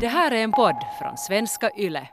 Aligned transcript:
Det 0.00 0.08
här 0.08 0.30
är 0.30 0.42
en 0.42 0.52
podd 0.52 0.76
från 0.98 1.16
svenska 1.16 1.70
YLE. 1.76 2.08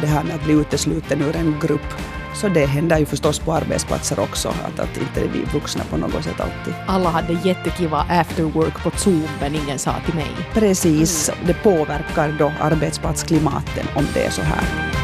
Det 0.00 0.06
här 0.06 0.24
med 0.24 0.34
att 0.34 0.44
bli 0.44 0.54
utesluten 0.54 1.22
ur 1.22 1.36
en 1.36 1.58
grupp 1.60 1.94
så 2.34 2.48
det 2.48 2.66
händer 2.66 2.98
ju 2.98 3.06
förstås 3.06 3.38
på 3.38 3.52
arbetsplatser 3.52 4.20
också, 4.20 4.48
att, 4.48 4.80
att 4.80 4.96
inte 4.96 5.26
vi 5.32 5.44
vuxna 5.44 5.84
på 5.90 5.96
något 5.96 6.24
sätt 6.24 6.40
alltid. 6.40 6.74
Alla 6.86 7.10
hade 7.10 7.32
jättekiva 7.32 8.06
after 8.08 8.42
work 8.42 8.82
på 8.82 8.90
Zoom, 8.90 9.28
men 9.40 9.54
ingen 9.54 9.78
sa 9.78 9.94
till 10.04 10.14
mig. 10.14 10.30
Precis, 10.52 11.30
det 11.46 11.54
påverkar 11.54 12.34
då 12.38 12.52
arbetsplatsklimaten 12.60 13.86
om 13.96 14.04
det 14.14 14.24
är 14.24 14.30
så 14.30 14.42
här. 14.42 14.99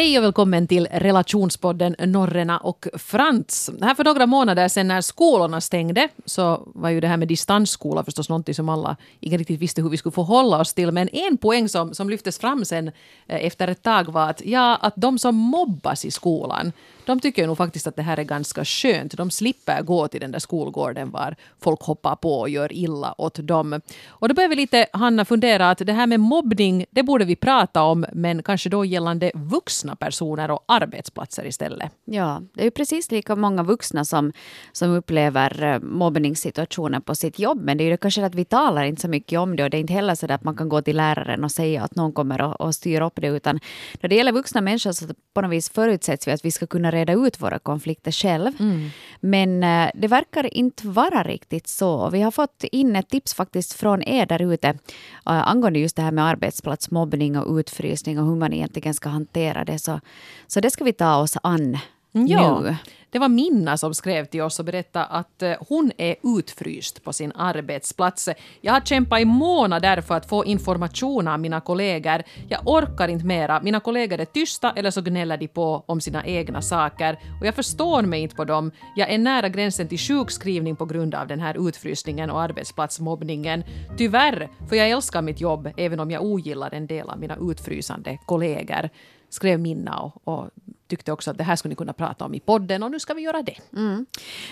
Hej 0.00 0.18
och 0.18 0.24
välkommen 0.24 0.66
till 0.66 0.88
relationspodden 0.90 1.96
Norrena 1.98 2.58
och 2.58 2.86
Frans. 2.98 3.70
Här 3.80 3.94
för 3.94 4.04
några 4.04 4.26
månader 4.26 4.68
sedan 4.68 4.88
när 4.88 5.00
skolorna 5.00 5.60
stängde 5.60 6.08
så 6.24 6.62
var 6.74 6.90
ju 6.90 7.00
det 7.00 7.08
här 7.08 7.16
med 7.16 7.28
distansskola 7.28 8.04
förstås 8.04 8.28
någonting 8.28 8.54
som 8.54 8.68
alla 8.68 8.96
inte 9.20 9.36
riktigt 9.36 9.60
visste 9.60 9.82
hur 9.82 9.90
vi 9.90 9.96
skulle 9.96 10.12
förhålla 10.12 10.60
oss 10.60 10.74
till. 10.74 10.92
Men 10.92 11.08
en 11.12 11.36
poäng 11.36 11.68
som, 11.68 11.94
som 11.94 12.10
lyftes 12.10 12.38
fram 12.38 12.64
sen 12.64 12.88
eh, 12.88 13.46
efter 13.46 13.68
ett 13.68 13.82
tag 13.82 14.12
var 14.12 14.30
att, 14.30 14.42
ja, 14.44 14.76
att 14.76 14.94
de 14.96 15.18
som 15.18 15.34
mobbas 15.36 16.04
i 16.04 16.10
skolan 16.10 16.72
de 17.06 17.20
tycker 17.20 17.46
nog 17.46 17.56
faktiskt 17.56 17.86
att 17.86 17.96
det 17.96 18.02
här 18.02 18.18
är 18.18 18.24
ganska 18.24 18.64
skönt. 18.64 19.16
De 19.16 19.30
slipper 19.30 19.82
gå 19.82 20.08
till 20.08 20.20
den 20.20 20.32
där 20.32 20.38
skolgården 20.38 21.10
var 21.10 21.36
folk 21.60 21.80
hoppar 21.80 22.16
på 22.16 22.40
och 22.40 22.48
gör 22.48 22.72
illa 22.72 23.14
åt 23.18 23.34
dem. 23.34 23.80
Och 24.08 24.28
då 24.28 24.34
börjar 24.34 24.48
vi 24.48 24.56
lite, 24.56 24.86
Hanna, 24.92 25.24
fundera 25.24 25.70
att 25.70 25.78
det 25.78 25.92
här 25.92 26.06
med 26.06 26.20
mobbning, 26.20 26.84
det 26.90 27.02
borde 27.02 27.24
vi 27.24 27.36
prata 27.36 27.82
om, 27.82 28.06
men 28.12 28.42
kanske 28.42 28.68
då 28.68 28.84
gällande 28.84 29.30
vuxna 29.34 29.96
personer 29.96 30.50
och 30.50 30.64
arbetsplatser 30.68 31.46
istället. 31.46 31.92
Ja, 32.04 32.42
det 32.54 32.60
är 32.60 32.64
ju 32.64 32.70
precis 32.70 33.10
lika 33.10 33.36
många 33.36 33.62
vuxna 33.62 34.04
som, 34.04 34.32
som 34.72 34.90
upplever 34.90 35.62
eh, 35.62 35.80
mobbningssituationen 35.80 36.30
mobbningssituationer 36.30 37.00
på 37.00 37.14
sitt 37.14 37.38
jobb, 37.38 37.60
men 37.62 37.78
det 37.78 37.84
är 37.84 37.90
ju 37.90 37.96
kanske 37.96 38.24
att 38.24 38.34
vi 38.34 38.44
talar 38.44 38.84
inte 38.84 39.02
så 39.02 39.08
mycket 39.08 39.38
om 39.38 39.56
det 39.56 39.64
och 39.64 39.70
det 39.70 39.76
är 39.76 39.80
inte 39.80 39.92
heller 39.92 40.14
så 40.14 40.32
att 40.32 40.44
man 40.44 40.56
kan 40.56 40.68
gå 40.68 40.82
till 40.82 40.96
läraren 40.96 41.44
och 41.44 41.52
säga 41.52 41.82
att 41.82 41.96
någon 41.96 42.12
kommer 42.12 42.62
och 42.62 42.74
styra 42.74 43.06
upp 43.06 43.20
det, 43.20 43.28
utan 43.28 43.60
när 44.00 44.08
det 44.08 44.16
gäller 44.16 44.32
vuxna 44.32 44.60
människor 44.60 44.92
så 44.92 45.06
på 45.34 45.40
något 45.40 45.50
vis 45.50 45.70
förutsätts 45.70 46.26
vi 46.26 46.32
att 46.32 46.44
vi 46.44 46.50
ska 46.50 46.66
kunna 46.66 46.89
reda 46.90 47.12
ut 47.12 47.40
våra 47.40 47.58
konflikter 47.58 48.12
själv. 48.12 48.52
Mm. 48.60 48.90
Men 49.20 49.64
uh, 49.64 49.90
det 49.94 50.08
verkar 50.08 50.54
inte 50.54 50.86
vara 50.86 51.22
riktigt 51.22 51.68
så. 51.68 52.10
Vi 52.10 52.22
har 52.22 52.30
fått 52.30 52.64
in 52.64 52.96
ett 52.96 53.08
tips 53.08 53.34
faktiskt 53.34 53.72
från 53.72 54.02
er 54.02 54.26
där 54.26 54.52
ute 54.52 54.68
uh, 54.70 54.76
angående 55.24 55.78
just 55.78 55.96
det 55.96 56.02
här 56.02 56.12
med 56.12 56.24
arbetsplatsmobbning 56.24 57.38
och 57.38 57.56
utfrysning 57.56 58.18
och 58.18 58.26
hur 58.26 58.36
man 58.36 58.52
egentligen 58.52 58.94
ska 58.94 59.08
hantera 59.08 59.64
det. 59.64 59.78
Så, 59.78 60.00
så 60.46 60.60
det 60.60 60.70
ska 60.70 60.84
vi 60.84 60.92
ta 60.92 61.16
oss 61.16 61.36
an 61.42 61.78
Mm, 62.12 62.26
ja. 62.26 62.60
nu. 62.60 62.76
Det 63.12 63.18
var 63.18 63.28
Minna 63.28 63.76
som 63.76 63.94
skrev 63.94 64.24
till 64.24 64.42
oss 64.42 64.58
och 64.58 64.64
berättade 64.64 65.04
att 65.04 65.42
eh, 65.42 65.52
hon 65.68 65.92
är 65.96 66.16
utfryst 66.38 67.04
på 67.04 67.12
sin 67.12 67.32
arbetsplats. 67.34 68.28
Jag 68.60 68.72
har 68.72 68.80
kämpat 68.80 69.20
i 69.20 69.24
månader 69.24 70.00
för 70.00 70.14
att 70.14 70.28
få 70.28 70.44
information 70.44 71.28
av 71.28 71.40
mina 71.40 71.60
kollegor. 71.60 72.22
Jag 72.48 72.60
orkar 72.64 73.08
inte 73.08 73.26
mera. 73.26 73.60
Mina 73.62 73.80
kollegor 73.80 74.20
är 74.20 74.24
tysta 74.24 74.70
eller 74.70 74.90
så 74.90 75.02
gnäller 75.02 75.36
de 75.36 75.48
på 75.48 75.84
om 75.86 76.00
sina 76.00 76.26
egna 76.26 76.62
saker 76.62 77.18
och 77.40 77.46
jag 77.46 77.54
förstår 77.54 78.02
mig 78.02 78.20
inte 78.20 78.36
på 78.36 78.44
dem. 78.44 78.70
Jag 78.96 79.10
är 79.10 79.18
nära 79.18 79.48
gränsen 79.48 79.88
till 79.88 79.98
sjukskrivning 79.98 80.76
på 80.76 80.84
grund 80.84 81.14
av 81.14 81.26
den 81.26 81.40
här 81.40 81.68
utfrysningen 81.68 82.30
och 82.30 82.40
arbetsplatsmobbningen. 82.40 83.64
Tyvärr, 83.98 84.48
för 84.68 84.76
jag 84.76 84.90
älskar 84.90 85.22
mitt 85.22 85.40
jobb 85.40 85.68
även 85.76 86.00
om 86.00 86.10
jag 86.10 86.22
ogillar 86.22 86.74
en 86.74 86.86
del 86.86 87.10
av 87.10 87.20
mina 87.20 87.36
utfrysande 87.40 88.18
kollegor 88.26 88.90
skrev 89.30 89.60
Minna 89.60 90.00
och, 90.00 90.28
och 90.28 90.50
tyckte 90.90 91.12
också 91.12 91.30
att 91.30 91.38
det 91.38 91.44
här 91.44 91.56
skulle 91.56 91.70
ni 91.70 91.76
kunna 91.76 91.92
prata 91.92 92.24
om 92.24 92.34
i 92.34 92.40
podden 92.40 92.82
och 92.82 92.90
nu 92.90 93.00
ska 93.00 93.14
vi 93.14 93.22
göra 93.22 93.42
det. 93.42 93.56
Mm. 93.76 94.06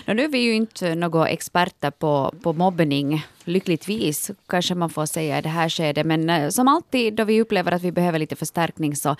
nu 0.05 0.23
är 0.23 0.27
vi 0.27 0.39
ju 0.39 0.53
inte 0.53 0.95
några 0.95 1.27
experter 1.27 1.91
på, 1.91 2.33
på 2.43 2.53
mobbning, 2.53 3.25
lyckligtvis 3.43 4.31
kanske 4.47 4.75
man 4.75 4.89
får 4.89 5.05
säga 5.05 5.37
i 5.37 5.41
det 5.41 5.49
här 5.49 5.69
skedet. 5.69 6.05
Men 6.05 6.29
eh, 6.29 6.49
som 6.49 6.67
alltid 6.67 7.13
då 7.13 7.23
vi 7.23 7.41
upplever 7.41 7.71
att 7.71 7.81
vi 7.81 7.91
behöver 7.91 8.19
lite 8.19 8.35
förstärkning 8.35 8.95
så 8.95 9.15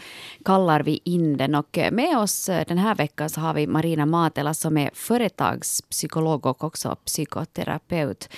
kallar 0.45 0.84
vi 0.84 1.00
in 1.03 1.38
den. 1.38 1.56
Och 1.56 1.78
eh, 1.78 1.91
med 1.91 2.18
oss 2.18 2.50
eh, 2.50 2.66
den 2.68 2.78
här 2.78 2.96
veckan 2.96 3.30
så 3.30 3.41
har 3.41 3.53
vi 3.53 3.68
Marina 3.68 4.06
Matela 4.06 4.53
som 4.53 4.78
är 4.78 4.91
företagspsykolog 4.94 6.46
och 6.46 6.63
också 6.63 6.96
psykoterapeut. 7.06 8.30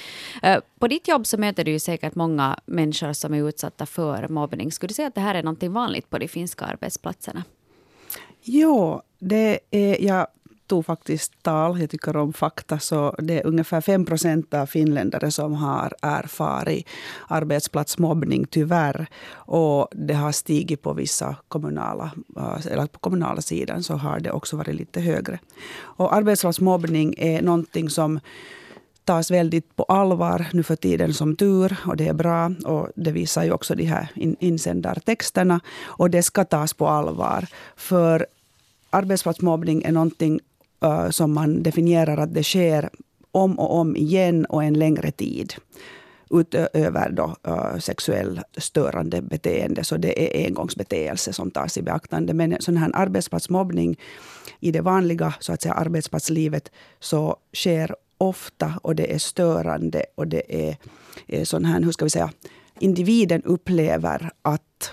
På 0.80 0.88
ditt 0.88 1.08
jobb 1.08 1.28
så 1.28 1.38
möter 1.38 1.63
du 1.63 1.72
ju 1.72 1.80
säkert 1.80 2.16
många 2.16 2.59
människor 2.66 3.13
som 3.13 3.34
är 3.34 3.50
utsatta 3.50 3.86
för 3.86 4.28
mobbning. 4.28 4.72
Skulle 4.72 4.88
du 4.88 4.94
säga 4.94 5.08
att 5.08 5.16
det 5.16 5.22
här 5.22 5.36
är 5.36 5.44
något 5.44 5.63
vanligt 5.63 6.09
på 6.09 6.18
de 6.18 6.28
finska 6.28 6.66
arbetsplatserna? 6.66 7.44
Jo, 8.44 9.02
det 9.19 9.59
är, 9.72 10.06
jag 10.06 10.28
tog 10.72 10.85
faktiskt 10.85 11.44
tal, 11.44 11.79
jag 11.79 11.90
tycker 11.90 12.16
om 12.18 12.34
fakta, 12.34 12.79
så 12.79 13.16
det 13.19 13.40
är 13.40 13.47
ungefär 13.47 13.81
5 13.81 14.06
procent 14.06 14.53
av 14.53 14.66
finländare 14.66 15.31
som 15.31 15.53
har 15.53 15.94
erfarit 16.02 16.88
arbetsplatsmobbning, 17.28 18.46
tyvärr. 18.46 19.07
Och 19.34 19.88
det 19.91 20.13
har 20.13 20.31
stigit 20.31 20.81
på 20.81 20.94
vissa 20.94 21.35
kommunala, 21.47 22.12
eh, 22.38 22.68
eller 22.72 22.88
på 22.88 23.00
kommunala 23.00 23.41
sidan 23.41 23.84
så 23.84 23.94
har 23.94 24.19
det 24.19 24.31
också 24.31 24.57
varit 24.57 24.75
lite 24.75 25.01
högre. 25.01 25.40
Och 25.80 26.16
arbetsplatsmobbning 26.16 27.16
är 27.18 27.41
någonting 27.41 27.90
som 27.90 28.19
tas 29.06 29.31
väldigt 29.31 29.75
på 29.75 29.84
allvar 29.84 30.47
nu 30.53 30.63
för 30.63 30.75
tiden 30.75 31.13
som 31.13 31.35
tur 31.35 31.78
och 31.85 31.97
det 31.97 32.07
är 32.07 32.13
bra. 32.13 32.51
Och 32.66 32.89
det 32.95 33.12
visar 33.12 33.44
ju 33.44 33.51
också 33.51 33.75
de 33.75 33.84
här 33.84 34.07
insändartexterna. 34.39 35.59
Och 35.84 36.09
det 36.09 36.23
ska 36.23 36.45
tas 36.45 36.73
på 36.73 36.88
allvar. 36.88 37.47
För 37.75 38.25
arbetsplatsmobbning 38.89 39.84
är 39.84 39.91
någonting 39.91 40.39
uh, 40.85 41.09
som 41.09 41.34
man 41.34 41.63
definierar 41.63 42.17
att 42.17 42.34
det 42.34 42.44
sker 42.44 42.89
om 43.31 43.59
och 43.59 43.75
om 43.75 43.95
igen 43.95 44.45
och 44.45 44.63
en 44.63 44.73
längre 44.73 45.12
tid 45.12 45.53
utöver 46.29 47.12
då, 47.12 47.35
eh, 47.44 47.53
uh, 47.53 47.79
sexuell 47.79 48.41
störande 48.57 49.22
beteende. 49.22 49.83
Så 49.83 49.97
det 49.97 50.41
är 50.41 50.47
engångsbeteelse 50.47 51.33
som 51.33 51.51
tas 51.51 51.78
i 51.78 51.81
beaktande. 51.81 52.33
Men 52.33 52.57
sån 52.59 52.78
här 52.78 52.91
arbetsplatsmobbning 52.94 54.00
i 54.59 54.72
det 54.72 54.81
vanliga 54.81 55.33
så 55.39 55.53
att 55.53 55.62
säga, 55.62 55.73
arbetsplatslivet 55.73 56.72
så 57.00 57.35
sker 57.53 57.95
ofta 58.22 58.74
och 58.82 58.96
det 58.96 59.14
är 59.14 59.18
störande 59.18 60.06
och 60.16 60.28
det 60.28 60.70
är, 60.70 60.78
är 61.28 61.46
sån 61.46 61.66
här, 61.66 61.82
hur 61.82 61.92
ska 61.92 62.06
vi 62.06 62.09
säga, 62.09 62.32
individen 62.80 63.42
upplever 63.44 64.32
att 64.42 64.92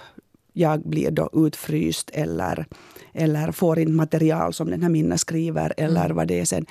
jag 0.52 0.80
blir 0.80 1.10
då 1.10 1.30
utfryst 1.32 2.10
eller, 2.10 2.66
eller 3.12 3.52
får 3.52 3.78
inte 3.78 3.92
material 3.92 4.52
som 4.52 4.70
den 4.70 4.82
här 4.82 4.88
Minna 4.88 5.18
skriver 5.18 5.74
eller 5.76 6.04
mm. 6.04 6.16
vad 6.16 6.28
det 6.28 6.40
är 6.40 6.44
sen. 6.44 6.66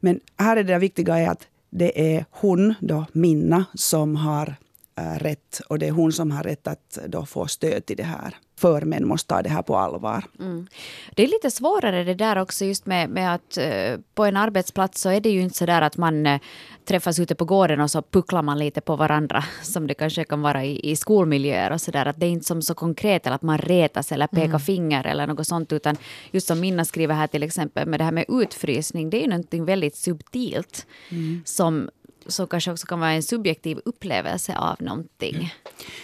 Men 0.00 0.20
här 0.36 0.56
är 0.56 0.64
det 0.64 0.78
viktiga 0.78 1.18
är 1.18 1.28
att 1.28 1.46
det 1.70 2.16
är 2.16 2.24
hon, 2.30 2.74
då 2.80 3.06
Minna, 3.12 3.64
som 3.74 4.16
har 4.16 4.56
äh, 4.98 5.18
rätt 5.18 5.60
och 5.68 5.78
det 5.78 5.88
är 5.88 5.92
hon 5.92 6.12
som 6.12 6.30
har 6.30 6.42
rätt 6.42 6.66
att 6.66 6.98
då 7.06 7.26
få 7.26 7.46
stöd 7.46 7.86
till 7.86 7.96
det 7.96 8.02
här 8.02 8.36
för 8.56 8.82
män 8.82 9.08
måste 9.08 9.28
ta 9.28 9.42
det 9.42 9.48
här 9.48 9.62
på 9.62 9.76
allvar. 9.76 10.24
Mm. 10.40 10.66
Det 11.14 11.22
är 11.22 11.26
lite 11.26 11.50
svårare 11.50 12.04
det 12.04 12.14
där 12.14 12.38
också 12.38 12.64
just 12.64 12.86
med, 12.86 13.10
med 13.10 13.34
att 13.34 13.58
uh, 13.58 14.00
på 14.14 14.24
en 14.24 14.36
arbetsplats 14.36 15.00
så 15.00 15.08
är 15.08 15.20
det 15.20 15.28
ju 15.28 15.40
inte 15.40 15.56
så 15.56 15.66
där 15.66 15.82
att 15.82 15.96
man 15.96 16.26
uh, 16.26 16.38
träffas 16.84 17.18
ute 17.18 17.34
på 17.34 17.44
gården 17.44 17.80
och 17.80 17.90
så 17.90 18.02
pucklar 18.02 18.42
man 18.42 18.58
lite 18.58 18.80
på 18.80 18.96
varandra 18.96 19.44
som 19.62 19.86
det 19.86 19.94
kanske 19.94 20.24
kan 20.24 20.42
vara 20.42 20.64
i, 20.64 20.90
i 20.90 20.96
skolmiljöer 20.96 21.72
och 21.72 21.80
så 21.80 21.90
där. 21.90 22.06
Att 22.06 22.20
det 22.20 22.26
är 22.26 22.30
inte 22.30 22.46
som 22.46 22.62
så 22.62 22.74
konkret 22.74 23.26
eller 23.26 23.36
att 23.36 23.42
man 23.42 23.58
retas 23.58 24.12
eller 24.12 24.26
pekar 24.26 24.44
mm. 24.44 24.60
finger 24.60 25.06
eller 25.06 25.26
något 25.26 25.46
sånt 25.46 25.72
utan 25.72 25.96
just 26.30 26.46
som 26.46 26.60
Minna 26.60 26.84
skriver 26.84 27.14
här 27.14 27.26
till 27.26 27.42
exempel 27.42 27.88
med 27.88 28.00
det 28.00 28.04
här 28.04 28.12
med 28.12 28.24
utfrysning 28.28 29.10
det 29.10 29.16
är 29.16 29.22
ju 29.22 29.28
någonting 29.28 29.64
väldigt 29.64 29.96
subtilt 29.96 30.86
mm. 31.10 31.42
som 31.44 31.90
som 32.26 32.46
kanske 32.46 32.72
också 32.72 32.86
kan 32.86 33.00
vara 33.00 33.12
en 33.12 33.22
subjektiv 33.22 33.80
upplevelse 33.84 34.56
av 34.56 34.76
någonting. 34.78 35.54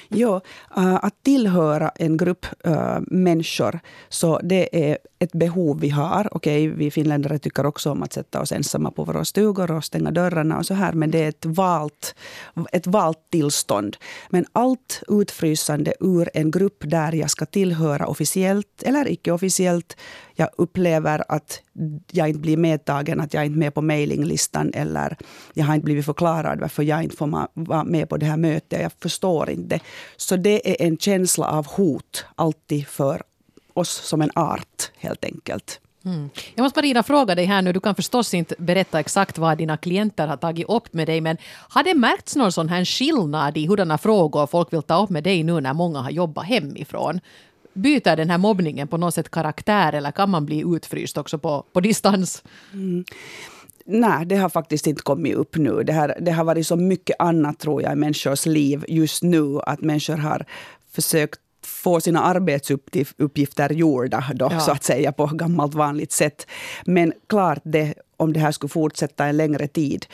Ja, 0.09 0.41
eh, 0.77 0.95
att 0.95 1.23
tillhöra 1.23 1.89
en 1.89 2.17
grupp 2.17 2.47
eh, 2.65 2.99
människor, 3.01 3.81
så 4.09 4.41
det 4.43 4.91
är 4.91 4.99
ett 5.19 5.33
behov 5.33 5.81
vi 5.81 5.89
har. 5.89 6.29
Okej, 6.37 6.69
okay, 6.69 6.79
vi 6.79 6.91
finländare 6.91 7.39
tycker 7.39 7.67
också 7.67 7.91
om 7.91 8.03
att 8.03 8.13
sätta 8.13 8.41
oss 8.41 8.53
ensamma 8.53 8.91
på 8.91 9.05
våra 9.05 9.25
stugor 9.25 9.71
och 9.71 9.85
stänga 9.85 10.11
dörrarna 10.11 10.59
och 10.59 10.67
så 10.67 10.75
här, 10.75 10.93
men 10.93 11.11
det 11.11 11.19
är 11.19 11.29
ett 11.29 11.47
valt, 11.47 12.15
ett 12.73 12.87
valt 12.87 13.31
tillstånd. 13.31 13.97
Men 14.31 14.47
allt 14.53 15.03
utfrysande 15.09 15.95
ur 16.01 16.31
en 16.35 16.51
grupp 16.51 16.85
där 16.87 17.13
jag 17.13 17.31
ska 17.31 17.47
tillhöra 17.47 18.07
officiellt 18.07 18.83
eller 18.83 19.09
icke 19.09 19.33
officiellt, 19.33 19.97
jag 20.41 20.49
upplever 20.57 21.25
att 21.29 21.63
jag 22.13 22.29
inte 22.29 22.41
blir 22.41 22.57
medtagen, 22.57 23.21
att 23.21 23.35
jag 23.35 23.47
inte 23.47 23.57
är 23.57 23.59
med 23.59 23.75
på 23.75 23.83
mailinglistan 23.83 24.73
eller 24.75 25.17
jag 25.55 25.65
har 25.65 25.75
inte 25.75 25.85
blivit 25.85 26.05
förklarad 26.05 26.61
varför 26.61 26.83
jag 26.83 27.03
inte 27.03 27.17
får 27.17 27.49
vara 27.55 27.85
med 27.85 28.09
på 28.09 28.17
det 28.17 28.27
här 28.27 28.37
mötet. 28.37 28.81
Jag 28.83 28.93
förstår 29.03 29.51
inte. 29.51 29.81
Så 30.17 30.37
det 30.37 30.71
är 30.71 30.87
en 30.87 30.99
känsla 30.99 31.47
av 31.47 31.67
hot 31.67 32.25
alltid 32.35 32.87
för 32.87 33.23
oss 33.75 33.91
som 33.91 34.23
en 34.23 34.31
art, 34.35 34.91
helt 34.97 35.25
enkelt. 35.25 35.81
Mm. 36.05 36.31
Jag 36.55 36.63
måste 36.63 36.79
Marina 36.79 37.03
fråga 37.03 37.35
dig 37.35 37.45
här 37.45 37.63
nu, 37.63 37.73
du 37.73 37.81
kan 37.81 37.95
förstås 37.95 38.35
inte 38.35 38.55
berätta 38.59 39.01
exakt 39.01 39.39
vad 39.39 39.59
dina 39.59 39.77
klienter 39.77 40.27
har 40.27 40.37
tagit 40.37 40.69
upp 40.69 40.93
med 40.93 41.07
dig, 41.09 41.21
men 41.21 41.37
har 41.69 41.83
det 41.83 41.95
märkts 41.95 42.37
någon 42.37 42.53
sån 42.53 42.69
här 42.69 42.85
skillnad 42.85 43.57
i 43.57 43.67
hurdana 43.67 43.99
frågor 43.99 44.47
folk 44.47 44.73
vill 44.73 44.83
ta 44.83 45.03
upp 45.03 45.11
med 45.11 45.25
dig 45.25 45.43
nu 45.43 45.61
när 45.61 45.75
många 45.75 45.99
har 45.99 46.11
jobbat 46.11 46.47
hemifrån? 46.47 47.21
Byter 47.73 48.17
den 48.17 48.31
här 48.31 48.39
mobbningen 48.39 48.89
på 48.89 48.97
något 48.97 49.15
sätt 49.15 49.31
karaktär 49.31 49.93
eller 49.93 50.11
kan 50.11 50.31
man 50.31 50.47
bli 50.47 50.65
utfryst 50.77 51.19
också 51.19 51.39
på, 51.39 51.65
på 51.73 51.81
distans? 51.81 52.43
Mm 52.73 53.05
nej, 53.91 54.27
det 54.27 54.37
har 54.37 54.49
faktiskt 54.49 54.87
inte 54.87 55.03
kommit 55.03 55.35
upp 55.35 55.57
nu. 55.57 55.83
Det, 55.83 55.93
här, 55.93 56.17
det 56.21 56.31
har 56.31 56.45
varit 56.45 56.67
så 56.67 56.77
mycket 56.77 57.17
annat 57.19 57.59
tror 57.59 57.83
jag 57.83 57.93
i 57.93 57.97
människors 57.97 58.47
liv 58.47 58.85
just 58.89 59.23
nu. 59.23 59.61
Att 59.67 59.81
människor 59.81 60.17
har 60.17 60.47
försökt 60.91 61.41
få 61.65 62.01
sina 62.01 62.23
arbetsuppgifter 62.23 63.73
gjorda 63.73 64.25
då, 64.35 64.49
Ja. 64.53 64.61
så 64.61 64.73
att 64.73 64.85
säga 64.85 65.13
på 65.13 65.27
gammalt 65.27 65.75
vanligt 65.75 66.13
sätt. 66.13 66.47
Men 66.85 67.13
klart, 67.29 67.61
det, 67.65 67.95
om 68.17 68.33
det 68.33 68.41
här 68.41 68.53
skulle 68.53 68.69
fortsätta 68.69 69.27
en 69.27 69.37
längre 69.37 69.67
tid 69.67 70.07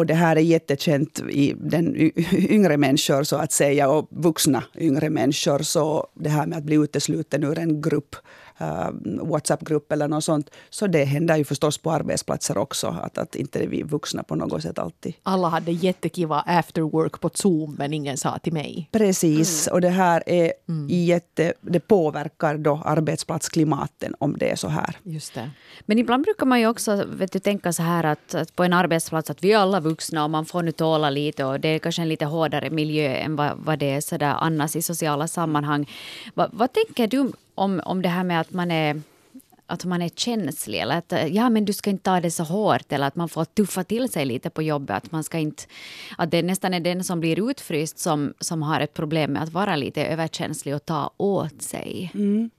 och 0.00 0.06
det 0.06 0.14
här 0.14 0.36
är 0.36 0.40
jättekänt 0.40 1.20
i 1.30 1.54
den 1.56 2.10
yngre 2.32 2.76
människor 2.76 3.22
så 3.22 3.36
att 3.36 3.52
säga 3.52 3.90
och 3.90 4.08
vuxna 4.10 4.64
yngre 4.78 5.10
människor. 5.10 5.58
Så 5.58 6.06
det 6.14 6.28
här 6.28 6.46
med 6.46 6.58
att 6.58 6.64
bli 6.64 6.76
utesluten 6.76 7.44
ur 7.44 7.58
en 7.58 7.80
grupp, 7.80 8.16
eh, 8.60 8.90
Whatsapp-grupp 9.22 9.92
eller 9.92 10.08
något 10.08 10.24
sånt. 10.24 10.50
Så 10.70 10.86
det 10.86 11.04
händer 11.04 11.36
ju 11.36 11.44
förstås 11.44 11.78
på 11.78 11.90
arbetsplatser 11.90 12.58
också. 12.58 12.86
Att, 13.02 13.18
att 13.18 13.34
inte 13.34 13.66
vi 13.66 13.82
vuxna 13.82 14.22
på 14.22 14.34
något 14.34 14.62
sätt 14.62 14.78
alltid 14.78 15.14
Alla 15.22 15.48
hade 15.48 15.72
jättekiva 15.72 16.40
afterwork 16.40 17.20
på 17.20 17.30
Zoom 17.34 17.74
men 17.78 17.92
ingen 17.92 18.16
sa 18.16 18.38
till 18.38 18.52
mig. 18.52 18.88
Precis, 18.92 19.66
och 19.66 19.80
det 19.80 19.88
här 19.88 20.22
är 20.26 20.52
jätte, 20.88 21.52
det 21.60 21.80
påverkar 21.80 22.58
då 22.58 22.82
arbetsplatsklimaten 22.84 24.14
om 24.18 24.36
det 24.38 24.50
är 24.50 24.56
så 24.56 24.68
här. 24.68 24.96
Just 25.02 25.34
det. 25.34 25.50
Men 25.86 25.98
ibland 25.98 26.24
brukar 26.24 26.46
man 26.46 26.60
ju 26.60 26.66
också 26.66 27.04
vet 27.06 27.32
du, 27.32 27.38
tänka 27.38 27.72
så 27.72 27.82
här 27.82 28.04
att, 28.04 28.34
att 28.34 28.56
på 28.56 28.64
en 28.64 28.72
arbetsplats 28.72 29.30
att 29.30 29.44
vi 29.44 29.52
är 29.52 29.58
alla 29.58 29.80
vuxna 29.80 30.24
och 30.24 30.30
man 30.30 30.46
får 30.46 30.62
nu 30.62 30.72
tåla 30.72 31.10
lite 31.10 31.44
och 31.44 31.60
det 31.60 31.68
är 31.68 31.78
kanske 31.78 32.02
en 32.02 32.08
lite 32.08 32.24
hårdare 32.24 32.70
miljö 32.70 33.14
än 33.14 33.36
vad, 33.36 33.52
vad 33.58 33.78
det 33.78 33.90
är 33.90 34.00
så 34.00 34.16
där 34.16 34.34
annars 34.40 34.76
i 34.76 34.82
sociala 34.82 35.28
sammanhang. 35.28 35.90
Va, 36.34 36.48
vad 36.52 36.72
tänker 36.72 37.06
du 37.06 37.32
om, 37.60 37.80
om 37.84 38.02
det 38.02 38.08
här 38.08 38.24
med 38.24 38.40
att 38.40 38.52
man 38.52 38.70
är 38.70 39.02
att 39.70 39.84
man 39.84 40.02
är 40.02 40.08
känslig 40.08 40.78
eller 40.78 40.98
att 40.98 41.12
eh, 41.12 41.26
ja, 41.26 41.50
men 41.50 41.64
du 41.64 41.72
ska 41.72 41.90
inte 41.90 42.02
ta 42.02 42.20
det 42.20 42.30
så 42.30 42.44
hårt 42.44 42.92
eller 42.92 43.06
att 43.06 43.16
man 43.16 43.28
får 43.28 43.44
tuffa 43.44 43.84
till 43.84 44.08
sig 44.08 44.24
lite 44.24 44.50
på 44.50 44.62
jobbet. 44.62 44.96
Att, 44.96 45.12
man 45.12 45.24
ska 45.24 45.38
inte, 45.38 45.62
att 46.18 46.30
det 46.30 46.42
nästan 46.42 46.74
är 46.74 46.80
den 46.80 47.04
som 47.04 47.20
blir 47.20 47.50
utfryst 47.50 47.98
som, 47.98 48.34
som 48.40 48.62
har 48.62 48.80
ett 48.80 48.94
problem 48.94 49.32
med 49.32 49.42
att 49.42 49.52
vara 49.52 49.76
lite 49.76 50.04
överkänslig 50.04 50.74
och 50.74 50.84
ta 50.84 51.10
åt 51.16 51.62
sig. 51.62 52.10
Mm. 52.14 52.50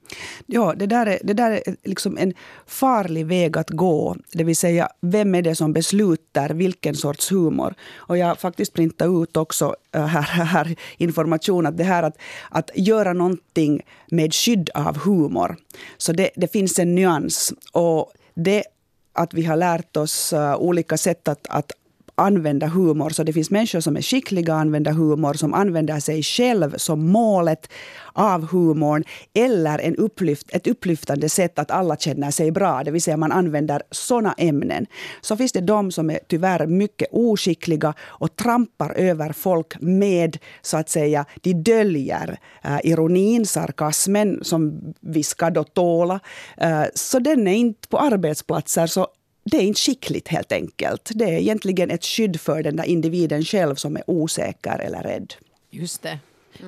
Ja, 0.46 0.74
det 0.76 0.86
där 0.86 1.06
är, 1.06 1.18
det 1.24 1.32
där 1.32 1.50
är 1.50 1.76
liksom 1.84 2.18
en 2.18 2.34
farlig 2.66 3.26
väg 3.26 3.58
att 3.58 3.70
gå. 3.70 4.16
Det 4.32 4.44
vill 4.44 4.56
säga, 4.56 4.88
vem 5.00 5.34
är 5.34 5.42
det 5.42 5.54
som 5.54 5.72
beslutar 5.72 6.50
vilken 6.50 6.94
sorts 6.94 7.32
humor? 7.32 7.74
Och 7.94 8.18
jag 8.18 8.26
har 8.26 8.34
faktiskt 8.34 8.72
printat 8.72 9.08
ut 9.08 9.36
också 9.36 9.76
eh, 9.92 10.06
här, 10.06 10.22
här 10.44 10.76
information 10.96 11.66
att 11.66 11.76
det 11.76 11.84
här 11.84 12.02
att, 12.02 12.16
att 12.50 12.70
göra 12.74 13.12
någonting 13.12 13.80
med 14.10 14.34
skydd 14.34 14.70
av 14.74 14.98
humor. 14.98 15.56
Så 15.96 16.12
det, 16.12 16.30
det 16.36 16.52
finns 16.52 16.78
en 16.78 16.94
nyans. 16.94 17.52
Och 17.72 18.12
det 18.34 18.64
att 19.12 19.34
vi 19.34 19.44
har 19.44 19.56
lärt 19.56 19.96
oss 19.96 20.32
eh, 20.32 20.56
olika 20.56 20.96
sätt 20.96 21.28
att, 21.28 21.46
att 21.48 21.72
använda 22.14 22.66
humor. 22.66 23.10
Så 23.10 23.22
det 23.22 23.32
finns 23.32 23.50
människor 23.50 23.80
som 23.80 23.96
är 23.96 24.02
skickliga 24.02 24.54
att 24.54 24.60
använda 24.60 24.92
humor, 24.92 25.34
som 25.34 25.54
använder 25.54 26.00
sig 26.00 26.22
själv 26.22 26.74
som 26.76 27.06
målet 27.06 27.72
av 28.12 28.46
humorn. 28.46 29.04
Eller 29.34 29.78
en 29.78 29.96
upplyft, 29.96 30.46
ett 30.50 30.66
upplyftande 30.66 31.28
sätt 31.28 31.58
att 31.58 31.70
alla 31.70 31.96
känner 31.96 32.30
sig 32.30 32.50
bra, 32.52 32.84
det 32.84 32.90
vill 32.90 33.02
säga 33.02 33.16
man 33.16 33.32
använder 33.32 33.82
såna 33.90 34.32
ämnen. 34.38 34.86
Så 35.20 35.36
finns 35.36 35.52
det 35.52 35.60
de 35.60 35.92
som 35.92 36.10
är 36.10 36.18
tyvärr 36.28 36.66
mycket 36.66 37.08
oskickliga 37.12 37.94
och 38.00 38.36
trampar 38.36 38.92
över 38.92 39.32
folk 39.32 39.80
med, 39.80 40.38
så 40.62 40.76
att 40.76 40.88
säga, 40.88 41.24
de 41.40 41.54
döljer 41.54 42.38
äh, 42.64 42.78
ironin, 42.84 43.46
sarkasmen 43.46 44.40
som 44.42 44.94
vi 45.00 45.22
ska 45.22 45.50
då 45.50 45.64
tåla. 45.64 46.20
Äh, 46.56 46.82
så 46.94 47.18
den 47.18 47.48
är 47.48 47.54
inte 47.54 47.88
på 47.88 47.98
arbetsplatser 47.98 48.86
så 48.86 49.06
det 49.44 49.56
är 49.56 49.62
inte 49.62 49.80
skickligt 49.80 50.28
helt 50.28 50.52
enkelt. 50.52 51.10
Det 51.14 51.24
är 51.24 51.38
egentligen 51.38 51.90
ett 51.90 52.04
skydd 52.04 52.40
för 52.40 52.62
den 52.62 52.76
där 52.76 52.84
individen 52.84 53.44
själv 53.44 53.74
som 53.74 53.96
är 53.96 54.02
osäker 54.06 54.78
eller 54.78 55.02
rädd. 55.02 55.34
Just 55.70 56.02
det. 56.02 56.18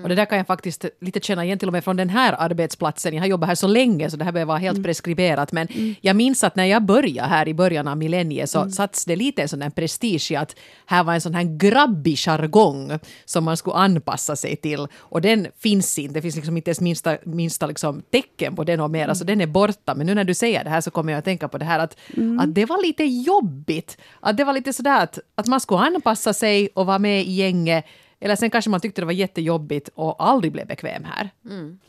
Och 0.03 0.09
det 0.09 0.15
där 0.15 0.25
kan 0.25 0.39
jag 0.39 0.47
faktiskt 0.47 0.85
lite 1.01 1.21
känna 1.21 1.45
igen 1.45 1.59
till 1.59 1.69
och 1.69 1.73
med 1.73 1.85
från 1.85 1.97
den 1.97 2.11
här 2.11 2.35
arbetsplatsen. 2.39 3.15
Jag 3.15 3.23
har 3.23 3.27
jobbat 3.27 3.49
här 3.49 3.55
så 3.55 3.67
länge 3.67 4.11
så 4.11 4.17
det 4.17 4.25
här 4.25 4.33
behöver 4.33 4.49
vara 4.49 4.59
helt 4.59 4.83
preskriberat. 4.83 5.53
Men 5.53 5.69
jag 6.01 6.17
minns 6.17 6.45
att 6.45 6.57
när 6.57 6.65
jag 6.65 6.83
började 6.83 7.29
här 7.29 7.49
i 7.49 7.55
början 7.55 7.89
av 7.89 7.99
millenniet 7.99 8.51
så 8.51 8.71
sattes 8.71 9.05
det 9.05 9.17
lite 9.17 9.43
en 9.43 9.49
sån 9.49 9.59
där 9.59 9.71
prestige 9.71 10.31
i 10.31 10.37
att 10.37 10.57
här 10.87 11.05
var 11.05 11.15
en 11.15 11.21
sån 11.21 11.35
här 11.35 11.59
grabbig 11.59 12.19
jargong 12.19 12.99
som 13.25 13.45
man 13.45 13.57
skulle 13.57 13.77
anpassa 13.77 14.37
sig 14.37 14.57
till. 14.57 14.87
Och 14.95 15.21
den 15.21 15.47
finns 15.59 15.99
inte. 15.99 16.15
Det 16.15 16.23
finns 16.23 16.37
liksom 16.37 16.57
inte 16.57 16.71
ens 16.71 16.81
minsta, 16.81 17.17
minsta 17.25 17.67
liksom 17.67 18.03
tecken 18.11 18.57
på 18.57 18.65
den 18.65 18.81
och 18.81 18.91
mera. 18.91 19.15
Så 19.15 19.25
den 19.25 19.41
är 19.41 19.47
borta. 19.47 19.95
Men 19.95 20.07
nu 20.07 20.15
när 20.15 20.25
du 20.25 20.35
säger 20.35 20.65
det 20.65 20.71
här 20.71 20.81
så 20.81 20.91
kommer 20.91 21.13
jag 21.13 21.19
att 21.19 21.25
tänka 21.25 21.49
på 21.49 21.59
det 21.59 21.65
här 21.65 21.79
att, 21.79 21.97
att 22.41 22.55
det 22.55 22.65
var 22.65 22.87
lite 22.87 23.05
jobbigt. 23.05 23.99
Att 24.21 24.37
det 24.37 24.45
var 24.45 24.53
lite 24.53 24.73
sådär 24.73 25.03
att, 25.03 25.19
att 25.35 25.47
man 25.47 25.61
skulle 25.61 25.81
anpassa 25.81 26.33
sig 26.33 26.69
och 26.75 26.87
vara 26.87 26.99
med 26.99 27.23
i 27.23 27.33
gänget. 27.33 27.85
Eller 28.25 28.37
sen 28.37 28.51
kanske 28.51 28.71
man 28.71 28.81
tyckte 28.81 29.01
det 29.03 29.07
var 29.07 29.13
jättejobbigt 29.13 29.89
och 29.95 30.25
aldrig 30.29 30.53
blev 30.53 30.67
bekväm 30.67 31.05
här. 31.05 31.31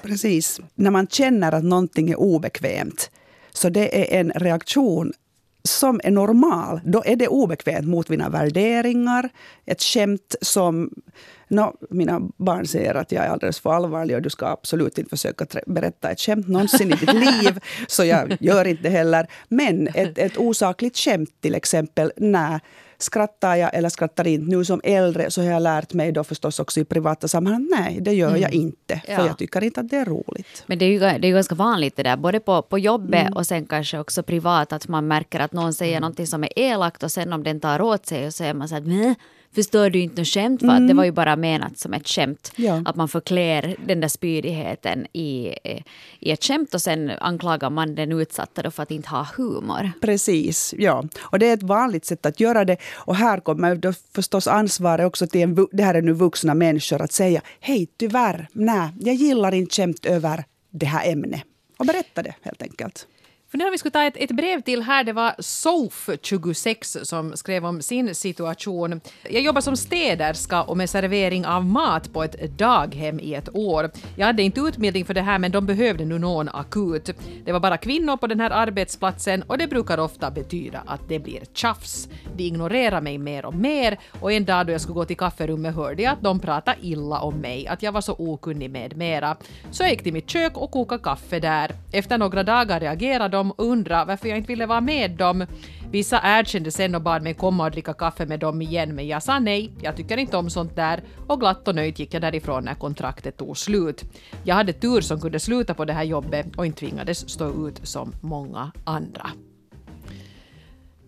Precis. 0.02 0.60
När 0.76 0.92
man 0.92 1.08
känner 1.08 1.52
att 1.52 1.64
någonting 1.64 2.10
är 2.10 2.20
obekvämt, 2.20 3.12
så 3.54 3.70
det 3.70 4.16
är 4.16 4.20
en 4.20 4.32
reaktion 4.36 5.14
som 5.64 6.02
är 6.04 6.12
normal. 6.12 6.82
Då 6.86 7.04
är 7.06 7.16
det 7.16 7.28
obekvämt 7.28 7.88
mot 7.88 8.10
mina 8.10 8.30
värderingar. 8.30 9.30
Ett 9.66 9.82
skämt 9.82 10.36
som... 10.42 10.90
No, 11.48 11.76
mina 11.90 12.22
barn 12.38 12.68
säger 12.68 12.96
att 12.96 13.12
jag 13.12 13.26
är 13.26 13.30
alldeles 13.30 13.60
för 13.60 13.74
allvarlig 13.74 14.16
och 14.16 14.22
du 14.22 14.30
ska 14.30 14.46
absolut 14.48 14.98
inte 14.98 15.10
försöka 15.10 15.46
berätta 15.68 16.10
ett 16.10 16.20
skämt 16.20 16.48
någonsin 16.48 16.94
i 16.94 16.96
ditt 16.96 17.14
liv. 17.44 17.60
Så 17.88 18.06
jag 18.06 18.38
gör 18.40 18.66
inte 18.66 18.90
heller. 18.90 19.28
Men 19.48 19.88
ett, 19.88 20.18
ett 20.18 20.38
osakligt 20.38 20.98
skämt 20.98 21.42
till 21.42 21.56
exempel. 21.56 22.12
Nej, 22.18 22.60
skrattar 23.06 23.56
jag 23.56 23.74
eller 23.74 23.90
skrattar 23.90 24.28
inte? 24.28 24.56
Nu 24.56 24.66
som 24.66 24.82
äldre 24.84 25.32
så 25.32 25.42
har 25.42 25.50
jag 25.52 25.62
lärt 25.62 25.94
mig 25.94 26.12
då 26.12 26.24
förstås 26.24 26.60
också 26.60 26.80
i 26.80 26.86
privata 26.86 27.28
sammanhang. 27.28 27.68
Nej, 27.72 27.98
det 28.02 28.14
gör 28.14 28.36
jag 28.36 28.54
inte. 28.54 29.02
För 29.06 29.12
Ja. 29.14 29.28
jag 29.28 29.38
tycker 29.38 29.64
inte 29.64 29.80
att 29.80 29.90
det 29.90 29.98
är 29.98 30.06
roligt. 30.06 30.64
Men 30.66 30.78
det 30.78 30.86
är 30.86 30.90
ju 30.90 31.00
det 31.00 31.28
är 31.28 31.32
ganska 31.34 31.56
vanligt 31.56 31.96
det 31.96 32.04
där, 32.04 32.18
både 32.18 32.40
på, 32.40 32.62
på 32.62 32.80
jobbet 32.80 33.22
Mm. 33.22 33.34
och 33.34 33.48
sen 33.48 33.66
kanske 33.66 34.00
också 34.00 34.24
privat, 34.24 34.74
att 34.74 34.88
man 34.88 35.08
märker 35.08 35.40
att 35.40 35.54
någon 35.54 35.74
säger 35.74 36.00
någonting 36.00 36.28
som 36.28 36.44
är 36.44 36.50
elakt 36.60 37.04
och 37.04 37.12
sen 37.12 37.34
om 37.34 37.44
den 37.44 37.60
tar 37.60 37.82
åt 37.82 38.06
sig 38.06 38.28
och 38.28 38.34
så 38.34 38.44
är 38.44 38.54
man 38.54 38.68
så 38.70 38.76
att 38.76 38.88
"Nä, 38.88 39.16
förstår 39.56 39.90
du 39.90 40.00
inte 40.00 40.22
något 40.22 40.28
skämt? 40.28 40.60
För 40.62 40.68
att 40.68 40.88
det 40.88 40.94
var 40.94 41.04
ju 41.04 41.12
bara 41.12 41.36
menat 41.36 41.80
som 41.80 41.94
ett 41.94 42.08
skämt. 42.08 42.52
Mm. 42.58 42.70
Ja. 42.70 42.82
Att 42.86 42.96
man 42.96 43.08
förklär 43.08 43.76
den 43.86 44.00
där 44.00 44.08
spydigheten 44.08 45.08
i, 45.14 45.54
i 46.20 46.32
ett 46.32 46.44
skämt 46.44 46.74
och 46.74 46.82
sen 46.82 47.12
anklagar 47.20 47.70
man 47.70 47.96
den 47.96 48.12
utsatta 48.12 48.62
då 48.62 48.72
för 48.72 48.84
att 48.84 48.92
inte 48.92 49.10
ha 49.10 49.28
humor. 49.38 49.92
Precis, 50.02 50.74
ja. 50.78 51.04
Och 51.20 51.40
det 51.40 51.50
är 51.50 51.54
ett 51.54 51.64
vanligt 51.64 52.06
sätt 52.06 52.26
att 52.26 52.40
göra 52.40 52.66
det. 52.66 52.78
Och 52.94 53.16
här 53.16 53.40
kommer 53.40 53.76
då 53.76 53.94
förstås 54.14 54.48
ansvaret 54.48 55.06
också 55.06 55.28
till 55.28 55.42
en, 55.42 55.68
det 55.72 55.84
här 55.84 55.94
är 55.96 56.02
nu 56.02 56.14
vuxna 56.14 56.54
människor 56.54 57.02
att 57.02 57.12
säga 57.12 57.42
hej, 57.60 57.88
tyvärr, 57.98 58.48
nej, 58.54 58.90
jag 59.00 59.16
gillar 59.16 59.54
inte 59.54 59.76
skämt 59.76 60.06
över 60.06 60.44
det 60.72 60.86
här 60.86 61.12
ämnet. 61.12 61.42
Och 61.78 61.86
berätta 61.86 62.24
det 62.24 62.36
helt 62.42 62.62
enkelt. 62.62 63.08
Nu 63.56 63.66
om 63.66 63.72
vi 63.72 63.78
skulle 63.78 63.92
ta 63.92 64.04
ett, 64.04 64.18
ett 64.18 64.32
brev 64.32 64.62
till 64.62 64.82
här. 64.82 65.04
Det 65.04 65.14
var 65.14 65.32
Sof26 65.32 67.04
som 67.04 67.38
skrev 67.38 67.66
om 67.66 67.82
sin 67.82 68.16
situation. 68.16 69.02
Jag 69.30 69.42
jobbar 69.42 69.62
som 69.62 69.78
städerska 69.78 70.64
och 70.64 70.78
med 70.78 70.90
servering 70.90 71.46
av 71.46 71.66
mat 71.66 72.14
på 72.14 72.24
ett 72.24 72.58
daghem 72.58 73.20
i 73.20 73.34
ett 73.34 73.56
år. 73.56 73.92
Jag 74.18 74.26
hade 74.26 74.44
inte 74.44 74.62
utbildning 74.62 75.06
för 75.06 75.14
det 75.14 75.22
här 75.22 75.40
men 75.40 75.52
de 75.52 75.66
behövde 75.66 76.06
nu 76.06 76.20
någon 76.20 76.50
akut. 76.50 77.10
Det 77.46 77.52
var 77.52 77.60
bara 77.60 77.78
kvinnor 77.78 78.18
på 78.18 78.28
den 78.28 78.40
här 78.40 78.50
arbetsplatsen 78.50 79.44
och 79.44 79.58
det 79.58 79.68
brukar 79.68 79.98
ofta 79.98 80.32
betyda 80.32 80.84
att 80.86 81.10
det 81.10 81.20
blir 81.20 81.44
tjafs. 81.54 82.10
De 82.36 82.44
ignorerar 82.44 83.02
mig 83.02 83.18
mer 83.18 83.46
och 83.46 83.56
mer 83.56 84.00
och 84.22 84.32
en 84.32 84.46
dag 84.46 84.66
då 84.66 84.72
jag 84.72 84.82
skulle 84.82 84.96
gå 84.96 85.06
till 85.06 85.18
kafferummet 85.18 85.76
hörde 85.76 86.04
jag 86.04 86.14
att 86.14 86.22
de 86.22 86.40
pratade 86.40 86.78
illa 86.82 87.20
om 87.20 87.36
mig, 87.36 87.68
att 87.68 87.84
jag 87.84 87.92
var 87.92 88.02
så 88.02 88.14
okunnig 88.14 88.70
med 88.70 88.98
mera. 88.98 89.38
Så 89.72 89.84
jag 89.84 89.90
gick 89.90 90.04
till 90.04 90.14
mitt 90.14 90.30
kök 90.30 90.58
och 90.58 90.72
kokade 90.72 91.04
kaffe 91.04 91.40
där. 91.40 91.72
Efter 91.92 92.18
några 92.18 92.44
dagar 92.44 92.80
reagerade 92.80 93.38
de 93.38 93.45
som 93.46 93.54
undrade 93.58 94.06
varför 94.06 94.30
jag 94.30 94.38
inte 94.38 94.48
ville 94.48 94.66
vara 94.66 94.82
med 94.82 95.12
dem. 95.12 95.46
Vissa 95.92 96.22
erkände 96.24 96.72
sen 96.72 96.96
och 96.96 97.02
bad 97.02 97.24
mig 97.24 97.34
komma 97.34 97.66
och 97.66 97.72
dricka 97.72 97.94
kaffe 97.94 98.26
med 98.26 98.40
dem 98.40 98.62
igen, 98.62 98.96
men 98.96 99.08
jag 99.08 99.24
sa 99.24 99.40
nej, 99.40 99.72
jag 99.82 99.96
tycker 99.96 100.18
inte 100.18 100.38
om 100.38 100.50
sånt 100.50 100.76
där 100.76 101.04
och 101.28 101.40
glatt 101.40 101.68
och 101.68 101.76
nöjt 101.76 102.00
gick 102.00 102.14
jag 102.14 102.22
därifrån 102.22 102.64
när 102.64 102.74
kontraktet 102.74 103.38
tog 103.38 103.58
slut. 103.58 104.04
Jag 104.44 104.56
hade 104.56 104.74
tur 104.74 105.02
som 105.02 105.22
kunde 105.22 105.40
sluta 105.40 105.74
på 105.74 105.86
det 105.86 105.94
här 105.94 106.04
jobbet 106.04 106.56
och 106.58 106.66
inte 106.66 106.80
tvingades 106.80 107.30
stå 107.30 107.68
ut 107.68 107.80
som 107.84 108.14
många 108.22 108.72
andra. 108.84 109.30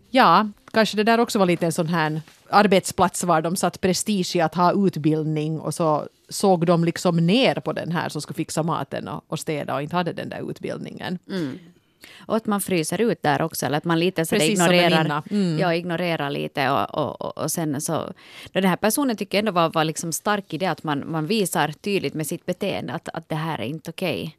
Ja, 0.09 0.47
kanske 0.71 0.97
det 0.97 1.03
där 1.03 1.19
också 1.19 1.39
var 1.39 1.45
lite 1.45 1.65
en 1.65 1.71
sån 1.71 1.87
här 1.87 2.21
arbetsplats 2.49 3.23
var 3.23 3.41
de 3.41 3.55
satt 3.55 3.81
prestige 3.81 4.35
i 4.35 4.41
att 4.41 4.55
ha 4.55 4.87
utbildning 4.87 5.59
och 5.59 5.73
så 5.73 6.07
såg 6.29 6.65
de 6.65 6.83
liksom 6.83 7.17
ner 7.17 7.55
på 7.55 7.73
den 7.73 7.91
här 7.91 8.09
som 8.09 8.21
skulle 8.21 8.35
fixa 8.35 8.63
maten 8.63 9.07
och, 9.07 9.23
och 9.27 9.39
städa 9.39 9.75
och 9.75 9.81
inte 9.81 9.95
hade 9.95 10.13
den 10.13 10.29
där 10.29 10.51
utbildningen. 10.51 11.19
Mm. 11.29 11.59
Och 12.17 12.35
att 12.35 12.45
man 12.45 12.61
fryser 12.61 13.01
ut 13.01 13.21
där 13.21 13.41
också, 13.41 13.65
eller 13.65 13.77
att 13.77 13.85
man 13.85 13.99
lite 13.99 14.25
så 14.25 14.35
Precis 14.35 14.49
ignorerar. 14.49 15.23
Mm. 15.31 15.59
ja, 15.59 15.73
ignorerar 15.73 16.29
lite. 16.29 16.69
Och, 16.69 16.95
och, 16.95 17.21
och, 17.21 17.37
och 17.37 17.51
sen 17.51 17.81
så... 17.81 18.13
Den 18.51 18.63
här 18.63 18.75
personen 18.75 19.17
tycker 19.17 19.37
jag 19.37 19.39
ändå 19.39 19.51
var, 19.51 19.69
var 19.69 19.83
liksom 19.83 20.11
stark 20.11 20.53
i 20.53 20.57
det 20.57 20.67
att 20.67 20.83
man, 20.83 21.11
man 21.11 21.27
visar 21.27 21.71
tydligt 21.71 22.13
med 22.13 22.27
sitt 22.27 22.45
beteende 22.45 22.93
att, 22.93 23.09
att 23.09 23.29
det 23.29 23.35
här 23.35 23.59
är 23.59 23.65
inte 23.65 23.89
okej. 23.89 24.37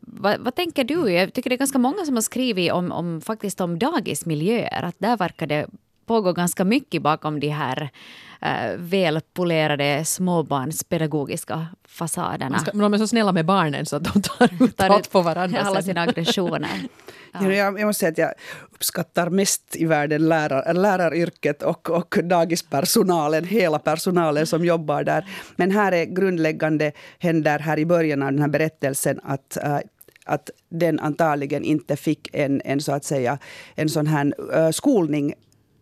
vad, 0.00 0.40
vad, 0.40 0.54
tänker 0.54 0.84
du? 0.84 1.12
Jag 1.12 1.32
tycker 1.32 1.50
det 1.50 1.56
är 1.56 1.58
ganska 1.58 1.78
många 1.78 2.04
som 2.04 2.14
har 2.14 2.22
skrivit 2.22 2.72
om, 2.72 2.92
om, 2.92 3.20
faktiskt 3.20 3.60
om 3.60 3.78
dagismiljöer. 3.78 4.82
Att 4.82 4.96
där 4.98 5.16
verkar 5.16 5.46
det 5.46 5.66
pågå 6.08 6.32
ganska 6.32 6.64
mycket 6.64 7.02
bakom 7.02 7.40
de 7.40 7.48
här 7.48 7.90
äh, 8.40 8.76
välpolerade 8.76 10.04
småbarnspedagogiska 10.04 11.66
fasaderna. 11.88 12.58
Ska, 12.58 12.70
de 12.70 12.94
är 12.94 12.98
så 12.98 13.06
snälla 13.06 13.32
med 13.32 13.46
barnen 13.46 13.86
så 13.86 13.96
att 13.96 14.04
de 14.04 14.22
tar 14.22 14.50
ut 14.64 14.80
allt 14.80 15.10
på 15.10 15.22
varandra. 15.22 15.60
Alla 15.60 15.82
sina 15.82 16.00
aggressioner. 16.00 16.68
Ja. 17.32 17.52
Jag, 17.52 17.80
jag, 17.80 17.86
måste 17.86 18.00
säga 18.00 18.10
att 18.10 18.18
jag 18.18 18.32
uppskattar 18.72 19.30
mest 19.30 19.76
i 19.76 19.84
världen 19.84 20.28
lärar, 20.28 20.74
läraryrket 20.74 21.62
och, 21.62 21.90
och 21.90 22.18
dagispersonalen, 22.24 23.44
hela 23.44 23.78
personalen 23.78 24.46
som 24.46 24.64
jobbar 24.64 25.04
där. 25.04 25.24
Men 25.56 25.70
här 25.70 25.92
är 25.92 26.04
grundläggande, 26.04 26.92
händer 27.18 27.58
här 27.58 27.78
i 27.78 27.86
början 27.86 28.22
av 28.22 28.32
den 28.32 28.40
här 28.40 28.48
berättelsen 28.48 29.20
att 29.22 29.58
uh, 29.64 29.78
att 30.24 30.50
den 30.68 31.00
antagligen 31.00 31.64
inte 31.64 31.96
fick 31.96 32.28
en, 32.32 32.62
en, 32.64 32.80
så 32.80 32.92
att 32.92 33.04
säga, 33.04 33.38
en 33.74 33.88
sån 33.88 34.06
här 34.06 34.32
uh, 34.56 34.70
skolning 34.70 35.34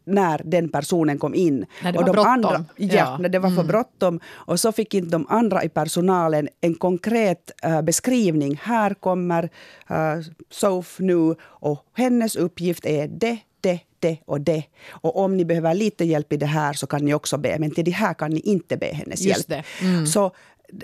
när 0.06 0.40
den 0.44 0.68
personen 0.68 1.18
kom 1.18 1.34
in. 1.34 1.66
När 1.82 1.92
det 1.92 1.98
och 1.98 2.06
var 2.06 2.14
de 2.14 2.26
andra, 2.26 2.64
ja, 2.76 2.94
ja, 2.94 3.18
när 3.18 3.28
det 3.28 3.38
var 3.38 3.48
för 3.48 3.54
mm. 3.54 3.66
bråttom. 3.66 4.20
Och 4.28 4.60
så 4.60 4.72
fick 4.72 4.94
inte 4.94 5.10
de 5.10 5.26
andra 5.28 5.64
i 5.64 5.68
personalen 5.68 6.48
en 6.60 6.74
konkret 6.74 7.50
uh, 7.66 7.82
beskrivning. 7.82 8.60
Här 8.62 8.94
kommer 8.94 9.44
uh, 9.90 10.24
Sof 10.50 10.96
nu 10.98 11.34
och 11.42 11.84
hennes 11.96 12.36
uppgift 12.36 12.86
är 12.86 13.08
det, 13.08 13.38
det, 13.60 13.80
det 13.98 14.18
och 14.24 14.40
det. 14.40 14.64
Och 14.90 15.18
om 15.18 15.36
ni 15.36 15.44
behöver 15.44 15.74
lite 15.74 16.04
hjälp 16.04 16.32
i 16.32 16.36
det 16.36 16.46
här 16.46 16.72
så 16.72 16.86
kan 16.86 17.04
ni 17.04 17.14
också 17.14 17.38
be. 17.38 17.56
Men 17.58 17.70
till 17.70 17.84
det 17.84 17.90
här 17.90 18.14
kan 18.14 18.30
ni 18.30 18.40
inte 18.40 18.76
be 18.76 18.86
hennes 18.86 19.20
Just 19.20 19.50
hjälp. 19.50 19.66
Mm. 19.82 20.06
Så 20.06 20.32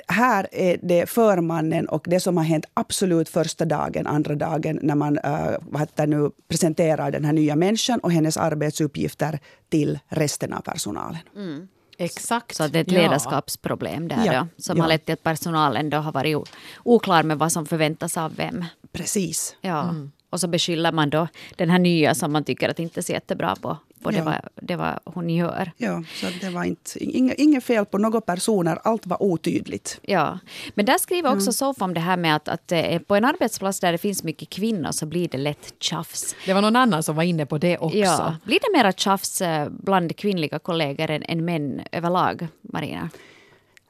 här 0.08 0.48
är 0.52 0.78
det 0.82 1.10
förmannen 1.10 1.88
och 1.88 2.06
det 2.08 2.20
som 2.20 2.36
har 2.36 2.44
hänt 2.44 2.64
absolut 2.74 3.28
första 3.28 3.64
dagen, 3.64 4.06
andra 4.06 4.34
dagen 4.34 4.78
när 4.82 4.94
man 4.94 5.18
äh, 5.18 6.06
nu 6.06 6.30
presenterar 6.48 7.10
den 7.10 7.24
här 7.24 7.32
nya 7.32 7.56
människan 7.56 7.98
och 7.98 8.12
hennes 8.12 8.36
arbetsuppgifter 8.36 9.38
till 9.68 9.98
resten 10.08 10.52
av 10.52 10.60
personalen. 10.60 11.20
Mm. 11.36 11.68
Exakt. 11.98 12.56
Så 12.56 12.68
det 12.68 12.78
är 12.78 12.82
ett 12.82 12.90
ledarskapsproblem 12.90 14.08
där 14.08 14.26
ja. 14.26 14.40
då, 14.40 14.62
som 14.62 14.76
ja. 14.76 14.82
har 14.82 14.88
lett 14.88 15.04
till 15.04 15.12
att 15.12 15.22
personalen 15.22 15.90
då 15.90 15.96
har 15.96 16.12
varit 16.12 16.48
oklar 16.82 17.22
med 17.22 17.38
vad 17.38 17.52
som 17.52 17.66
förväntas 17.66 18.16
av 18.16 18.36
vem. 18.36 18.64
Precis. 18.92 19.56
Ja. 19.60 19.82
Mm. 19.82 20.12
Och 20.30 20.40
så 20.40 20.48
beskyller 20.48 20.92
man 20.92 21.10
då 21.10 21.28
den 21.56 21.70
här 21.70 21.78
nya 21.78 22.14
som 22.14 22.32
man 22.32 22.44
tycker 22.44 22.68
att 22.68 22.78
inte 22.78 23.02
ser 23.02 23.14
jättebra 23.14 23.56
på 23.56 23.76
på 24.02 24.12
ja. 24.12 24.16
det, 24.16 24.22
vad, 24.22 24.36
det 24.54 24.76
vad 24.76 24.98
hon 25.04 25.30
gör. 25.30 25.72
Ja, 25.76 26.02
så 26.14 26.26
det 26.40 26.50
var 26.50 26.64
inte, 26.64 27.04
inga, 27.04 27.34
inget 27.34 27.64
fel 27.64 27.84
på 27.84 27.98
några 27.98 28.20
personer, 28.20 28.78
allt 28.84 29.06
var 29.06 29.22
otydligt. 29.22 30.00
Ja, 30.02 30.38
men 30.74 30.86
där 30.86 30.98
skriver 30.98 31.28
också 31.28 31.44
mm. 31.44 31.52
Sof 31.52 31.82
om 31.82 31.94
det 31.94 32.00
här 32.00 32.16
med 32.16 32.36
att, 32.36 32.48
att 32.48 32.72
eh, 32.72 32.98
på 32.98 33.16
en 33.16 33.24
arbetsplats 33.24 33.80
där 33.80 33.92
det 33.92 33.98
finns 33.98 34.22
mycket 34.24 34.50
kvinnor 34.50 34.92
så 34.92 35.06
blir 35.06 35.28
det 35.28 35.38
lätt 35.38 35.74
tjafs. 35.78 36.36
Det 36.46 36.54
var 36.54 36.62
någon 36.62 36.76
annan 36.76 37.02
som 37.02 37.16
var 37.16 37.22
inne 37.22 37.46
på 37.46 37.58
det 37.58 37.78
också. 37.78 37.98
Ja. 37.98 38.36
Blir 38.44 38.58
det 38.60 38.78
mera 38.78 38.92
tjafs 38.92 39.40
eh, 39.40 39.68
bland 39.70 40.16
kvinnliga 40.16 40.58
kollegor 40.58 41.10
än, 41.10 41.22
än 41.22 41.44
män 41.44 41.82
överlag, 41.92 42.48
Marina? 42.62 43.10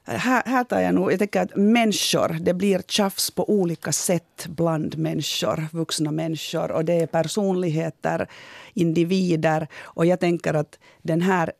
Här, 0.05 0.43
här 0.45 0.63
tar 0.63 0.79
jag 0.79 0.95
nog, 0.95 1.11
jag 1.11 1.19
tänker 1.19 1.41
att 1.41 1.55
människor, 1.55 2.37
det 2.41 2.53
blir 2.53 2.81
tjafs 2.87 3.31
på 3.31 3.49
olika 3.49 3.91
sätt 3.91 4.45
bland 4.47 4.97
människor, 4.97 5.67
vuxna 5.71 6.11
människor. 6.11 6.71
Och 6.71 6.85
det 6.85 6.93
är 6.93 7.07
personligheter, 7.07 8.27
individer. 8.73 9.67
Och 9.81 10.05
jag 10.05 10.19
tänker 10.19 10.53
att 10.53 10.79
den 11.01 11.21
här 11.21 11.51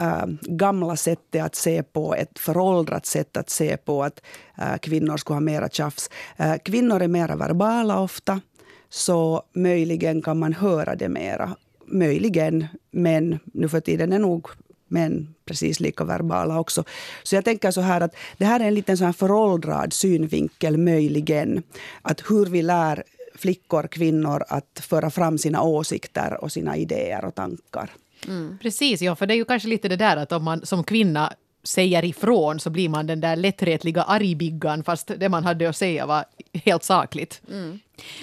äh, 0.00 0.26
gamla 0.40 0.96
sättet 0.96 1.42
att 1.42 1.54
se 1.54 1.82
på, 1.82 2.14
ett 2.14 2.38
föråldrat 2.38 3.06
sätt 3.06 3.36
att 3.36 3.50
se 3.50 3.76
på 3.76 4.04
att 4.04 4.20
äh, 4.58 4.76
kvinnor 4.76 5.16
skulle 5.16 5.34
ha 5.34 5.40
mera 5.40 5.68
tjafs. 5.68 6.10
Äh, 6.36 6.54
kvinnor 6.64 7.02
är 7.02 7.08
mera 7.08 7.36
verbala 7.36 8.00
ofta, 8.00 8.40
så 8.88 9.42
möjligen 9.52 10.22
kan 10.22 10.38
man 10.38 10.52
höra 10.52 10.94
det 10.94 11.08
mera. 11.08 11.56
Möjligen, 11.86 12.66
men 12.90 13.38
nu 13.44 13.68
för 13.68 13.80
tiden 13.80 14.12
är 14.12 14.18
nog 14.18 14.48
men 14.92 15.34
precis 15.44 15.80
lika 15.80 16.04
verbala 16.04 16.60
också. 16.60 16.84
Så 17.22 17.34
jag 17.34 17.44
tänker 17.44 17.70
så 17.70 17.80
här 17.80 18.00
att 18.00 18.16
det 18.36 18.44
här 18.44 18.60
är 18.60 18.64
en 18.64 18.74
liten 18.74 18.98
så 18.98 19.04
här 19.04 19.12
föråldrad 19.12 19.92
synvinkel 19.92 20.76
möjligen. 20.76 21.62
Att 22.02 22.30
hur 22.30 22.46
vi 22.46 22.62
lär 22.62 23.02
flickor, 23.34 23.86
kvinnor 23.86 24.44
att 24.48 24.80
föra 24.82 25.10
fram 25.10 25.38
sina 25.38 25.62
åsikter 25.62 26.44
och 26.44 26.52
sina 26.52 26.76
idéer 26.76 27.24
och 27.24 27.34
tankar. 27.34 27.90
Mm. 28.28 28.58
Precis, 28.62 29.02
ja, 29.02 29.16
för 29.16 29.26
det 29.26 29.34
är 29.34 29.36
ju 29.36 29.44
kanske 29.44 29.68
lite 29.68 29.88
det 29.88 29.96
där 29.96 30.16
att 30.16 30.32
om 30.32 30.44
man 30.44 30.66
som 30.66 30.84
kvinna 30.84 31.32
säger 31.64 32.04
ifrån 32.04 32.60
så 32.60 32.70
blir 32.70 32.88
man 32.88 33.06
den 33.06 33.20
där 33.20 33.36
lättretliga 33.36 34.02
argbiggan 34.02 34.84
fast 34.84 35.10
det 35.16 35.28
man 35.28 35.44
hade 35.44 35.68
att 35.68 35.76
säga 35.76 36.06
var 36.06 36.24
helt 36.52 36.84
sakligt. 36.84 37.42
Mm. 37.50 37.78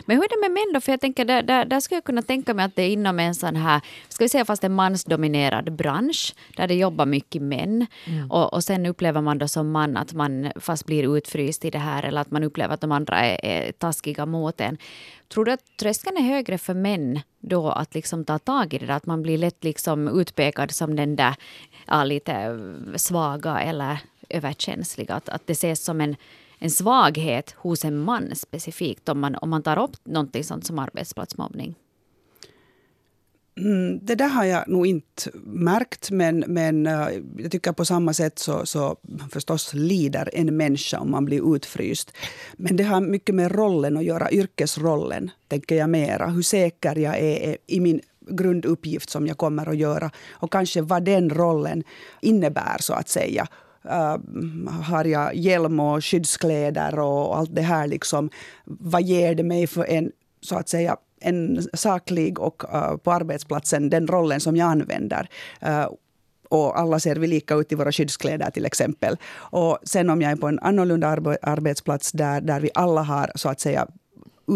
Men 0.05 0.17
hur 0.17 0.23
är 0.23 0.29
det 0.29 0.49
med 0.49 0.51
män 0.51 0.73
då? 0.73 0.81
För 0.81 0.91
jag 0.91 1.01
tänker, 1.01 1.25
där, 1.25 1.43
där, 1.43 1.65
där 1.65 1.79
skulle 1.79 1.97
jag 1.97 2.03
kunna 2.03 2.21
tänka 2.21 2.53
mig 2.53 2.65
att 2.65 2.75
det 2.75 2.81
är 2.81 2.89
inom 2.89 3.19
en 3.19 3.35
sån 3.35 3.55
här, 3.55 3.81
ska 4.09 4.25
vi 4.25 4.29
säga 4.29 4.45
fast 4.45 4.63
en 4.63 4.73
mansdominerad 4.75 5.73
bransch, 5.73 6.35
där 6.57 6.67
det 6.67 6.75
jobbar 6.75 7.05
mycket 7.05 7.41
män. 7.41 7.85
Mm. 8.05 8.31
Och, 8.31 8.53
och 8.53 8.63
sen 8.63 8.85
upplever 8.85 9.21
man 9.21 9.37
då 9.37 9.47
som 9.47 9.71
man 9.71 9.97
att 9.97 10.13
man 10.13 10.51
fast 10.55 10.85
blir 10.85 11.17
utfryst 11.17 11.65
i 11.65 11.69
det 11.69 11.79
här 11.79 12.03
eller 12.03 12.21
att 12.21 12.31
man 12.31 12.43
upplever 12.43 12.73
att 12.73 12.81
de 12.81 12.91
andra 12.91 13.19
är, 13.19 13.45
är 13.45 13.71
taskiga 13.71 14.25
mot 14.25 14.61
en. 14.61 14.77
Tror 15.27 15.45
du 15.45 15.51
att 15.51 15.77
tröskeln 15.79 16.17
är 16.17 16.21
högre 16.21 16.57
för 16.57 16.73
män 16.73 17.19
då 17.39 17.69
att 17.69 17.93
liksom 17.93 18.25
ta 18.25 18.39
tag 18.39 18.73
i 18.73 18.77
det 18.77 18.85
där? 18.85 18.93
Att 18.93 19.05
man 19.05 19.21
blir 19.21 19.37
lätt 19.37 19.63
liksom 19.63 20.19
utpekad 20.19 20.71
som 20.71 20.95
den 20.95 21.15
där 21.15 21.35
ja, 21.85 22.03
lite 22.03 22.59
svaga 22.95 23.59
eller 23.59 23.97
överkänsliga? 24.29 25.13
Att, 25.13 25.29
att 25.29 25.47
det 25.47 25.53
ses 25.53 25.83
som 25.83 26.01
en 26.01 26.15
en 26.59 26.71
svaghet 26.71 27.55
hos 27.57 27.85
en 27.85 27.97
man 27.97 28.35
specifikt 28.35 29.09
om 29.09 29.19
man, 29.19 29.35
om 29.35 29.49
man 29.49 29.63
tar 29.63 29.83
upp 29.83 29.95
någonting 30.03 30.43
sånt 30.43 30.65
som 30.65 30.79
arbetsplatsmobbning? 30.79 31.75
Mm, 33.57 33.99
det 34.05 34.15
där 34.15 34.27
har 34.27 34.45
jag 34.45 34.67
nog 34.67 34.87
inte 34.87 35.29
märkt, 35.43 36.11
men, 36.11 36.43
men 36.47 36.87
eh, 36.87 37.07
jag 37.37 37.51
tycker 37.51 37.71
på 37.71 37.85
samma 37.85 38.13
sätt 38.13 38.39
så, 38.39 38.65
så 38.65 38.97
förstås 39.31 39.73
lider 39.73 40.29
en 40.33 40.57
människa 40.57 40.99
om 40.99 41.11
man 41.11 41.25
blir 41.25 41.55
utfryst. 41.55 42.11
Men 42.53 42.75
det 42.75 42.83
har 42.83 43.01
mycket 43.01 43.35
med 43.35 43.51
rollen 43.51 43.97
att 43.97 44.03
göra, 44.03 44.31
yrkesrollen, 44.31 45.31
tänker 45.47 45.75
jag 45.75 45.89
mera. 45.89 46.27
Hur 46.27 46.41
säker 46.41 46.95
jag 46.95 47.19
är 47.19 47.49
eh, 47.49 47.55
i 47.67 47.79
min 47.79 48.01
grunduppgift 48.29 49.09
som 49.09 49.27
jag 49.27 49.37
kommer 49.37 49.69
att 49.69 49.77
göra 49.77 50.11
och 50.31 50.51
kanske 50.51 50.81
vad 50.81 51.03
den 51.03 51.29
rollen 51.29 51.83
innebär, 52.21 52.77
så 52.79 52.93
att 52.93 53.09
säga 53.09 53.47
Uh, 53.89 54.71
har 54.71 55.05
jag 55.05 55.35
hjälm 55.35 55.79
och 55.79 56.05
skyddskläder 56.05 56.99
och 56.99 57.37
allt 57.37 57.55
det 57.55 57.61
här? 57.61 57.87
Liksom, 57.87 58.29
vad 58.65 59.01
ger 59.01 59.35
det 59.35 59.43
mig 59.43 59.67
för 59.67 59.85
en, 59.85 60.11
så 60.41 60.55
att 60.55 60.69
säga, 60.69 60.97
en 61.21 61.67
saklig 61.73 62.39
och 62.39 62.63
uh, 62.73 62.97
på 62.97 63.11
arbetsplatsen 63.11 63.89
den 63.89 64.07
rollen 64.07 64.39
som 64.39 64.55
jag 64.55 64.71
använder? 64.71 65.29
Uh, 65.67 65.87
och 66.49 66.79
alla 66.79 66.99
ser 66.99 67.15
vi 67.15 67.27
lika 67.27 67.55
ut 67.55 67.71
i 67.71 67.75
våra 67.75 67.91
skyddskläder 67.91 68.51
till 68.51 68.65
exempel. 68.65 69.17
Och 69.35 69.79
sen 69.83 70.09
om 70.09 70.21
jag 70.21 70.31
är 70.31 70.35
på 70.35 70.47
en 70.47 70.59
annorlunda 70.59 71.07
arbetsplats 71.41 72.11
där, 72.11 72.41
där 72.41 72.59
vi 72.59 72.69
alla 72.73 73.01
har 73.01 73.31
så 73.35 73.49
att 73.49 73.59
säga 73.59 73.87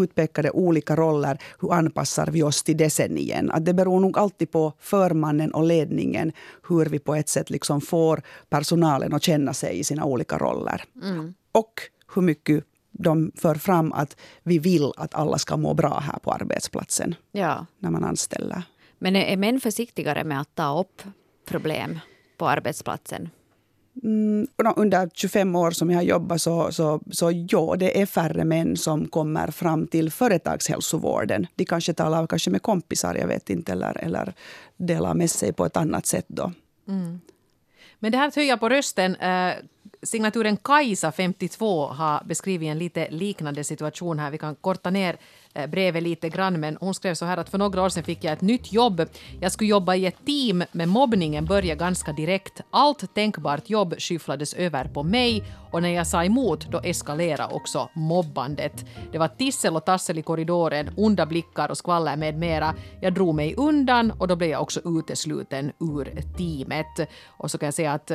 utpekade 0.02 0.50
olika 0.50 0.96
roller, 0.96 1.38
hur 1.60 1.72
anpassar 1.72 2.26
vi 2.26 2.42
oss 2.42 2.62
till 2.62 2.80
igen? 2.80 3.50
Att 3.50 3.64
det 3.64 3.74
beror 3.74 4.00
nog 4.00 4.18
alltid 4.18 4.50
på 4.50 4.72
förmannen 4.78 5.54
och 5.54 5.64
ledningen 5.64 6.32
hur 6.68 6.86
vi 6.86 6.98
på 6.98 7.14
ett 7.14 7.28
sätt 7.28 7.50
liksom 7.50 7.80
får 7.80 8.22
personalen 8.48 9.14
att 9.14 9.22
känna 9.22 9.54
sig 9.54 9.78
i 9.78 9.84
sina 9.84 10.04
olika 10.04 10.38
roller. 10.38 10.84
Mm. 11.02 11.34
Och 11.52 11.72
hur 12.14 12.22
mycket 12.22 12.64
de 12.98 13.32
för 13.36 13.54
fram 13.54 13.92
att 13.92 14.16
vi 14.42 14.58
vill 14.58 14.92
att 14.96 15.14
alla 15.14 15.38
ska 15.38 15.56
må 15.56 15.74
bra 15.74 15.98
här 15.98 16.18
på 16.18 16.32
arbetsplatsen. 16.32 17.14
Ja. 17.32 17.66
När 17.78 17.90
man 17.90 18.04
anställer. 18.04 18.62
Men 18.98 19.16
är 19.16 19.36
män 19.36 19.60
försiktigare 19.60 20.24
med 20.24 20.40
att 20.40 20.54
ta 20.54 20.80
upp 20.80 21.02
problem 21.44 21.98
på 22.38 22.48
arbetsplatsen? 22.48 23.30
Mm, 24.02 24.46
under 24.76 25.10
25 25.14 25.56
år 25.56 25.70
som 25.70 25.90
jag 25.90 25.98
har 25.98 26.02
jobbat 26.02 26.42
så, 26.42 26.72
så, 26.72 27.00
så 27.10 27.30
ja, 27.48 27.76
det 27.78 28.00
är 28.00 28.06
färre 28.06 28.44
män 28.44 28.76
som 28.76 29.08
kommer 29.08 29.50
fram 29.50 29.86
till 29.86 30.10
företagshälsovården. 30.10 31.46
De 31.54 31.64
kanske 31.64 31.94
talar 31.94 32.26
kanske 32.26 32.50
med 32.50 32.62
kompisar, 32.62 33.14
jag 33.14 33.26
vet 33.26 33.50
inte, 33.50 33.72
eller, 33.72 34.04
eller 34.04 34.34
delar 34.76 35.14
med 35.14 35.30
sig 35.30 35.52
på 35.52 35.66
ett 35.66 35.76
annat 35.76 36.06
sätt 36.06 36.26
då. 36.28 36.52
Mm. 36.88 37.20
Men 37.98 38.12
det 38.12 38.18
här 38.18 38.28
att 38.28 38.36
höja 38.36 38.56
på 38.56 38.68
rösten, 38.68 39.16
eh, 39.16 39.54
signaturen 40.02 40.56
Kajsa, 40.56 41.12
52, 41.12 41.86
har 41.86 42.24
beskrivit 42.24 42.68
en 42.68 42.78
lite 42.78 43.10
liknande 43.10 43.64
situation 43.64 44.18
här. 44.18 44.30
Vi 44.30 44.38
kan 44.38 44.54
korta 44.54 44.90
ner 44.90 45.16
Eh, 45.56 45.66
brevet 45.66 46.02
lite 46.02 46.28
grann, 46.28 46.60
men 46.60 46.76
hon 46.80 46.94
skrev 46.94 47.14
så 47.14 47.24
här 47.24 47.36
att 47.36 47.48
för 47.48 47.58
några 47.58 47.82
år 47.82 47.88
sedan 47.88 48.04
fick 48.04 48.24
jag 48.24 48.32
ett 48.32 48.40
nytt 48.40 48.72
jobb. 48.72 49.02
Jag 49.40 49.52
skulle 49.52 49.70
jobba 49.70 49.94
i 49.94 50.06
ett 50.06 50.26
team, 50.26 50.64
men 50.72 50.88
mobbningen 50.88 51.44
började 51.44 51.78
ganska 51.78 52.12
direkt. 52.12 52.60
Allt 52.70 53.14
tänkbart 53.14 53.70
jobb 53.70 53.94
skyfflades 53.98 54.54
över 54.54 54.84
på 54.84 55.02
mig 55.02 55.44
och 55.70 55.82
när 55.82 55.88
jag 55.88 56.06
sa 56.06 56.24
emot 56.24 56.70
då 56.70 56.80
eskalerade 56.84 57.54
också 57.54 57.88
mobbandet. 57.94 58.84
Det 59.12 59.18
var 59.18 59.28
tissel 59.28 59.76
och 59.76 59.84
tassel 59.84 60.18
i 60.18 60.22
korridoren, 60.22 60.90
onda 60.96 61.26
blickar 61.26 61.70
och 61.70 61.78
skvaller 61.78 62.16
med 62.16 62.38
mera. 62.38 62.74
Jag 63.00 63.14
drog 63.14 63.34
mig 63.34 63.54
undan 63.56 64.10
och 64.10 64.28
då 64.28 64.36
blev 64.36 64.50
jag 64.50 64.62
också 64.62 64.80
utesluten 64.84 65.72
ur 65.80 66.22
teamet. 66.36 67.10
Och 67.26 67.50
så 67.50 67.58
kan 67.58 67.66
jag 67.66 67.74
säga 67.74 67.92
att 67.92 68.12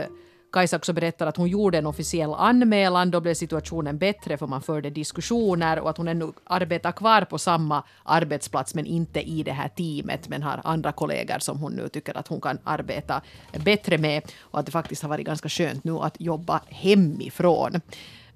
Kajsa 0.51 0.75
också 0.75 0.93
berättar 0.93 1.27
att 1.27 1.37
hon 1.37 1.47
gjorde 1.47 1.77
en 1.77 1.85
officiell 1.85 2.33
anmälan. 2.33 3.11
Då 3.11 3.21
blev 3.21 3.33
situationen 3.33 3.97
bättre 3.97 4.37
för 4.37 4.47
man 4.47 4.61
förde 4.61 4.89
diskussioner 4.89 5.79
och 5.79 5.89
att 5.89 5.97
hon 5.97 6.07
ännu 6.07 6.31
arbetar 6.43 6.91
kvar 6.91 7.21
på 7.21 7.37
samma 7.37 7.83
arbetsplats 8.03 8.75
men 8.75 8.85
inte 8.85 9.21
i 9.21 9.43
det 9.43 9.51
här 9.51 9.67
teamet 9.67 10.29
men 10.29 10.43
har 10.43 10.61
andra 10.63 10.91
kollegor 10.91 11.39
som 11.39 11.59
hon 11.59 11.73
nu 11.73 11.89
tycker 11.89 12.17
att 12.17 12.27
hon 12.27 12.41
kan 12.41 12.57
arbeta 12.63 13.21
bättre 13.65 13.97
med 13.97 14.23
och 14.41 14.59
att 14.59 14.65
det 14.65 14.71
faktiskt 14.71 15.01
har 15.01 15.09
varit 15.09 15.25
ganska 15.25 15.49
skönt 15.49 15.83
nu 15.83 15.97
att 15.97 16.15
jobba 16.21 16.61
hemifrån. 16.67 17.75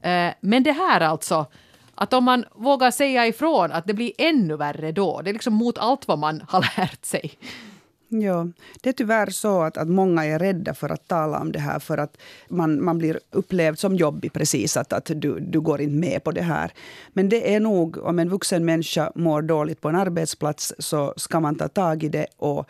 Eh, 0.01 0.33
men 0.41 0.63
det 0.63 0.71
här 0.71 1.01
alltså 1.01 1.45
att 1.95 2.13
om 2.13 2.23
man 2.23 2.45
vågar 2.55 2.91
säga 2.91 3.27
ifrån 3.27 3.71
att 3.71 3.87
det 3.87 3.93
blir 3.93 4.11
ännu 4.17 4.57
värre 4.57 4.91
då, 4.91 5.21
det 5.21 5.29
är 5.31 5.33
liksom 5.33 5.53
mot 5.53 5.77
allt 5.77 6.07
vad 6.07 6.19
man 6.19 6.43
har 6.47 6.61
lärt 6.77 7.05
sig. 7.05 7.31
Ja, 8.21 8.47
det 8.81 8.89
är 8.89 8.93
tyvärr 8.93 9.29
så 9.29 9.61
att, 9.61 9.77
att 9.77 9.87
många 9.87 10.25
är 10.25 10.39
rädda 10.39 10.73
för 10.73 10.89
att 10.89 11.07
tala 11.07 11.39
om 11.39 11.51
det 11.51 11.59
här 11.59 11.79
för 11.79 11.97
att 11.97 12.17
man, 12.49 12.83
man 12.83 12.97
blir 12.97 13.19
upplevd 13.31 13.79
som 13.79 13.95
jobbig 13.95 14.33
precis, 14.33 14.77
att, 14.77 14.93
att 14.93 15.05
du, 15.15 15.39
du 15.39 15.61
går 15.61 15.81
inte 15.81 15.95
med 15.95 16.23
på 16.23 16.31
det 16.31 16.41
här. 16.41 16.71
Men 17.13 17.29
det 17.29 17.55
är 17.55 17.59
nog, 17.59 17.97
om 17.97 18.19
en 18.19 18.29
vuxen 18.29 18.65
människa 18.65 19.11
mår 19.15 19.41
dåligt 19.41 19.81
på 19.81 19.89
en 19.89 19.95
arbetsplats 19.95 20.73
så 20.79 21.13
ska 21.17 21.39
man 21.39 21.55
ta 21.55 21.67
tag 21.67 22.03
i 22.03 22.09
det 22.09 22.27
och 22.37 22.69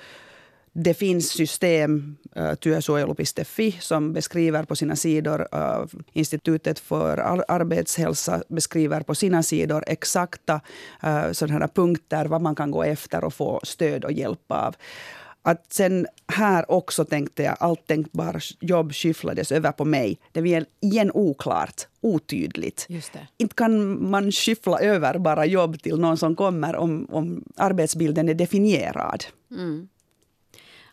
det 0.75 0.93
finns 0.93 1.29
system, 1.29 2.17
eh, 2.35 2.53
työsuojelu.fi, 2.53 3.71
som 3.71 4.13
beskriver 4.13 4.63
på 4.63 4.75
sina 4.75 4.95
sidor, 4.95 5.47
eh, 5.51 5.85
Institutet 6.13 6.79
för 6.79 7.17
arbetshälsa 7.47 8.43
beskriver 8.47 9.01
på 9.01 9.15
sina 9.15 9.43
sidor 9.43 9.83
exakta 9.87 10.61
eh, 11.03 11.31
sådana 11.31 11.67
punkter 11.67 12.25
vad 12.25 12.41
man 12.41 12.55
kan 12.55 12.71
gå 12.71 12.83
efter 12.83 13.23
och 13.23 13.33
få 13.33 13.59
stöd 13.63 14.05
och 14.05 14.11
hjälp 14.11 14.51
av. 14.51 14.75
Att 15.45 15.73
sen 15.73 16.07
här 16.27 16.71
också 16.71 17.05
tänkte 17.05 17.43
jag, 17.43 17.55
allt 17.59 17.87
tänkbara 17.87 18.39
jobb 18.59 18.93
skyfflades 18.93 19.51
över 19.51 19.71
på 19.71 19.85
mig. 19.85 20.17
Det 20.31 20.41
blev 20.41 20.65
igen 20.81 21.11
oklart, 21.13 21.87
otydligt. 22.01 22.87
Inte 23.37 23.55
kan 23.55 24.09
man 24.09 24.31
skyffla 24.31 24.79
över 24.79 25.17
bara 25.17 25.45
jobb 25.45 25.81
till 25.81 25.99
någon 25.99 26.17
som 26.17 26.35
kommer 26.35 26.75
om, 26.75 27.07
om 27.11 27.43
arbetsbilden 27.55 28.29
är 28.29 28.33
definierad. 28.33 29.23
Mm. 29.51 29.87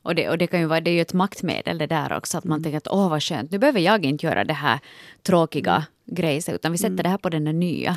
Och 0.03 0.15
det, 0.15 0.29
och 0.29 0.39
det 0.39 0.47
kan 0.47 0.61
ju 0.61 0.67
vara 0.67 0.81
det 0.81 0.91
är 0.91 0.95
ju 0.95 1.01
ett 1.01 1.13
maktmedel 1.13 1.79
det 1.79 1.87
där 1.87 2.17
också. 2.17 2.39
Att 2.39 2.45
man 2.45 2.57
mm. 2.57 2.63
tänker 2.63 2.77
att 2.77 2.89
åh 2.89 3.11
vad 3.11 3.23
skönt, 3.23 3.51
nu 3.51 3.59
behöver 3.59 3.81
jag 3.81 4.05
inte 4.05 4.27
göra 4.27 4.45
det 4.45 4.55
här 4.55 4.81
tråkiga 5.23 5.85
mm. 6.19 6.41
utan 6.47 6.73
vi 6.73 6.79
sätter 6.79 6.93
mm. 6.93 7.03
det 7.03 7.09
här 7.09 7.19
på 7.19 7.29
den 7.29 7.45
nya 7.45 7.97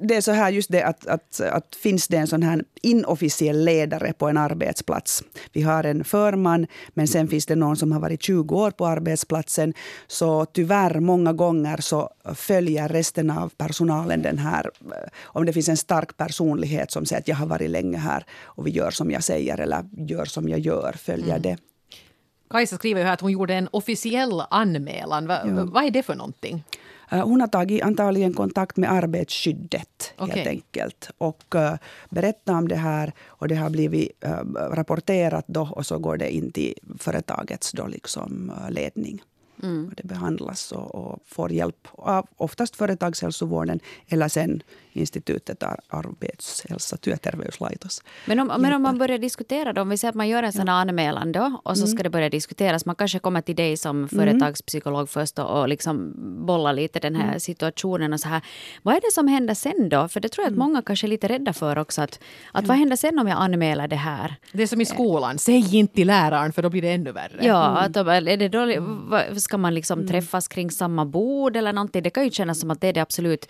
det 0.00 0.16
är 0.16 0.20
så 0.20 0.32
här 0.32 0.50
just 0.50 0.70
det 0.70 0.82
att, 0.82 1.06
att, 1.06 1.40
att 1.40 1.76
finns 1.76 2.08
det 2.08 2.16
en 2.16 2.26
sån 2.26 2.42
här 2.42 2.64
inofficiell 2.82 3.64
ledare 3.64 4.12
på 4.12 4.28
en 4.28 4.36
arbetsplats. 4.36 5.22
Vi 5.52 5.62
har 5.62 5.84
en 5.84 6.04
förman, 6.04 6.66
men 6.88 7.08
sen 7.08 7.28
finns 7.28 7.46
det 7.46 7.56
någon 7.56 7.76
som 7.76 7.92
har 7.92 8.00
varit 8.00 8.22
20 8.22 8.56
år 8.56 8.70
på 8.70 8.86
arbetsplatsen. 8.86 9.74
Så 10.06 10.44
tyvärr, 10.44 11.00
många 11.00 11.32
gånger 11.32 11.76
så 11.76 12.10
följer 12.34 12.88
resten 12.88 13.30
av 13.30 13.48
personalen 13.48 14.22
den 14.22 14.38
här... 14.38 14.70
Om 15.22 15.46
det 15.46 15.52
finns 15.52 15.68
en 15.68 15.76
stark 15.76 16.16
personlighet 16.16 16.90
som 16.90 17.06
säger 17.06 17.20
att 17.20 17.28
jag 17.28 17.36
har 17.36 17.46
varit 17.46 17.70
länge 17.70 17.98
här 17.98 18.24
och 18.44 18.66
vi 18.66 18.70
gör 18.70 18.90
som 18.90 19.10
jag 19.10 19.24
säger 19.24 19.60
eller 19.60 19.84
gör 20.08 20.24
som 20.24 20.48
jag 20.48 20.58
gör, 20.58 20.92
följer 20.92 21.36
mm. 21.36 21.42
det. 21.42 21.56
Kajsa 22.50 22.76
skriver 22.76 23.00
ju 23.00 23.06
här 23.06 23.12
att 23.12 23.20
hon 23.20 23.32
gjorde 23.32 23.54
en 23.54 23.68
officiell 23.72 24.42
anmälan. 24.50 25.26
Va, 25.26 25.38
ja. 25.44 25.64
Vad 25.64 25.84
är 25.84 25.90
det 25.90 26.02
för 26.02 26.14
någonting? 26.14 26.64
Eh, 27.10 27.24
hon 27.24 27.40
har 27.40 27.48
tagit 27.48 27.82
antagligen 27.82 28.34
kontakt 28.34 28.76
med 28.76 28.92
arbetsskyddet 28.92 30.14
okay. 30.18 30.36
helt 30.36 30.48
enkelt 30.48 31.10
och 31.18 31.54
uh, 31.54 31.74
berättat 32.10 32.54
om 32.54 32.68
det 32.68 32.76
här. 32.76 33.12
Och 33.26 33.48
det 33.48 33.54
har 33.54 33.70
blivit 33.70 34.12
uh, 34.24 34.30
rapporterat 34.54 35.44
då 35.48 35.68
och 35.72 35.86
så 35.86 35.98
går 35.98 36.16
det 36.16 36.30
in 36.30 36.52
till 36.52 36.74
företagets 36.98 37.72
då 37.72 37.86
liksom, 37.86 38.52
ledning. 38.70 39.22
Mm. 39.62 39.90
Det 39.96 40.04
behandlas 40.04 40.72
och, 40.72 40.94
och, 40.94 41.18
får 41.26 41.52
hjälp 41.52 41.88
av 41.92 42.26
oftast 42.36 42.76
företagshälsovården 42.76 43.80
eller 44.08 44.28
sen 44.28 44.62
institutet 44.96 45.62
arbetshälsa, 45.88 46.96
työterveyslaitos. 46.96 48.02
Men 48.26 48.40
om, 48.40 48.52
men 48.58 48.72
om 48.72 48.82
man 48.82 48.98
börjar 48.98 49.18
diskutera 49.18 49.72
då, 49.72 49.82
om 49.82 49.88
vi 49.88 49.98
säger 49.98 50.10
att 50.10 50.14
man 50.14 50.28
gör 50.28 50.42
en 50.42 50.52
sån 50.52 50.66
ja. 50.66 50.72
anmälan 50.72 51.32
då 51.32 51.60
och 51.64 51.76
så 51.78 51.84
mm. 51.84 51.96
ska 51.96 52.02
det 52.02 52.10
börja 52.10 52.30
diskuteras. 52.30 52.86
Man 52.86 52.96
kanske 52.96 53.18
kommer 53.18 53.40
till 53.40 53.56
dig 53.56 53.76
som 53.76 53.96
mm. 53.96 54.08
företagspsykolog 54.08 55.08
först 55.10 55.38
och, 55.38 55.60
och 55.60 55.68
liksom 55.68 56.14
bollar 56.46 56.72
lite 56.72 56.98
den 56.98 57.16
här 57.16 57.28
mm. 57.28 57.40
situationen 57.40 58.12
och 58.12 58.20
så 58.20 58.28
här. 58.28 58.42
Vad 58.82 58.94
är 58.94 59.00
det 59.00 59.12
som 59.12 59.28
händer 59.28 59.54
sen 59.54 59.88
då? 59.88 60.08
För 60.08 60.20
det 60.20 60.28
tror 60.28 60.42
jag 60.44 60.50
att 60.50 60.56
mm. 60.56 60.68
många 60.68 60.82
kanske 60.82 61.06
är 61.06 61.08
lite 61.08 61.28
rädda 61.28 61.52
för 61.52 61.78
också. 61.78 62.02
Att, 62.02 62.20
att 62.52 62.66
vad 62.66 62.76
händer 62.76 62.96
sen 62.96 63.18
om 63.18 63.28
jag 63.28 63.38
anmäler 63.38 63.88
det 63.88 63.96
här? 63.96 64.36
Det 64.52 64.62
är 64.62 64.66
som 64.66 64.80
i 64.80 64.84
skolan, 64.84 65.38
säg 65.38 65.76
inte 65.76 65.94
till 65.94 66.06
läraren 66.06 66.52
för 66.52 66.62
då 66.62 66.70
blir 66.70 66.82
det 66.82 66.92
ännu 66.92 67.12
värre. 67.12 67.46
Ja, 67.46 67.78
att, 67.78 67.96
är 67.96 68.36
det 68.36 68.48
då, 68.48 69.40
ska 69.40 69.58
man 69.58 69.74
liksom 69.74 70.08
träffas 70.08 70.48
kring 70.48 70.70
samma 70.70 71.04
bord 71.04 71.56
eller 71.56 71.72
någonting? 71.72 72.02
Det 72.02 72.10
kan 72.10 72.24
ju 72.24 72.30
kännas 72.30 72.60
som 72.60 72.70
att 72.70 72.80
det 72.80 72.88
är 72.88 72.92
det 72.92 73.00
absolut 73.00 73.48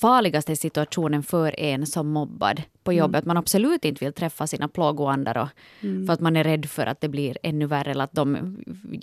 farligaste 0.00 0.56
situationen 0.56 0.83
för 1.22 1.60
en 1.60 1.86
som 1.86 2.08
mobbad 2.08 2.62
på 2.84 2.92
jobbet. 2.92 3.24
Mm. 3.24 3.28
Man 3.28 3.36
absolut 3.36 3.84
inte 3.84 4.04
vill 4.04 4.12
träffa 4.12 4.46
sina 4.46 4.68
plågoandar 4.68 5.38
och, 5.38 5.48
mm. 5.80 6.06
för 6.06 6.12
att 6.12 6.20
man 6.20 6.36
är 6.36 6.44
rädd 6.44 6.66
för 6.66 6.86
att 6.86 7.00
det 7.00 7.08
blir 7.08 7.38
ännu 7.42 7.66
värre 7.66 7.90
eller 7.90 8.04
att 8.04 8.12
de 8.12 8.56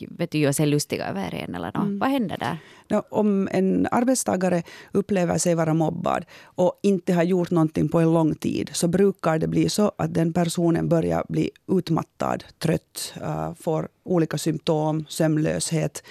vet 0.10 0.32
du, 0.32 0.38
gör 0.38 0.52
sig 0.52 0.65
lustiga 0.65 1.10
över 1.10 1.36
en. 1.36 1.56
Eller. 1.56 1.76
Mm. 1.76 2.00
Vad 2.00 2.10
händer 2.10 2.38
där? 2.38 2.58
No, 2.88 3.04
om 3.10 3.48
en 3.52 3.88
arbetstagare 3.91 4.63
upplever 4.91 5.38
sig 5.38 5.56
vara 5.56 5.74
mobbad 5.74 6.26
och 6.44 6.80
inte 6.84 7.13
har 7.13 7.24
gjort 7.24 7.52
någonting 7.52 7.89
på 7.89 8.00
en 8.00 8.13
lång 8.13 8.36
tid 8.36 8.70
så 8.74 8.88
brukar 8.88 9.39
det 9.39 9.48
bli 9.48 9.70
så 9.70 9.91
att 9.98 10.13
den 10.13 10.34
personen 10.34 10.89
börjar 10.89 11.26
bli 11.30 11.50
utmattad, 11.67 12.44
trött, 12.58 13.13
uh, 13.22 13.54
får 13.54 13.88
olika 14.04 14.38
symptom, 14.38 15.06
sömnlöshet, 15.10 16.04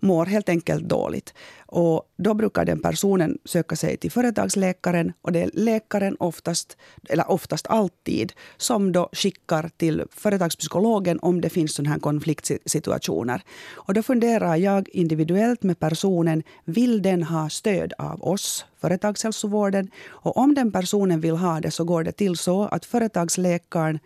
mår 0.00 0.26
helt 0.26 0.48
enkelt 0.48 0.84
dåligt. 0.84 1.34
Och 1.66 2.02
då 2.16 2.34
brukar 2.34 2.64
den 2.64 2.80
personen 2.80 3.38
söka 3.44 3.76
sig 3.76 3.96
till 3.96 4.10
företagsläkaren 4.10 5.12
och 5.22 5.32
det 5.32 5.42
är 5.42 5.50
läkaren 5.52 6.16
oftast, 6.20 6.76
eller 7.08 7.30
oftast 7.30 7.66
alltid, 7.66 8.32
som 8.56 8.92
då 8.92 9.08
skickar 9.12 9.70
till 9.76 10.04
företagspsykologen 10.10 11.18
om 11.22 11.40
det 11.40 11.50
finns 11.50 11.74
sådana 11.74 11.90
här 11.90 11.98
konfliktsituationer. 11.98 13.42
Och 13.72 13.94
då 13.94 14.02
funderar 14.02 14.56
jag 14.56 14.88
individuellt 14.88 15.62
med 15.62 15.78
personen, 15.78 16.42
vill 16.64 17.02
den 17.02 17.22
ha 17.22 17.48
stöd 17.48 17.92
av 17.98 18.22
oss, 18.22 18.66
företagshälsovården? 18.80 19.90
Och 20.08 20.36
om 20.36 20.54
den 20.54 20.72
personen 20.72 21.20
vill 21.20 21.36
ha 21.36 21.60
det 21.60 21.70
så 21.70 21.84
går 21.84 22.04
det 22.04 22.12
till 22.12 22.36
så 22.36 22.64
att 22.64 22.84
företagsläkaren, 22.84 23.98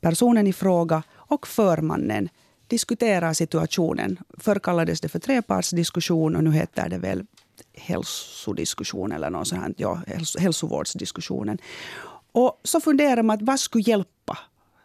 personen 0.00 0.46
i 0.46 0.52
fråga 0.52 1.02
och 1.12 1.46
förmannen 1.46 2.28
diskuterar 2.70 3.32
situationen. 3.32 4.18
Förr 4.38 4.58
kallades 4.58 5.00
det 5.00 5.08
för 5.08 5.18
trepartsdiskussion 5.18 6.36
och 6.36 6.44
nu 6.44 6.52
heter 6.52 6.88
det 6.88 6.98
väl 6.98 7.24
hälsodiskussion 7.74 9.12
eller 9.12 9.30
något 9.30 9.48
sånt, 9.48 9.80
ja, 9.80 10.00
hälsovårdsdiskussionen. 10.38 11.58
Och 12.32 12.60
så 12.64 12.80
funderar 12.80 13.22
man 13.22 13.36
att 13.36 13.42
vad 13.42 13.60
skulle 13.60 13.84
hjälpa 13.84 14.38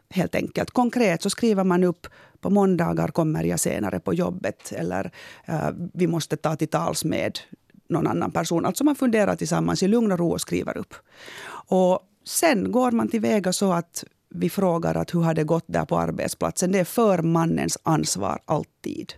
helt 0.10 0.36
enkelt. 0.36 0.72
Konkret 0.72 1.22
så 1.22 1.30
skriver 1.30 1.64
man 1.64 1.84
upp 1.84 2.08
på 2.40 2.50
måndagar 2.50 3.08
kommer 3.08 3.44
jag 3.44 3.60
senare 3.60 4.00
på 4.00 4.14
jobbet 4.14 4.72
eller 4.72 5.12
eh, 5.46 5.70
vi 5.94 6.08
måste 6.08 6.38
ta 6.38 6.56
till 6.56 6.68
tals 6.68 7.06
med 7.06 7.40
någon 7.90 8.08
annan 8.08 8.32
person. 8.32 8.66
Alltså 8.66 8.84
man 8.84 8.96
funderar 8.96 9.36
tillsammans 9.36 9.84
i 9.84 9.88
lugn 9.88 10.12
och 10.12 10.20
ro 10.20 10.32
och 10.32 10.42
skriver 10.42 10.78
upp. 10.78 10.94
Och 11.68 12.00
sen 12.26 12.72
går 12.72 12.92
man 12.92 13.08
tillväga 13.08 13.54
så 13.54 13.74
att 13.74 14.04
vi 14.38 14.50
frågar 14.50 14.96
att 14.96 15.14
hur 15.14 15.22
har 15.22 15.34
det 15.34 15.44
gått 15.44 15.64
där 15.68 15.86
på 15.86 15.98
arbetsplatsen. 15.98 16.72
Det 16.72 16.80
är 16.80 16.86
förmannens 16.86 17.78
ansvar 17.84 18.40
alltid. 18.46 19.14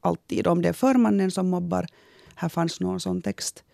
Alltid. 0.00 0.46
Om 0.46 0.62
det 0.62 0.68
är 0.68 0.72
förmannen 0.72 1.30
som 1.30 1.50
mobbar, 1.50 1.86
här 2.34 2.48
fanns 2.48 2.80
någon 2.80 3.00
sån 3.00 3.22
text, 3.22 3.64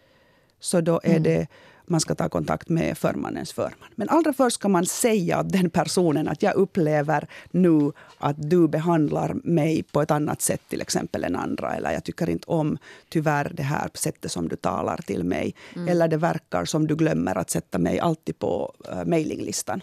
så 0.60 0.80
då 0.80 1.00
är 1.04 1.10
mm. 1.10 1.22
det 1.22 1.46
man 1.90 2.00
ska 2.00 2.14
ta 2.14 2.28
kontakt 2.28 2.68
med 2.68 2.98
förmannens 2.98 3.52
förman. 3.52 3.88
Men 3.94 4.08
allra 4.08 4.32
först 4.32 4.54
ska 4.54 4.68
man 4.68 4.86
säga 4.86 5.40
åt 5.40 5.52
den 5.52 5.70
personen 5.70 6.28
att 6.28 6.42
jag 6.42 6.54
upplever 6.54 7.28
nu 7.50 7.92
att 8.18 8.50
du 8.50 8.68
behandlar 8.68 9.36
mig 9.44 9.82
på 9.82 10.02
ett 10.02 10.10
annat 10.10 10.42
sätt 10.42 10.60
till 10.68 10.80
exempel 10.80 11.24
än 11.24 11.36
andra. 11.36 11.74
Eller 11.74 11.92
jag 11.92 12.04
tycker 12.04 12.30
inte 12.30 12.46
om 12.46 12.78
tyvärr 13.08 13.52
det 13.54 13.62
här 13.62 13.90
sättet 13.94 14.32
som 14.32 14.48
du 14.48 14.56
talar 14.56 14.96
till 14.96 15.24
mig. 15.24 15.54
Mm. 15.76 15.88
Eller 15.88 16.08
det 16.08 16.16
verkar 16.16 16.64
som 16.64 16.86
du 16.86 16.96
glömmer 16.96 17.38
att 17.38 17.50
sätta 17.50 17.78
mig 17.78 18.00
alltid 18.00 18.38
på 18.38 18.74
uh, 18.92 19.04
mailinglistan 19.04 19.82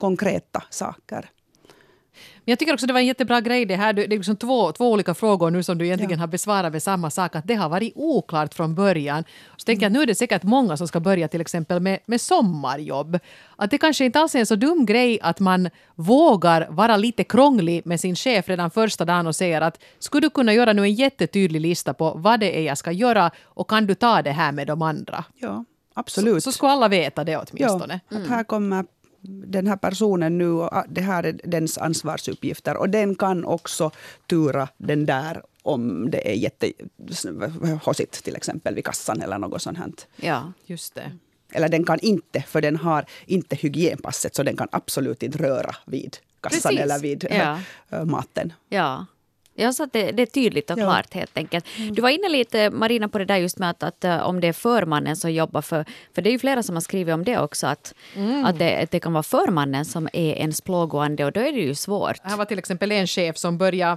konkreta 0.00 0.62
saker. 0.70 1.30
Men 2.44 2.52
jag 2.52 2.58
tycker 2.58 2.74
också 2.74 2.86
det 2.86 2.92
var 2.92 3.00
en 3.00 3.06
jättebra 3.06 3.40
grej 3.40 3.64
det 3.64 3.76
här. 3.76 3.92
Det 3.92 4.04
är 4.04 4.08
liksom 4.08 4.36
två, 4.36 4.72
två 4.72 4.92
olika 4.92 5.14
frågor 5.14 5.50
nu 5.50 5.62
som 5.62 5.78
du 5.78 5.84
egentligen 5.84 6.18
ja. 6.18 6.18
har 6.18 6.26
besvarat 6.26 6.72
med 6.72 6.82
samma 6.82 7.10
sak. 7.10 7.36
Att 7.36 7.46
det 7.46 7.54
har 7.54 7.68
varit 7.68 7.92
oklart 7.96 8.54
från 8.54 8.74
början. 8.74 9.24
Så 9.56 9.64
tänker 9.64 9.82
jag 9.82 9.90
att 9.90 9.92
nu 9.92 10.02
är 10.02 10.06
det 10.06 10.14
säkert 10.14 10.42
många 10.42 10.76
som 10.76 10.88
ska 10.88 11.00
börja 11.00 11.28
till 11.28 11.40
exempel 11.40 11.80
med, 11.80 11.98
med 12.06 12.20
sommarjobb. 12.20 13.18
Att 13.56 13.70
det 13.70 13.78
kanske 13.78 14.04
inte 14.04 14.20
alls 14.20 14.34
är 14.34 14.38
en 14.38 14.46
så 14.46 14.56
dum 14.56 14.86
grej 14.86 15.18
att 15.22 15.40
man 15.40 15.70
vågar 15.94 16.66
vara 16.70 16.96
lite 16.96 17.24
krånglig 17.24 17.86
med 17.86 18.00
sin 18.00 18.16
chef 18.16 18.48
redan 18.48 18.70
första 18.70 19.04
dagen 19.04 19.26
och 19.26 19.36
säger 19.36 19.60
att 19.60 19.78
skulle 19.98 20.26
du 20.26 20.30
kunna 20.30 20.52
göra 20.52 20.72
nu 20.72 20.82
en 20.82 20.94
jättetydlig 20.94 21.60
lista 21.60 21.94
på 21.94 22.12
vad 22.16 22.40
det 22.40 22.58
är 22.58 22.62
jag 22.62 22.78
ska 22.78 22.92
göra 22.92 23.30
och 23.44 23.70
kan 23.70 23.86
du 23.86 23.94
ta 23.94 24.22
det 24.22 24.32
här 24.32 24.52
med 24.52 24.66
de 24.66 24.82
andra? 24.82 25.24
Ja, 25.38 25.64
absolut. 25.94 26.44
Så, 26.44 26.52
så 26.52 26.56
skulle 26.56 26.72
alla 26.72 26.88
veta 26.88 27.24
det 27.24 27.36
åtminstone. 27.36 28.00
Ja, 28.08 28.18
att 28.18 28.28
här 28.28 28.44
kommer 28.44 28.84
den 29.22 29.66
här 29.66 29.76
personen 29.76 30.38
nu, 30.38 30.68
det 30.88 31.00
här 31.00 31.22
är 31.24 31.40
dens 31.44 31.78
ansvarsuppgifter 31.78 32.76
och 32.76 32.88
den 32.90 33.14
kan 33.14 33.44
också 33.44 33.90
tura 34.26 34.68
den 34.76 35.06
där 35.06 35.42
om 35.62 36.10
det 36.10 36.30
är 36.30 36.34
jättehåsigt 36.34 38.24
till 38.24 38.36
exempel 38.36 38.74
vid 38.74 38.84
kassan 38.84 39.20
eller 39.22 39.38
något 39.38 39.62
sånt. 39.62 39.78
Här. 39.78 39.92
Ja. 40.16 40.52
Just 40.66 40.94
det. 40.94 41.12
Eller 41.52 41.68
den 41.68 41.84
kan 41.84 41.98
inte, 42.00 42.42
för 42.42 42.60
den 42.60 42.76
har 42.76 43.04
inte 43.26 43.56
hygienpasset 43.56 44.34
så 44.34 44.42
den 44.42 44.56
kan 44.56 44.68
absolut 44.72 45.22
inte 45.22 45.38
röra 45.38 45.76
vid 45.86 46.16
kassan 46.40 46.60
Precis. 46.62 46.80
eller 46.80 46.98
vid 46.98 47.26
Ja. 47.30 47.58
äh, 47.90 48.04
maten. 48.04 48.52
Ja. 48.68 49.06
Ja, 49.60 49.72
så 49.72 49.82
att 49.82 49.92
det, 49.92 50.12
det 50.12 50.22
är 50.22 50.26
tydligt 50.26 50.70
och 50.70 50.78
Ja. 50.78 50.84
klart 50.84 51.14
helt 51.14 51.36
enkelt. 51.36 51.64
Du 51.92 52.02
var 52.02 52.10
inne 52.10 52.28
lite, 52.28 52.70
Marina, 52.70 53.08
på 53.08 53.18
det 53.18 53.24
där 53.24 53.36
just 53.36 53.58
med 53.58 53.70
att, 53.70 53.82
att 53.82 54.04
eh, 54.04 54.20
om 54.20 54.40
det 54.40 54.48
är 54.48 54.52
förmannen 54.52 55.16
som 55.16 55.32
jobbar 55.32 55.62
för... 55.62 55.84
För 56.14 56.22
det 56.22 56.30
är 56.30 56.32
ju 56.32 56.38
flera 56.38 56.62
som 56.62 56.76
har 56.76 56.80
skrivit 56.80 57.14
om 57.14 57.24
det 57.24 57.38
också, 57.38 57.66
att, 57.66 57.94
att, 58.44 58.58
det, 58.58 58.86
det 58.90 59.00
kan 59.00 59.12
vara 59.12 59.22
förmannen 59.22 59.84
som 59.84 60.08
är 60.12 60.34
ens 60.34 60.60
plågoande 60.60 61.24
och 61.24 61.32
då 61.32 61.40
är 61.40 61.52
det 61.52 61.58
ju 61.60 61.74
svårt. 61.74 62.16
Här 62.22 62.36
var 62.36 62.44
till 62.44 62.58
exempel 62.58 62.92
en 62.92 63.06
chef 63.06 63.36
som 63.36 63.58
började 63.58 63.96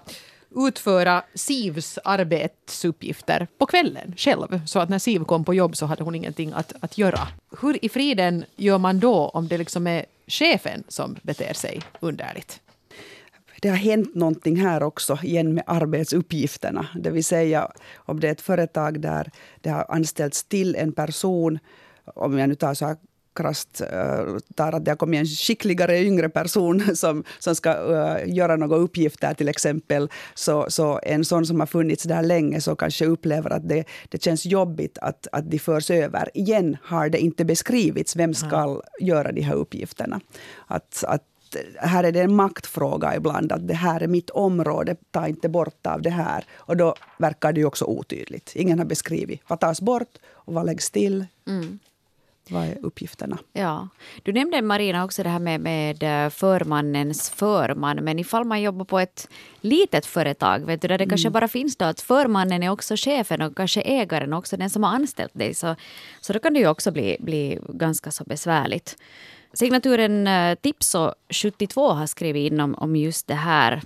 utföra 0.56 1.24
Sivs 1.36 2.00
arbetsuppgifter 2.04 3.48
på 3.58 3.66
kvällen 3.66 4.14
själv. 4.18 4.62
Så 4.66 4.80
att 4.80 4.90
när 4.90 5.00
Siv 5.00 5.24
kom 5.24 5.46
på 5.46 5.54
jobb 5.54 5.78
så 5.78 5.86
hade 5.86 6.04
hon 6.04 6.16
ingenting 6.16 6.52
att, 6.56 6.74
att 6.80 6.98
göra. 6.98 7.28
Hur 7.62 7.86
i 7.86 7.90
friden 7.90 8.46
gör 8.56 8.78
man 8.78 9.00
då 9.00 9.16
om 9.28 9.48
det 9.48 9.58
liksom 9.58 9.88
är 9.88 10.06
chefen 10.28 10.84
som 10.88 11.16
beter 11.22 11.54
sig 11.54 11.82
underligt? 12.00 12.60
Det 13.64 13.70
har 13.70 13.78
hänt 13.78 14.16
någonting 14.16 14.56
här 14.56 14.84
också 14.84 15.20
igen 15.24 15.54
med 15.54 15.64
arbetsuppgifterna. 15.68 16.88
Det 16.96 17.10
vill 17.10 17.24
säga 17.24 17.72
om 17.96 18.20
det 18.20 18.28
är 18.28 18.32
ett 18.32 18.42
företag 18.42 19.02
där 19.02 19.32
det 19.62 19.70
har 19.70 19.86
anställts 19.90 20.44
till 20.44 20.76
en 20.76 20.92
person, 20.92 21.60
om 22.06 22.38
jag 22.38 22.50
nu 22.50 22.56
tar 22.56 22.74
så 22.74 22.86
här 22.86 22.98
krasst 23.36 23.82
uh, 23.82 24.38
tar 24.56 24.74
att 24.74 24.86
det 24.86 24.92
har 24.92 24.96
kommit 24.96 25.20
en 25.20 25.26
skickligare 25.26 26.00
yngre 26.00 26.30
person 26.30 26.84
som, 26.96 27.24
som 27.40 27.56
ska 27.56 27.74
uh, 27.74 28.36
göra 28.36 28.56
några 28.56 28.76
uppgifter 28.76 29.34
till 29.34 29.50
exempel. 29.50 30.10
Så, 30.34 30.66
så 30.70 31.00
en 31.04 31.26
sån 31.26 31.46
som 31.46 31.60
har 31.60 31.68
funnits 31.68 32.04
där 32.04 32.24
länge 32.24 32.62
så 32.62 32.76
kanske 32.76 33.06
upplever 33.06 33.50
att 33.50 33.70
det, 33.70 33.86
det 34.10 34.24
känns 34.24 34.46
jobbigt 34.46 34.98
att, 34.98 35.28
att 35.32 35.52
de 35.52 35.60
förs 35.60 35.92
över. 35.92 36.30
Igen 36.34 36.78
har 36.84 37.10
det 37.10 37.20
inte 37.20 37.46
beskrivits 37.46 38.16
vem 38.16 38.34
ska 38.34 38.82
göra 39.00 39.32
de 39.32 39.42
här 39.42 39.56
uppgifterna. 39.56 40.22
Att, 40.68 41.04
att 41.08 41.24
här 41.78 42.04
är 42.04 42.12
det 42.12 42.22
en 42.22 42.36
maktfråga 42.36 43.16
ibland. 43.16 43.52
Att 43.52 43.68
det 43.68 43.74
här 43.74 44.04
är 44.04 44.08
mitt 44.08 44.30
område, 44.30 44.96
ta 45.12 45.28
inte 45.28 45.50
bort 45.50 45.88
av 45.88 46.02
det 46.02 46.10
här. 46.10 46.46
Och 46.52 46.78
då 46.78 46.96
verkar 47.18 47.54
det 47.54 47.60
ju 47.60 47.66
också 47.66 47.86
otydligt. 47.86 48.52
Ingen 48.56 48.80
har 48.80 48.86
beskrivit 48.86 49.42
vad 49.48 49.60
tas 49.60 49.82
bort 49.82 50.18
och 50.26 50.54
vad 50.54 50.66
läggs 50.66 50.92
till. 50.92 51.26
Mm. 51.48 51.80
Vad 52.50 52.64
är 52.64 52.78
uppgifterna? 52.82 53.38
Ja. 53.54 53.88
Du 54.24 54.34
nämnde 54.34 54.62
Marina 54.62 55.04
också 55.04 55.24
det 55.24 55.30
här 55.30 55.40
med, 55.40 55.62
med 55.62 56.04
eh, 56.04 56.30
förmannens 56.30 57.30
förman. 57.30 57.98
Men 57.98 58.20
ifall 58.20 58.46
man 58.46 58.62
jobbar 58.62 58.86
på 58.86 59.00
ett 59.00 59.28
litet 59.62 60.06
företag 60.06 60.66
vet 60.66 60.82
du, 60.82 60.88
där 60.88 60.98
det 60.98 61.06
kanske 61.06 61.30
bara 61.30 61.48
finns 61.48 61.76
då 61.76 61.86
att 61.86 62.02
förmannen 62.02 62.64
är 62.64 62.70
också 62.70 62.96
chefen 62.98 63.42
och 63.42 63.58
kanske 63.58 63.82
ägaren 63.82 64.34
också 64.34 64.58
den 64.58 64.70
som 64.70 64.84
har 64.84 64.92
anställt 64.96 65.34
dig. 65.34 65.54
Så, 65.54 65.76
så 66.22 66.34
då 66.34 66.40
kan 66.40 66.54
det 66.54 66.60
ju 66.60 66.68
också 66.68 66.92
bli, 66.92 67.18
bli 67.20 67.60
ganska 67.70 68.12
så 68.12 68.24
besvärligt. 68.24 68.98
Signaturen 69.54 70.28
eh, 70.28 70.56
Tipso 70.56 71.14
72 71.30 71.90
har 71.90 72.08
skrivit 72.08 72.52
in 72.52 72.60
om, 72.60 72.76
om 72.76 72.96
just 72.96 73.28
det 73.28 73.36
här. 73.36 73.82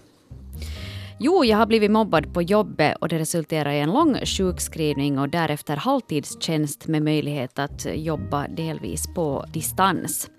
Jo, 1.20 1.46
jag 1.46 1.58
har 1.58 1.66
blivit 1.66 1.92
mobbad 1.92 2.34
på 2.34 2.42
jobbet 2.42 2.98
och 3.02 3.10
det 3.10 3.20
resulterar 3.20 3.72
i 3.72 3.80
en 3.80 3.94
lång 3.94 4.26
sjukskrivning 4.26 5.20
och 5.20 5.30
därefter 5.30 5.76
halvtidstjänst 5.76 6.88
med 6.88 7.04
möjlighet 7.04 7.60
att 7.60 7.88
jobba 7.96 8.48
delvis 8.48 9.08
på 9.16 9.46
distans. 9.54 10.30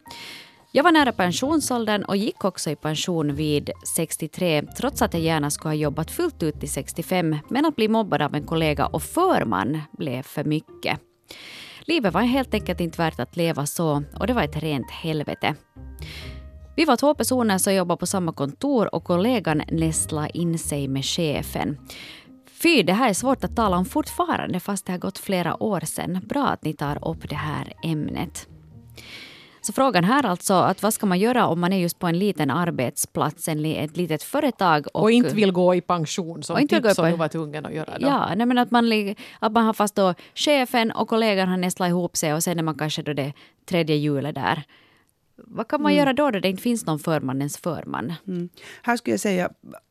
Jag 0.73 0.85
var 0.85 0.93
nära 0.93 1.13
pensionsåldern 1.13 2.05
och 2.05 2.17
gick 2.17 2.45
också 2.45 2.71
i 2.71 2.77
pension 2.77 3.35
vid 3.35 3.71
63 3.97 4.63
trots 4.63 5.03
att 5.03 5.15
jag 5.15 5.23
gärna 5.23 5.51
skulle 5.51 5.69
ha 5.69 5.75
jobbat 5.75 6.11
fullt 6.11 6.43
ut 6.43 6.61
till 6.61 6.71
65 6.71 7.37
men 7.49 7.67
att 7.67 7.77
bli 7.77 7.89
mobbad 7.89 8.23
av 8.23 8.35
en 8.35 8.47
kollega 8.47 8.87
och 8.87 9.03
förman 9.03 9.81
blev 9.99 10.23
för 10.23 10.45
mycket. 10.45 11.01
Livet 11.85 12.15
var 12.15 12.23
helt 12.23 12.55
enkelt 12.55 12.81
inte 12.81 12.99
värt 12.99 13.21
att 13.21 13.37
leva 13.37 13.67
så 13.67 14.03
och 14.19 14.27
det 14.27 14.33
var 14.33 14.43
ett 14.43 14.63
rent 14.63 14.91
helvete. 14.91 15.55
Vi 16.79 16.85
var 16.85 16.97
två 16.97 17.15
personer 17.15 17.59
som 17.59 17.75
jobbade 17.75 17.99
på 17.99 18.07
samma 18.07 18.33
kontor 18.33 18.95
och 18.95 19.05
kollegan 19.05 19.63
nästlade 19.71 20.39
in 20.39 20.59
sig 20.59 20.89
med 20.89 21.05
chefen. 21.05 21.79
Fy, 22.63 22.83
det 22.83 22.93
här 22.93 23.09
är 23.09 23.15
svårt 23.15 23.45
att 23.45 23.57
tala 23.57 23.77
om 23.77 23.85
fortfarande 23.85 24.61
fast 24.61 24.87
det 24.87 24.93
har 24.93 24.99
gått 24.99 25.19
flera 25.19 25.63
år 25.63 25.81
sedan. 25.81 26.21
Bra 26.29 26.47
att 26.47 26.65
ni 26.65 26.73
tar 26.73 27.09
upp 27.09 27.29
det 27.29 27.37
här 27.37 27.73
ämnet. 27.83 28.49
Så 29.61 29.73
frågan 29.73 30.05
här 30.05 30.27
alltså, 30.27 30.55
att 30.55 30.83
vad 30.83 30.95
ska 30.95 31.07
man 31.07 31.19
göra 31.19 31.47
om 31.47 31.61
man 31.61 31.73
är 31.73 31.77
just 31.79 31.99
på 31.99 32.07
en 32.07 32.19
liten 32.19 32.51
arbetsplats, 32.51 33.49
en, 33.49 33.65
ett 33.65 33.97
litet 33.97 34.23
företag 34.23 34.87
Och, 34.95 35.03
och, 35.03 35.11
inte 35.11 35.35
vill 35.35 35.53
gå 35.53 35.75
i 35.75 35.81
pension 35.81 36.43
som 36.43 36.55
Och 36.55 36.61
inte 36.61 36.83
Tipson 36.83 37.05
pen- 37.05 37.11
nu 37.11 37.19
var 37.19 37.29
tvungen 37.29 37.67
att 37.67 37.75
göra. 37.75 37.99
Då. 37.99 38.07
Ja, 38.07 38.35
nej, 38.37 38.47
men 38.47 38.59
att 38.59 38.71
man, 38.71 39.15
att 39.39 39.53
man 39.53 39.65
har 39.65 39.73
fast 39.73 39.95
då 39.95 40.15
chefen 40.35 40.93
och 40.93 41.09
kollegan 41.09 41.49
har 41.49 41.57
nästlat 41.57 41.89
ihop 41.89 42.17
sig 42.17 42.35
och 42.35 42.43
sen 42.43 42.59
är 42.59 42.63
man 42.63 42.79
kanske 42.79 43.03
då 43.03 43.13
det 43.13 43.33
tredje 43.67 43.97
hjulet 43.97 44.35
där. 44.35 44.65
Vad 45.45 45.69
kan 45.69 45.83
man 45.83 45.95
göra 45.95 46.13
då, 46.13 46.31
då 46.31 46.41
det 46.41 46.49
inte 46.49 46.63
finns 46.63 46.87
någon 46.87 46.99
förmannens 46.99 47.57
förman? 47.57 48.13
Mm. 48.27 48.49
Här 48.83 48.97
skulle 48.97 49.13
jag 49.13 49.21
säga 49.21 49.51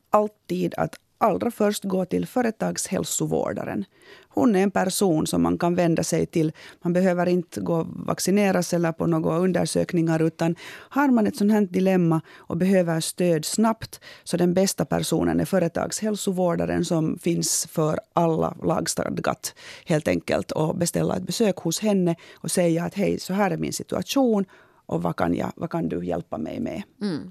alltid 0.09 0.73
att 0.77 0.95
allra 1.17 1.51
först 1.51 1.83
gå 1.83 2.05
till 2.05 2.25
företagshälsovårdaren. 2.25 3.85
Hon 4.29 4.55
är 4.55 4.63
en 4.63 4.71
person 4.71 5.27
som 5.27 5.43
man 5.43 5.57
kan 5.57 5.75
vända 5.75 6.03
sig 6.03 6.25
till. 6.25 6.51
Man 6.81 6.93
behöver 6.93 7.25
inte 7.25 7.61
gå 7.61 7.87
vaccineras 7.89 8.73
eller 8.73 8.91
på 8.91 9.07
några 9.07 9.37
undersökningar. 9.37 10.21
utan 10.21 10.55
Har 10.89 11.07
man 11.07 11.27
ett 11.27 11.35
sånt 11.35 11.51
här 11.51 11.61
dilemma 11.61 12.21
och 12.37 12.57
behöver 12.57 12.99
stöd 12.99 13.45
snabbt 13.45 13.99
så 14.23 14.37
den 14.37 14.53
bästa 14.53 14.85
personen 14.85 15.39
är 15.39 15.45
företagshälsovårdaren 15.45 16.85
som 16.85 17.17
finns 17.19 17.67
för 17.71 17.99
alla 18.13 18.55
lagstadgat 18.63 19.55
helt 19.85 20.07
enkelt. 20.07 20.51
Och 20.51 20.77
beställa 20.77 21.15
ett 21.15 21.23
besök 21.23 21.57
hos 21.57 21.79
henne 21.79 22.15
och 22.35 22.51
säga 22.51 22.83
att 22.83 22.93
hej, 22.93 23.19
så 23.19 23.33
här 23.33 23.51
är 23.51 23.57
min 23.57 23.73
situation 23.73 24.45
och 24.89 25.01
vad 25.03 25.15
kan, 25.15 25.33
jag, 25.35 25.51
vad 25.55 25.69
kan 25.69 25.89
du 25.89 26.05
hjälpa 26.05 26.37
mig 26.37 26.59
med? 26.59 26.83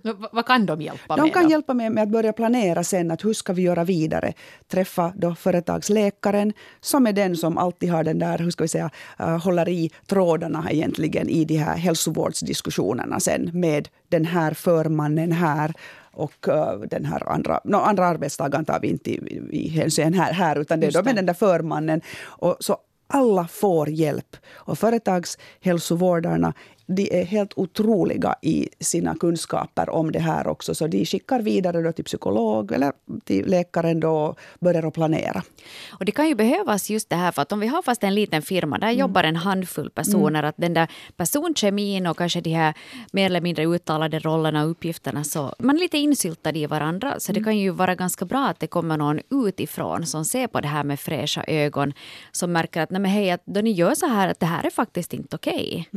V- 0.03 0.13
Vad 0.33 0.47
kan 0.47 0.67
de 0.67 0.81
hjälpa 0.83 1.17
De 1.17 1.23
med? 1.23 1.33
kan 1.35 1.45
då? 1.45 1.51
hjälpa 1.51 1.75
med, 1.75 1.93
med 1.93 2.03
att 2.03 2.09
börja 2.09 2.33
planera 2.33 2.85
sen 2.85 3.11
att 3.11 3.25
hur 3.25 3.33
ska 3.33 3.53
vi 3.53 3.63
göra 3.63 3.85
vidare. 3.85 4.33
Träffa 4.69 5.13
då 5.17 5.35
företagsläkaren 5.35 6.53
som 6.81 7.07
är 7.07 7.13
den 7.13 7.37
som 7.37 7.59
alltid 7.59 7.91
har 7.91 8.05
den 8.05 8.19
där, 8.19 8.39
hur 8.39 8.51
ska 8.51 8.65
vi 8.65 8.69
säga, 8.69 8.91
uh, 9.21 9.27
håller 9.45 9.69
i 9.69 9.91
trådarna 10.07 10.71
egentligen 10.71 11.29
i 11.29 11.45
de 11.45 11.57
här 11.57 11.77
hälsovårdsdiskussionerna 11.77 13.21
sen 13.21 13.51
med 13.53 13.89
den 14.09 14.25
här 14.25 14.55
förmannen 14.55 15.33
här 15.33 15.75
och 16.13 16.49
uh, 16.49 16.81
den 16.91 17.05
här 17.05 17.29
andra, 17.33 17.61
no, 17.65 17.77
andra 17.77 18.07
arbetstagaren 18.07 18.65
tar 18.65 18.81
vi 18.81 18.89
inte 18.89 19.11
i, 19.11 19.49
i 19.51 19.69
hänsyn 19.69 20.15
här, 20.15 20.33
här 20.33 20.59
utan 20.59 20.81
det 20.81 20.87
är 20.87 20.93
då 20.93 21.03
med 21.03 21.17
den 21.17 21.27
där 21.27 21.35
förmannen. 21.35 22.01
Och 22.25 22.57
så 22.61 22.77
alla 23.09 23.47
får 23.49 23.89
hjälp. 23.89 24.37
Och 24.55 24.79
företagshälsovårdarna 24.79 26.53
de 26.87 27.21
är 27.21 27.25
helt 27.25 27.53
otroliga 27.57 28.35
i 28.43 28.69
sina 28.81 29.15
kunskaper 29.15 29.91
om 29.91 30.13
det 30.13 30.19
här 30.19 30.47
också. 30.47 30.75
Så 30.75 30.87
de 30.87 31.07
skickar 31.07 31.41
vidare 31.41 31.83
då 31.83 31.93
till 31.93 32.05
psykolog 32.05 32.73
eller 32.73 32.93
till 33.25 33.47
läkaren 33.47 34.01
då 34.01 34.11
och 34.11 34.39
börjar 34.61 34.83
att 34.83 34.95
planera. 34.95 35.43
Och 35.91 36.05
det 36.05 36.13
kan 36.13 36.29
ju 36.29 36.35
behövas 36.35 36.91
just 36.91 37.11
det 37.11 37.17
här, 37.17 37.33
för 37.33 37.43
att 37.43 37.53
om 37.53 37.61
vi 37.61 37.67
har 37.67 37.83
fast 37.83 38.05
en 38.05 38.15
liten 38.15 38.43
firma, 38.43 38.79
där 38.79 38.91
jobbar 38.91 39.25
en 39.25 39.37
handfull 39.37 39.91
personer, 39.91 40.43
att 40.43 40.55
den 40.59 40.75
där 40.75 40.89
personkemin 41.17 42.07
och 42.07 42.19
kanske 42.19 42.41
de 42.41 42.51
här 42.51 42.75
mer 43.13 43.27
eller 43.27 43.41
mindre 43.41 43.67
uttalade 43.67 44.19
rollerna 44.19 44.65
och 44.65 44.71
uppgifterna, 44.71 45.25
så 45.25 45.55
man 45.59 45.77
är 45.77 45.81
lite 45.81 45.99
insyltad 45.99 46.57
i 46.57 46.67
varandra. 46.67 47.21
Så 47.21 47.33
det 47.33 47.45
kan 47.45 47.59
ju 47.59 47.71
vara 47.71 47.95
ganska 47.95 48.25
bra 48.25 48.47
att 48.47 48.61
det 48.61 48.67
kommer 48.67 48.97
någon 48.97 49.21
utifrån 49.31 50.07
som 50.07 50.25
ser 50.25 50.47
på 50.47 50.61
det 50.61 50.69
här 50.69 50.85
med 50.85 51.01
fräscha 51.01 51.45
ögon, 51.47 51.93
som 52.33 52.53
märker 52.53 52.81
att 52.81 52.91
nej 52.91 53.01
men 53.01 53.11
hej, 53.11 53.31
att 53.31 53.43
då 53.45 53.61
ni 53.61 53.71
gör 53.71 53.95
så 53.95 54.07
här, 54.07 54.29
att 54.29 54.41
det 54.41 54.47
här 54.47 54.67
är 54.67 54.71
faktiskt 54.71 55.15
inte 55.15 55.37
okej. 55.37 55.89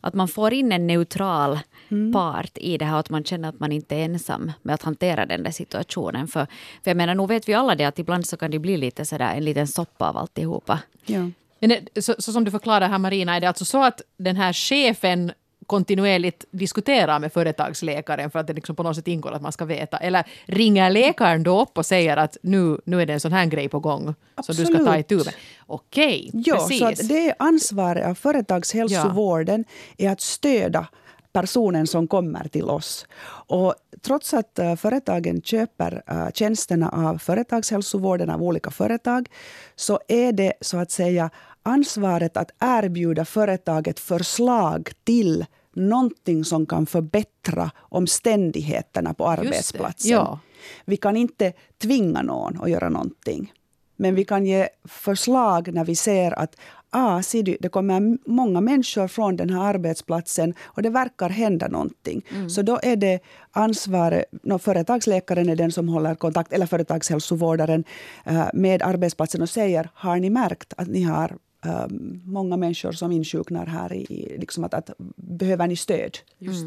Att 0.00 0.14
man 0.14 0.23
får 0.28 0.52
in 0.52 0.72
en 0.72 0.86
neutral 0.86 1.58
part 2.12 2.58
i 2.58 2.78
det 2.78 2.84
här, 2.84 3.00
att 3.00 3.10
man 3.10 3.24
känner 3.24 3.48
att 3.48 3.60
man 3.60 3.72
inte 3.72 3.96
är 3.96 4.04
ensam 4.04 4.52
med 4.62 4.74
att 4.74 4.82
hantera 4.82 5.26
den 5.26 5.42
där 5.42 5.50
situationen. 5.50 6.28
För, 6.28 6.46
för 6.84 6.90
jag 6.90 6.96
menar, 6.96 7.14
nog 7.14 7.28
vet 7.28 7.48
vi 7.48 7.54
alla 7.54 7.74
det 7.74 7.84
att 7.84 7.98
ibland 7.98 8.26
så 8.26 8.36
kan 8.36 8.50
det 8.50 8.58
bli 8.58 8.76
lite 8.76 9.04
sådär 9.04 9.34
en 9.34 9.44
liten 9.44 9.66
soppa 9.66 10.08
av 10.08 10.16
alltihopa. 10.16 10.78
Ja. 11.06 11.30
Men 11.58 11.68
det, 11.70 12.02
så, 12.02 12.14
så 12.18 12.32
som 12.32 12.44
du 12.44 12.50
förklarar 12.50 12.88
här 12.88 12.98
Marina, 12.98 13.36
är 13.36 13.40
det 13.40 13.48
alltså 13.48 13.64
så 13.64 13.84
att 13.84 14.02
den 14.16 14.36
här 14.36 14.52
chefen 14.52 15.32
kontinuerligt 15.66 16.44
diskuterar 16.50 17.18
med 17.18 17.32
företagsläkaren 17.32 18.30
för 18.30 18.38
att 18.38 18.46
det 18.46 18.52
liksom 18.52 18.76
på 18.76 18.82
något 18.82 18.96
sätt 18.96 19.08
ingår 19.08 19.32
att 19.32 19.42
man 19.42 19.52
ska 19.52 19.64
veta? 19.64 19.96
Eller 19.96 20.24
ringer 20.46 20.90
läkaren 20.90 21.42
då 21.42 21.62
upp 21.62 21.78
och 21.78 21.86
säger 21.86 22.16
att 22.16 22.36
nu, 22.42 22.78
nu 22.84 23.02
är 23.02 23.06
det 23.06 23.12
en 23.12 23.20
sån 23.20 23.32
här 23.32 23.46
grej 23.46 23.68
på 23.68 23.80
gång 23.80 24.14
som 24.42 24.54
du 24.54 24.64
ska 24.64 24.74
ta 24.74 24.80
Absolut. 24.80 25.12
itu 25.12 25.16
med? 25.16 25.34
Okej, 25.66 26.30
Ja, 26.32 26.56
precis. 26.56 27.00
så 27.00 27.06
det 27.06 27.28
är 27.28 27.34
ansvaret 27.38 28.06
av 28.06 28.14
företagshälsovården 28.14 29.64
är 29.98 30.10
att 30.10 30.20
stödja 30.20 30.86
personen 31.34 31.86
som 31.86 32.08
kommer 32.08 32.48
till 32.48 32.64
oss. 32.64 33.06
Och 33.48 33.74
trots 34.02 34.34
att 34.34 34.58
eh, 34.58 34.76
företagen 34.76 35.42
köper 35.42 36.02
eh, 36.06 36.30
tjänsterna 36.34 36.88
av 36.88 37.18
företagshälsovården 37.18 38.30
av 38.30 38.42
olika 38.42 38.70
företag 38.70 39.28
så 39.76 40.00
är 40.08 40.32
det 40.32 40.52
så 40.60 40.78
att 40.78 40.90
säga 40.90 41.30
ansvaret 41.62 42.36
att 42.36 42.50
erbjuda 42.60 43.24
företaget 43.24 44.00
förslag 44.00 44.92
till 45.04 45.44
någonting 45.72 46.44
som 46.44 46.66
kan 46.66 46.86
förbättra 46.86 47.70
omständigheterna 47.78 49.14
på 49.14 49.26
arbetsplatsen. 49.28 50.10
Ja. 50.10 50.38
Vi 50.84 50.96
kan 50.96 51.16
inte 51.16 51.52
tvinga 51.82 52.22
någon 52.22 52.62
att 52.62 52.70
göra 52.70 52.88
någonting. 52.88 53.52
Men 53.96 54.14
vi 54.14 54.24
kan 54.24 54.46
ge 54.46 54.68
förslag 54.84 55.72
när 55.72 55.84
vi 55.84 55.96
ser 55.96 56.38
att 56.38 56.56
ah, 56.94 57.22
ser 57.22 57.42
du, 57.42 57.56
det 57.60 57.68
kommer 57.68 58.18
många 58.30 58.60
människor 58.60 59.08
från 59.08 59.36
den 59.36 59.50
här 59.50 59.64
arbetsplatsen 59.74 60.54
och 60.64 60.82
det 60.82 60.90
verkar 60.90 61.28
hända 61.28 61.68
någonting. 61.68 62.24
Mm. 62.34 62.50
Så 62.50 62.62
då 62.62 62.80
är 62.82 62.96
det 62.96 63.20
ansvar, 63.52 64.24
no, 64.42 64.58
företagsläkaren 64.58 65.48
är 65.48 65.56
den 65.56 65.72
som 65.72 65.88
håller 65.88 66.14
kontakt, 66.14 66.52
eller 66.52 66.66
företagshälsovårdaren 66.66 67.84
uh, 68.30 68.48
med 68.54 68.82
arbetsplatsen 68.82 69.42
och 69.42 69.50
säger, 69.50 69.90
har 69.94 70.16
ni 70.16 70.30
märkt 70.30 70.72
att 70.76 70.88
ni 70.88 71.02
har 71.02 71.36
um, 71.64 72.22
många 72.24 72.56
människor 72.56 72.92
som 72.92 73.12
insjuknar 73.12 73.66
här. 73.66 73.92
I, 73.92 74.36
liksom 74.38 74.64
att, 74.64 74.74
att, 74.74 74.90
behöver 75.16 75.66
ni 75.66 75.76
stöd? 75.76 76.18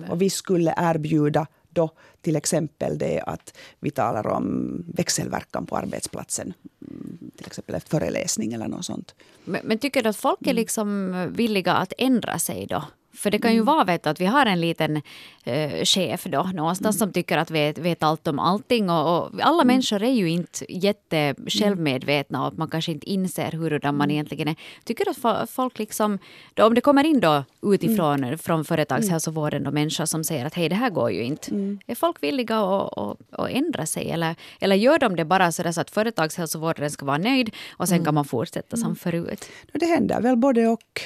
Och 0.10 0.22
vi 0.22 0.30
skulle 0.30 0.74
erbjuda 0.78 1.48
då 1.78 1.90
till 2.22 2.36
exempel 2.36 2.98
det 2.98 3.22
att 3.22 3.58
vi 3.80 3.92
talar 3.92 4.28
om 4.28 4.46
växelverkan 4.94 5.66
på 5.66 5.78
arbetsplatsen. 5.78 6.54
Mm, 6.82 7.32
till 7.38 7.48
exempel 7.48 7.76
efter 7.76 7.90
föreläsning 7.90 8.54
eller 8.54 8.68
något 8.68 8.86
sånt. 8.86 9.16
Men, 9.46 9.62
men 9.63 9.78
tycker 9.80 10.04
du 10.04 10.10
att 10.10 10.18
folk 10.18 10.48
är 10.48 10.54
liksom 10.54 11.13
villiga 11.36 11.74
att 11.74 11.94
ändra 11.98 12.40
sig 12.40 12.68
då? 12.68 12.84
För 13.18 13.32
det 13.32 13.40
kan 13.40 13.52
ju 13.52 13.58
mm. 13.58 13.66
vara 13.66 13.84
vet, 13.84 14.08
att 14.08 14.22
vi 14.22 14.26
har 14.26 14.46
en 14.46 14.62
liten 14.62 15.02
eh, 15.44 15.84
chef 15.86 16.24
då, 16.24 16.44
någonstans 16.44 16.96
mm. 16.96 17.00
som 17.00 17.14
tycker 17.14 17.38
att 17.38 17.52
vet, 17.52 17.78
vet 17.78 18.04
allt 18.04 18.28
om 18.28 18.40
allting. 18.40 18.90
Och, 18.90 19.18
och 19.18 19.32
alla 19.42 19.62
mm. 19.62 19.68
människor 19.68 20.04
är 20.04 20.12
ju 20.12 20.30
inte 20.30 20.74
jätte 20.74 21.36
självmedvetna 21.48 22.48
och 22.48 22.58
man 22.58 22.68
kanske 22.68 22.92
inte 22.92 23.10
inser 23.10 23.52
hurdan 23.52 23.98
man 23.98 24.06
mm. 24.06 24.14
egentligen 24.14 24.48
är. 24.48 24.56
Tycker 24.84 25.10
att 25.10 25.50
folk 25.50 25.80
liksom, 25.80 26.20
då, 26.54 26.66
om 26.66 26.74
det 26.74 26.82
kommer 26.82 27.04
in 27.04 27.20
då 27.20 27.44
utifrån 27.62 28.24
mm. 28.24 28.38
från 28.38 28.66
företagshälsovården 28.66 29.68
och 29.68 29.74
människor 29.74 30.06
som 30.06 30.24
säger 30.24 30.46
att 30.46 30.54
hej 30.54 30.70
det 30.70 30.76
här 30.76 30.90
går 30.90 31.12
ju 31.12 31.24
inte. 31.24 31.52
Mm. 31.52 31.80
Är 31.88 31.96
folk 31.96 32.24
villiga 32.24 32.58
att, 32.60 32.98
att, 32.98 33.18
att 33.32 33.50
ändra 33.50 33.86
sig 33.86 34.12
eller, 34.12 34.36
eller 34.60 34.76
gör 34.76 35.00
de 35.00 35.16
det 35.16 35.26
bara 35.26 35.52
så, 35.52 35.74
så 35.74 35.82
att 35.82 35.92
företagshälsovården 35.92 36.92
ska 36.92 37.06
vara 37.06 37.18
nöjd 37.18 37.56
och 37.72 37.88
sen 37.88 38.06
kan 38.06 38.14
man 38.14 38.26
fortsätta 38.26 38.78
som 38.78 38.96
förut? 38.96 39.50
Det 39.74 39.86
händer 39.86 40.22
väl 40.22 40.38
både 40.38 40.68
och. 40.68 41.02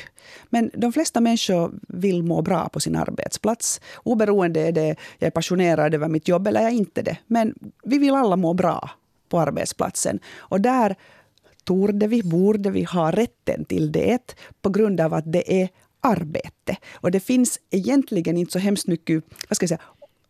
Men 0.50 0.72
de 0.74 0.94
flesta 0.94 1.22
människor 1.22 1.72
vill 2.02 2.24
må 2.24 2.42
bra 2.42 2.70
på 2.70 2.80
sin 2.80 2.96
arbetsplats. 2.96 3.82
Oberoende 4.04 4.60
är 4.68 4.72
det 4.72 4.96
jag 5.20 5.28
är 5.28 5.32
passionerad 5.32 5.94
över 5.94 6.08
mitt 6.08 6.28
jobb 6.28 6.48
eller 6.48 6.62
jag 6.62 6.74
inte 6.74 7.02
det. 7.02 7.18
Men 7.28 7.56
vi 7.84 7.98
vill 7.98 8.16
alla 8.16 8.36
må 8.36 8.54
bra 8.54 8.90
på 9.30 9.40
arbetsplatsen. 9.40 10.20
Och 10.38 10.62
där 10.62 10.96
torde 11.64 12.08
vi, 12.08 12.24
borde 12.24 12.70
vi 12.70 12.84
ha 12.84 13.12
rätten 13.12 13.66
till 13.66 13.92
det 13.92 14.36
på 14.62 14.70
grund 14.70 15.02
av 15.02 15.14
att 15.14 15.32
det 15.32 15.62
är 15.62 15.70
arbete. 16.02 16.78
Och 16.94 17.12
det 17.12 17.20
finns 17.20 17.60
egentligen 17.70 18.38
inte 18.38 18.52
så 18.52 18.60
hemskt 18.60 18.88
mycket 18.88 19.24
vad 19.50 19.56
ska 19.56 19.64
jag 19.64 19.70
säga, 19.70 19.82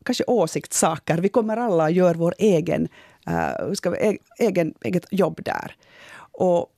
kanske 0.03 0.23
åsiktssaker. 0.27 1.17
Vi 1.17 1.29
kommer 1.29 1.57
alla 1.57 1.83
att 1.83 1.93
göra 1.93 2.13
vår 2.13 2.35
egen, 2.37 2.87
uh, 3.29 3.73
ska 3.73 3.89
vi, 3.89 3.97
e-, 3.97 4.17
egen, 4.39 4.73
eget 4.81 5.05
jobb 5.11 5.41
där. 5.45 5.75
Och 6.31 6.70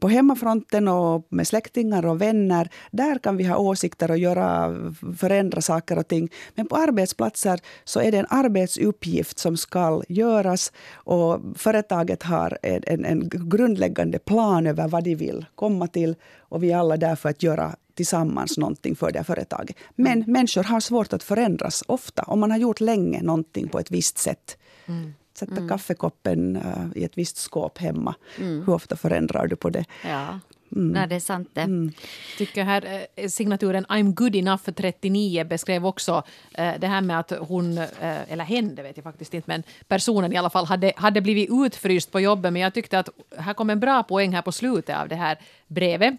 på 0.00 0.08
hemmafronten 0.08 0.88
och 0.88 1.26
med 1.28 1.46
släktingar 1.46 2.06
och 2.06 2.20
vänner, 2.20 2.68
där 2.90 3.18
kan 3.18 3.36
vi 3.36 3.44
ha 3.44 3.56
åsikter 3.56 4.10
och 4.10 4.18
göra, 4.18 4.74
förändra 5.18 5.60
saker 5.60 5.98
och 5.98 6.08
ting. 6.08 6.28
Men 6.54 6.66
på 6.66 6.76
arbetsplatser 6.76 7.60
så 7.84 8.00
är 8.00 8.12
det 8.12 8.18
en 8.18 8.26
arbetsuppgift 8.28 9.38
som 9.38 9.56
ska 9.56 10.02
göras 10.08 10.72
och 10.94 11.40
företaget 11.56 12.22
har 12.22 12.58
en, 12.62 12.82
en, 12.86 13.04
en 13.04 13.28
grundläggande 13.28 14.18
plan 14.18 14.66
över 14.66 14.88
vad 14.88 15.04
de 15.04 15.14
vill 15.14 15.46
komma 15.54 15.86
till 15.86 16.14
och 16.38 16.62
vi 16.62 16.72
är 16.72 16.76
alla 16.76 16.96
där 16.96 17.16
för 17.16 17.28
att 17.28 17.42
göra 17.42 17.76
tillsammans 17.94 18.58
någonting 18.58 18.96
för 18.96 19.12
det 19.12 19.24
företaget. 19.24 19.76
Men 19.94 20.12
mm. 20.12 20.32
människor 20.32 20.62
har 20.62 20.80
svårt 20.80 21.12
att 21.12 21.22
förändras 21.22 21.84
ofta 21.86 22.22
om 22.22 22.40
man 22.40 22.50
har 22.50 22.58
gjort 22.58 22.80
länge 22.80 23.22
någonting 23.22 23.68
på 23.68 23.78
ett 23.78 23.90
visst 23.90 24.18
sätt. 24.18 24.58
Mm 24.86 25.12
sätta 25.38 25.56
mm. 25.56 25.68
kaffekoppen 25.68 26.56
uh, 26.56 26.86
i 26.94 27.04
ett 27.04 27.18
visst 27.18 27.36
skåp 27.36 27.78
hemma. 27.78 28.14
Mm. 28.38 28.66
Hur 28.66 28.74
ofta 28.74 28.96
förändrar 28.96 29.46
du 29.46 29.56
på 29.56 29.70
det? 29.70 29.84
Ja. 30.04 30.40
Mm. 30.76 30.88
Nej, 30.88 31.08
det 31.08 31.14
är 31.14 31.20
sant 31.20 31.48
det. 31.52 31.60
Mm. 31.60 31.92
tycker 32.38 32.64
här 32.64 33.06
eh, 33.16 33.28
signaturen 33.28 33.86
I'm 33.86 34.12
good 34.14 34.36
enough 34.36 34.62
för 34.62 34.72
39 34.72 35.44
beskrev 35.44 35.86
också 35.86 36.22
eh, 36.54 36.72
det 36.78 36.86
här 36.86 37.00
med 37.00 37.18
att 37.18 37.32
hon, 37.40 37.78
eh, 37.78 38.32
eller 38.32 38.44
hen, 38.44 38.74
det 38.74 38.82
vet 38.82 38.96
jag 38.96 39.04
faktiskt 39.04 39.34
inte, 39.34 39.50
men 39.50 39.62
personen 39.88 40.32
i 40.32 40.36
alla 40.36 40.50
fall 40.50 40.66
hade, 40.66 40.92
hade 40.96 41.20
blivit 41.20 41.48
utfryst 41.52 42.12
på 42.12 42.20
jobbet. 42.20 42.52
Men 42.52 42.62
jag 42.62 42.74
tyckte 42.74 42.98
att 42.98 43.08
här 43.36 43.54
kom 43.54 43.70
en 43.70 43.80
bra 43.80 44.02
poäng 44.02 44.34
här 44.34 44.42
på 44.42 44.52
slutet 44.52 44.96
av 44.96 45.08
det 45.08 45.16
här 45.16 45.38
brevet. 45.66 46.14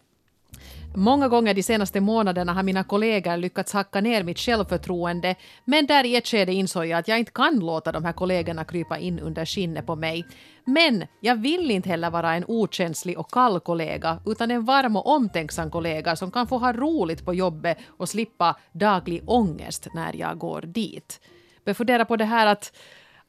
Många 0.98 1.28
gånger 1.28 1.54
de 1.54 1.64
senaste 1.64 2.02
månaderna 2.02 2.54
har 2.54 2.64
mina 2.64 2.84
kollegor 2.84 3.38
lyckats 3.38 3.74
hacka 3.74 4.02
ner 4.02 4.24
mitt 4.24 4.40
självförtroende, 4.40 5.36
men 5.66 5.86
där 5.86 6.04
i 6.04 6.16
ett 6.16 6.28
skede 6.28 6.54
insåg 6.54 6.86
jag 6.86 7.00
att 7.00 7.08
jag 7.08 7.20
inte 7.20 7.32
kan 7.32 7.60
låta 7.60 7.92
de 7.92 8.06
här 8.06 8.14
kollegorna 8.14 8.64
krypa 8.64 8.98
in 8.98 9.20
under 9.20 9.46
skinnet 9.46 9.86
på 9.86 9.96
mig. 9.96 10.26
Men 10.66 11.04
jag 11.20 11.36
vill 11.36 11.72
inte 11.72 11.90
heller 11.90 12.10
vara 12.10 12.34
en 12.34 12.46
okänslig 12.48 13.20
och 13.20 13.32
kall 13.32 13.60
kollega, 13.60 14.20
utan 14.26 14.52
en 14.52 14.66
varm 14.66 14.96
och 14.96 15.08
omtänksam 15.08 15.72
kollega 15.72 16.16
som 16.16 16.32
kan 16.32 16.48
få 16.48 16.58
ha 16.58 16.74
roligt 16.74 17.26
på 17.26 17.34
jobbet 17.34 17.78
och 17.98 18.10
slippa 18.10 18.56
daglig 18.72 19.24
ångest 19.26 19.88
när 19.94 20.16
jag 20.16 20.38
går 20.38 20.62
dit. 20.62 21.20
Jag 21.64 21.78
fundera 21.78 22.06
på 22.06 22.16
det 22.16 22.26
här 22.26 22.48
att 22.48 22.72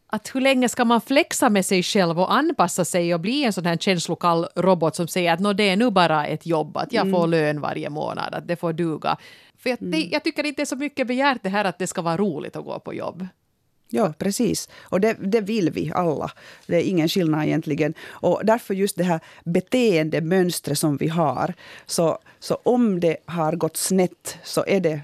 att 0.06 0.34
hur 0.34 0.40
länge 0.40 0.68
ska 0.68 0.84
man 0.84 1.00
flexa 1.00 1.50
med 1.50 1.66
sig 1.66 1.82
själv 1.82 2.20
och 2.20 2.34
anpassa 2.34 2.84
sig 2.84 3.14
och 3.14 3.20
bli 3.20 3.44
en 3.44 3.52
sån 3.52 3.66
här 3.66 3.76
känslokall 3.76 4.46
robot 4.54 4.96
som 4.96 5.08
säger 5.08 5.32
att 5.32 5.56
det 5.56 5.68
är 5.68 5.76
nu 5.76 5.90
bara 5.90 6.26
ett 6.26 6.46
jobb, 6.46 6.76
att 6.76 6.92
jag 6.92 7.06
mm. 7.06 7.20
får 7.20 7.26
lön 7.26 7.60
varje 7.60 7.90
månad, 7.90 8.34
att 8.34 8.48
det 8.48 8.56
får 8.56 8.72
duga. 8.72 9.16
För 9.58 9.70
jag, 9.70 9.82
mm. 9.82 9.90
det, 9.90 9.98
jag 9.98 10.24
tycker 10.24 10.46
inte 10.46 10.62
det 10.62 10.64
är 10.64 10.66
så 10.66 10.76
mycket 10.76 11.06
begärt 11.06 11.42
det 11.42 11.48
här 11.48 11.64
att 11.64 11.78
det 11.78 11.86
ska 11.86 12.02
vara 12.02 12.16
roligt 12.16 12.56
att 12.56 12.64
gå 12.64 12.78
på 12.78 12.94
jobb. 12.94 13.26
Ja, 13.88 14.12
precis. 14.18 14.68
Och 14.82 15.00
det, 15.00 15.16
det, 15.20 15.40
vill 15.40 15.70
vi 15.70 15.92
alla. 15.94 16.30
Det 16.66 16.76
är 16.76 16.82
ingen 16.82 17.08
skillnad 17.08 17.44
egentligen. 17.44 17.94
Och 18.08 18.40
därför 18.44 18.74
just 18.74 18.96
det 18.96 19.04
här 19.04 19.20
beteendemönstret 19.44 20.78
som 20.78 20.96
vi 20.96 21.08
har. 21.08 21.54
Så, 21.86 22.18
så 22.38 22.54
om 22.54 23.00
det 23.00 23.16
har 23.26 23.52
gått 23.52 23.76
snett 23.76 24.38
så 24.44 24.64
är 24.66 24.80
det 24.80 25.00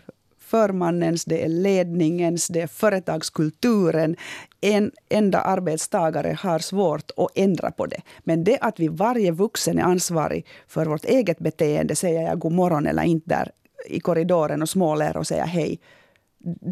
förmannens, 0.52 1.24
det 1.24 1.44
är 1.44 1.48
ledningens, 1.48 2.48
det 2.48 2.60
är 2.60 2.66
företagskulturen. 2.66 4.16
En 4.60 4.92
enda 5.08 5.40
arbetstagare 5.40 6.36
har 6.40 6.58
svårt 6.58 7.10
att 7.16 7.28
ändra 7.34 7.70
på 7.70 7.86
det. 7.86 8.02
Men 8.24 8.44
det 8.44 8.58
att 8.58 8.80
vi 8.80 8.88
varje 8.88 9.30
vuxen 9.30 9.78
är 9.78 9.82
ansvarig 9.82 10.46
för 10.66 10.86
vårt 10.86 11.04
eget 11.04 11.38
beteende, 11.38 11.96
säger 11.96 12.22
jag 12.22 12.38
god 12.38 12.52
morgon 12.52 12.86
eller 12.86 13.02
inte 13.02 13.28
där 13.28 13.50
i 13.86 14.00
korridoren 14.00 14.62
och 14.62 14.68
småler 14.68 15.16
och 15.16 15.26
säger 15.26 15.46
hej. 15.46 15.80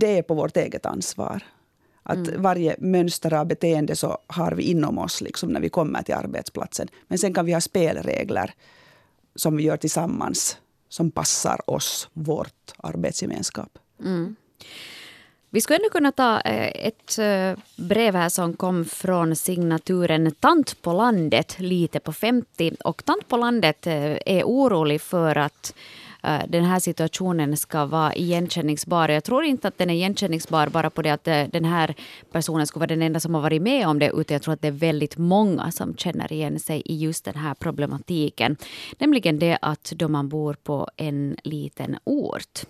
Det 0.01 0.19
är 0.19 0.23
på 0.23 0.35
vårt 0.35 0.57
eget 0.57 0.87
ansvar. 0.87 1.43
Att 2.03 2.29
mm. 2.29 2.43
varje 2.43 2.77
mönster 2.79 3.35
av 3.35 3.47
beteende 3.47 3.97
så 3.97 4.19
har 4.27 4.53
vi 4.53 4.63
inom 4.63 4.99
oss 4.99 5.21
liksom 5.21 5.49
när 5.49 5.61
vi 5.61 5.69
kommer 5.69 6.03
till 6.03 6.15
arbetsplatsen. 6.15 6.89
Men 7.09 7.19
sen 7.19 7.35
kan 7.35 7.47
vi 7.47 7.53
ha 7.53 7.61
spelregler 7.61 8.53
som 9.35 9.57
vi 9.57 9.63
gör 9.63 9.77
tillsammans 9.77 10.59
som 10.91 11.11
passar 11.11 11.71
oss, 11.71 12.09
vårt 12.13 12.73
arbetsgemenskap. 12.77 13.79
Mm. 14.01 14.37
Vi 15.53 15.61
skulle 15.61 15.79
ännu 15.79 15.89
kunna 15.89 16.13
ta 16.13 16.41
eh, 16.41 16.87
ett 16.87 17.19
eh, 17.19 17.65
brev 17.77 18.15
här 18.15 18.29
som 18.29 18.57
kom 18.57 18.85
från 18.85 19.37
signaturen 19.37 20.35
Tant 20.41 20.83
på 20.83 20.93
landet, 20.93 21.57
lite 21.59 22.01
på 22.01 22.13
50. 22.13 22.73
Och 22.85 23.05
Tant 23.05 23.29
på 23.29 23.37
landet 23.37 23.87
eh, 23.87 24.19
är 24.27 24.43
orolig 24.45 25.01
för 25.01 25.39
att 25.39 25.75
Eh, 26.23 26.43
den 26.49 26.65
här 26.65 26.79
situationen 26.79 27.57
ska 27.57 27.85
vara 27.87 28.15
igenkänningsbar. 28.15 29.09
Jag 29.09 29.25
tror 29.25 29.45
inte 29.45 29.69
att 29.69 29.79
den 29.79 29.91
är 29.91 29.95
igenkänningsbar 29.95 30.69
bara 30.69 30.91
på 30.91 31.03
det 31.03 31.11
att 31.11 31.29
eh, 31.29 31.45
den 31.53 31.65
här 31.65 31.95
personen 32.33 32.67
skulle 32.67 32.81
vara 32.81 32.87
den 32.87 33.03
enda 33.03 33.21
som 33.21 33.35
har 33.35 33.43
varit 33.43 33.63
med 33.63 33.89
om 33.89 33.99
det, 33.99 34.11
utan 34.15 34.35
jag 34.35 34.43
tror 34.43 34.55
att 34.55 34.63
det 34.63 34.69
är 34.69 34.73
väldigt 34.73 35.17
många 35.17 35.71
som 35.71 35.97
känner 35.97 36.33
igen 36.33 36.61
sig 36.61 36.83
i 36.85 36.97
just 36.97 37.25
den 37.25 37.37
här 37.37 37.55
problematiken. 37.55 38.57
Nämligen 38.99 39.39
det 39.39 39.59
att 39.63 39.93
då 39.97 40.09
man 40.09 40.29
bor 40.29 40.55
på 40.55 40.89
en 40.97 41.37
liten 41.45 41.97
ort. 42.05 42.65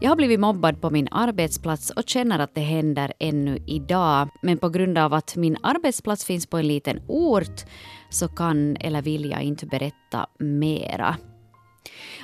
Jag 0.00 0.10
har 0.10 0.16
blivit 0.16 0.40
mobbad 0.40 0.80
på 0.80 0.90
min 0.90 1.08
arbetsplats 1.10 1.90
och 1.90 2.02
känner 2.06 2.38
att 2.38 2.54
det 2.54 2.60
händer 2.60 3.12
ännu 3.18 3.58
idag. 3.66 4.28
Men 4.42 4.58
på 4.58 4.68
grund 4.68 4.98
av 4.98 5.14
att 5.14 5.36
min 5.36 5.56
arbetsplats 5.62 6.24
finns 6.24 6.46
på 6.46 6.58
en 6.58 6.68
liten 6.68 7.00
ort 7.06 7.64
så 8.10 8.28
kan 8.28 8.76
eller 8.76 9.02
vill 9.02 9.30
jag 9.30 9.42
inte 9.42 9.66
berätta 9.66 10.26
mera. 10.38 11.16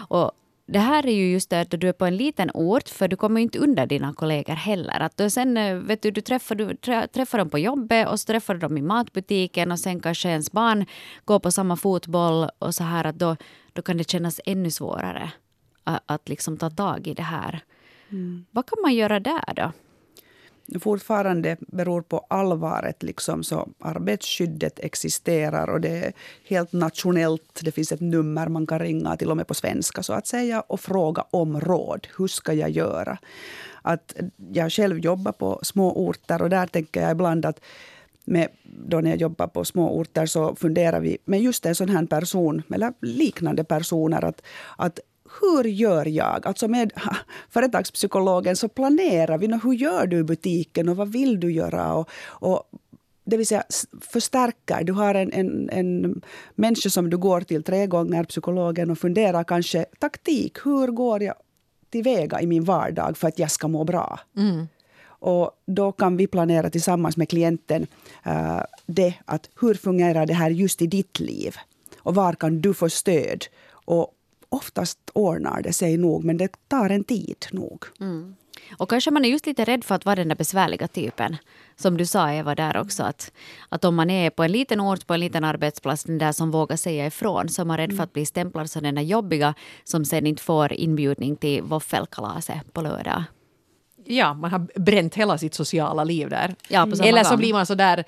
Och 0.09 0.33
det 0.67 0.79
här 0.79 1.07
är 1.07 1.13
ju 1.13 1.33
just 1.33 1.51
det 1.51 1.61
att 1.61 1.71
du 1.71 1.89
är 1.89 1.93
på 1.93 2.07
en 2.07 2.17
liten 2.17 2.51
ort, 2.55 2.89
för 2.89 3.09
du 3.09 3.17
kommer 3.17 3.41
inte 3.41 3.59
undan 3.59 3.89
dina 3.89 4.15
kollegor 4.15 4.55
heller. 4.55 5.01
Att 5.01 5.17
du 5.17 5.31
sen, 5.31 5.57
eh, 5.57 5.77
vet 5.77 6.03
du, 6.03 6.11
du, 6.11 6.21
träffar, 6.21 6.55
du 6.55 6.77
träffar 7.07 7.39
dem 7.39 7.51
på 7.51 7.59
jobbet 7.59 8.09
och 8.09 8.21
så 8.21 8.27
träffar 8.27 8.55
du 8.55 8.61
dem 8.61 8.79
i 8.79 8.83
matbutiken 8.83 9.73
och 9.73 9.79
sen 9.79 10.01
kanske 10.01 10.29
ens 10.29 10.53
barn 10.53 10.87
går 11.25 11.39
på 11.39 11.51
samma 11.51 11.77
fotboll 11.77 12.49
och 12.59 12.75
så 12.75 12.85
här 12.85 13.05
att 13.05 13.19
då, 13.19 13.37
då 13.73 13.83
kan 13.83 13.97
det 13.97 14.11
kännas 14.11 14.41
ännu 14.47 14.71
svårare 14.71 15.33
att, 15.85 16.03
att 16.07 16.29
liksom 16.29 16.57
ta 16.57 16.71
tag 16.71 17.07
i 17.07 17.15
det 17.15 17.23
här. 17.23 17.61
Mm. 18.11 18.47
Vad 18.51 18.67
kan 18.67 18.79
man 18.83 18.95
göra 18.95 19.21
där 19.21 19.55
då? 19.57 19.73
Fortfarande 20.81 21.57
beror 21.61 22.03
på 22.03 22.27
allvaret. 22.29 23.03
Liksom, 23.03 23.43
så 23.43 23.69
arbetsskyddet 23.81 24.79
existerar 24.79 25.71
och 25.71 25.81
det 25.81 25.89
är 25.89 26.13
helt 26.49 26.73
nationellt. 26.73 27.61
Det 27.63 27.73
finns 27.73 27.93
ett 27.93 28.01
nummer 28.01 28.49
man 28.49 28.67
kan 28.67 28.79
ringa, 28.79 29.17
till 29.17 29.31
och 29.31 29.37
med 29.37 29.47
på 29.47 29.55
svenska, 29.55 30.03
så 30.03 30.13
att 30.13 30.27
säga, 30.27 30.61
och 30.61 30.81
fråga 30.81 31.25
om 31.31 31.61
råd. 31.61 32.07
Hur 32.19 32.27
ska 32.27 32.53
jag 32.53 32.71
göra? 32.71 33.19
Att 33.83 34.15
jag 34.53 34.73
själv 34.73 34.99
jobbar 34.99 35.33
på 35.33 35.61
små 35.63 35.93
orter 36.09 36.43
och 36.43 36.51
där 36.51 36.67
tänker 36.67 37.03
jag 37.03 37.11
ibland 37.11 37.47
att 37.47 37.61
med, 38.25 38.49
då 38.63 39.01
när 39.01 39.11
jag 39.11 39.21
jobbar 39.21 39.47
på 39.47 39.65
små 39.65 39.99
orter 39.99 40.27
så 40.27 40.55
funderar 40.55 41.01
vi 41.01 41.19
med 41.25 41.41
just 41.41 41.67
en 41.67 41.75
sån 41.75 41.89
här 41.89 42.07
person, 42.07 42.63
eller 42.75 42.93
liknande 43.01 43.65
personer, 43.65 44.25
att, 44.25 44.43
att 44.77 45.01
hur 45.41 45.65
gör 45.65 46.07
jag? 46.07 46.47
Alltså 46.47 46.69
med 46.69 46.93
företagspsykologen 47.51 48.57
så 48.57 48.69
planerar 48.69 49.39
vi. 49.39 49.47
Hur 49.63 49.73
gör 49.73 50.07
du 50.07 50.19
i 50.19 50.23
butiken 50.23 50.89
och 50.89 50.97
vad 50.97 51.13
vill 51.13 51.41
du 51.41 51.53
göra? 51.53 51.95
Och, 51.95 52.09
och 52.25 52.63
det 53.25 53.37
vill 53.37 53.47
säga 53.47 53.65
förstärker. 54.01 54.85
Du 54.85 54.93
har 54.93 55.15
en, 55.15 55.33
en, 55.33 55.71
en 55.71 56.23
människa 56.55 56.91
som 56.91 57.11
du 57.11 57.19
går 57.19 57.41
till 57.41 57.63
tre 57.63 57.87
gånger, 57.87 58.25
psykologen, 58.25 58.91
och 58.91 58.99
funderar 58.99 59.45
kanske 59.45 59.85
taktik. 59.99 60.59
Hur 60.65 60.87
går 60.87 61.23
jag 61.23 61.35
tillväga 61.91 62.41
i 62.41 62.47
min 62.47 62.65
vardag 62.65 63.17
för 63.17 63.29
att 63.29 63.39
jag 63.39 63.51
ska 63.51 63.69
må 63.69 63.85
bra? 63.85 64.21
Mm. 64.37 64.69
Och 65.05 65.51
då 65.67 65.93
kan 65.93 66.17
vi 66.17 66.27
planera 66.27 66.71
tillsammans 66.71 67.17
med 67.17 67.29
klienten 67.29 67.87
uh, 68.27 68.63
det 68.87 69.15
att 69.25 69.51
hur 69.61 69.75
fungerar 69.75 70.27
det 70.27 70.35
här 70.35 70.51
just 70.51 70.83
i 70.83 70.87
ditt 70.87 71.21
liv? 71.21 71.57
Och 71.99 72.15
var 72.15 72.33
kan 72.33 72.61
du 72.61 72.75
få 72.75 72.91
stöd? 72.91 73.45
Och 73.85 74.15
oftast 74.53 74.99
ordnar 75.13 75.63
det 75.63 75.73
sig 75.73 75.97
nog, 75.97 76.25
men 76.25 76.37
det 76.37 76.69
tar 76.69 76.91
en 76.91 77.05
tid 77.05 77.47
nog. 77.51 77.85
Mm. 78.01 78.37
Och 78.79 78.91
kanske 78.91 79.11
man 79.11 79.25
är 79.25 79.29
just 79.29 79.47
lite 79.47 79.65
rädd 79.65 79.85
för 79.85 79.95
att 79.95 80.05
vara 80.05 80.17
den 80.17 80.29
där 80.29 80.37
besvärliga 80.37 80.89
typen. 80.89 81.37
Som 81.77 81.97
du 81.97 82.07
sa 82.07 82.33
Eva 82.33 82.55
där 82.55 82.77
också 82.77 83.03
att, 83.03 83.33
att 83.69 83.85
om 83.85 83.95
man 83.95 84.11
är 84.11 84.31
på 84.31 84.43
en 84.43 84.53
liten 84.53 84.81
ort, 84.81 85.07
på 85.07 85.15
en 85.15 85.21
liten 85.21 85.45
arbetsplats, 85.45 86.05
den 86.05 86.19
där 86.19 86.33
som 86.33 86.51
vågar 86.51 86.77
säga 86.77 87.07
ifrån, 87.07 87.49
så 87.49 87.63
är 87.63 87.67
man 87.67 87.77
rädd 87.77 87.91
för 87.91 87.95
mm. 87.95 88.05
att 88.05 88.13
bli 88.13 88.27
stämplad 88.27 88.71
som 88.71 88.83
den 88.83 88.95
där 88.95 89.03
jobbiga 89.03 89.55
som 89.85 90.05
sen 90.05 90.27
inte 90.27 90.43
får 90.43 90.73
inbjudning 90.73 91.37
till 91.37 91.63
våffelkalaset 91.63 92.73
på 92.73 92.83
lördag. 92.83 93.25
Ja, 94.05 94.35
man 94.35 94.51
har 94.51 94.81
bränt 94.81 95.15
hela 95.15 95.39
sitt 95.39 95.55
sociala 95.55 96.05
liv 96.05 96.29
där. 96.29 96.55
Ja, 96.69 96.89
Eller 97.03 97.25
så 97.25 97.37
blir 97.37 97.53
man 97.53 97.67
så 97.67 97.75
där 97.75 98.05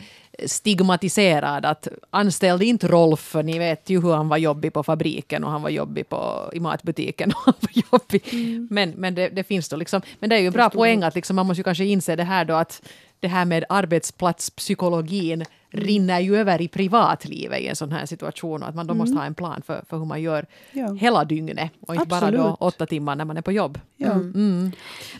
stigmatiserad 0.46 1.66
att 1.66 1.88
anställde 2.10 2.64
inte 2.64 2.88
Rolf, 2.88 3.34
ni 3.44 3.58
vet 3.58 3.90
ju 3.90 4.02
hur 4.02 4.12
han 4.12 4.28
var 4.28 4.36
jobbig 4.36 4.72
på 4.72 4.82
fabriken 4.82 5.44
och 5.44 5.50
han 5.50 5.62
var 5.62 5.70
jobbig 5.70 6.08
på, 6.08 6.50
i 6.52 6.60
matbutiken. 6.60 7.30
Och 7.30 7.40
han 7.44 7.54
var 7.60 7.82
jobbig. 7.92 8.22
Mm. 8.32 8.68
Men, 8.70 8.90
men 8.90 9.14
det, 9.14 9.28
det, 9.28 9.44
finns 9.44 9.68
då 9.68 9.76
liksom, 9.76 10.02
men 10.20 10.30
det 10.30 10.36
är 10.36 10.40
ju 10.40 10.46
en 10.46 10.52
bra 10.52 10.70
poäng 10.70 11.02
att 11.02 11.14
liksom 11.14 11.36
man 11.36 11.46
måste 11.46 11.60
ju 11.60 11.64
kanske 11.64 11.84
inse 11.84 12.16
det 12.16 12.24
här 12.24 12.44
då 12.44 12.54
att 12.54 12.82
det 13.24 13.28
här 13.28 13.44
med 13.44 13.64
arbetsplatspsykologin 13.68 15.32
mm. 15.32 15.46
rinner 15.70 16.20
ju 16.20 16.36
över 16.36 16.60
i 16.60 16.68
privatlivet 16.68 17.60
i 17.60 17.66
en 17.66 17.76
sån 17.76 17.92
här 17.92 18.06
situation 18.06 18.62
och 18.62 18.68
att 18.68 18.74
man 18.74 18.86
då 18.86 18.92
mm. 18.92 18.98
måste 18.98 19.16
ha 19.16 19.24
en 19.24 19.34
plan 19.34 19.62
för, 19.66 19.84
för 19.88 19.98
hur 19.98 20.04
man 20.04 20.22
gör 20.22 20.46
ja. 20.72 20.92
hela 20.92 21.24
dygnet 21.24 21.70
och 21.80 21.94
inte 21.94 22.16
Absolut. 22.16 22.40
bara 22.40 22.48
då 22.48 22.56
åtta 22.60 22.86
timmar 22.86 23.16
när 23.16 23.24
man 23.24 23.36
är 23.36 23.42
på 23.42 23.52
jobb. 23.52 23.80
Ja. 23.96 24.12
Mm. 24.12 24.72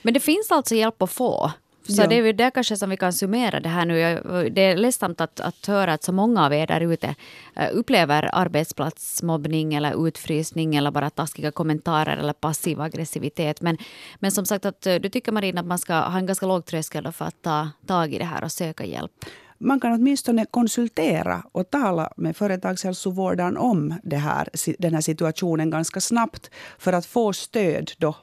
Men 0.03 0.14
det 0.14 0.21
finns 0.21 0.51
alltså 0.51 0.75
hjälp 0.75 1.03
att 1.03 1.11
få 1.11 1.53
så 1.88 2.03
ja. 2.03 2.07
det 2.07 2.18
är 2.18 2.25
ju 2.25 2.33
där 2.33 2.51
kanske 2.51 2.77
som 2.77 2.90
vi 2.90 2.97
kan 2.97 3.12
summera 3.12 3.61
det 3.61 3.68
här 3.68 3.87
nu. 3.87 4.51
Det 4.51 4.61
är 4.61 4.77
ledsamt 4.77 5.20
att, 5.20 5.40
att 5.40 5.66
höra 5.66 5.92
att 5.92 6.03
så 6.03 6.12
många 6.12 6.47
av 6.47 6.53
er 6.53 6.66
där 6.66 6.81
ute 6.81 7.14
eh, 7.57 7.68
upplever 7.73 8.31
arbetsplatsmobbning 8.33 9.75
eller 9.75 10.07
utfrysning 10.07 10.77
eller 10.77 10.90
bara 10.90 11.11
taskiga 11.11 11.51
kommentarer 11.51 12.16
eller 12.16 12.33
passiv 12.33 12.81
aggressivitet. 12.81 13.61
Men, 13.61 13.79
men 14.18 14.33
som 14.33 14.47
sagt, 14.47 14.64
att 14.64 14.87
eh, 14.87 14.94
du 14.94 15.09
tycker 15.09 15.33
Marina 15.33 15.61
att 15.61 15.66
man 15.66 15.79
ska 15.79 15.94
ha 15.94 16.18
en 16.18 16.27
ganska 16.27 16.47
låg 16.47 16.64
tröskel 16.64 17.12
för 17.12 17.25
att 17.25 17.42
ta 17.42 17.68
tag 17.87 18.14
i 18.14 18.18
det 18.18 18.25
här 18.25 18.44
och 18.44 18.53
söka 18.53 18.85
hjälp? 18.85 19.12
man 19.59 19.81
kan 19.81 19.92
åtminstone 19.92 20.47
konsultera 20.51 21.42
och 21.53 21.70
tala 21.70 22.12
med 22.16 22.37
företagshälsovårdaren 22.37 23.57
om 23.57 23.94
det 24.03 24.16
här, 24.16 24.49
den 24.79 24.94
här 24.94 25.01
situationen 25.01 25.70
ganska 25.70 26.01
snabbt 26.01 26.51
för 26.79 26.92
att 26.92 27.07
få 27.07 27.33
stöd 27.33 27.90
då 27.99 28.14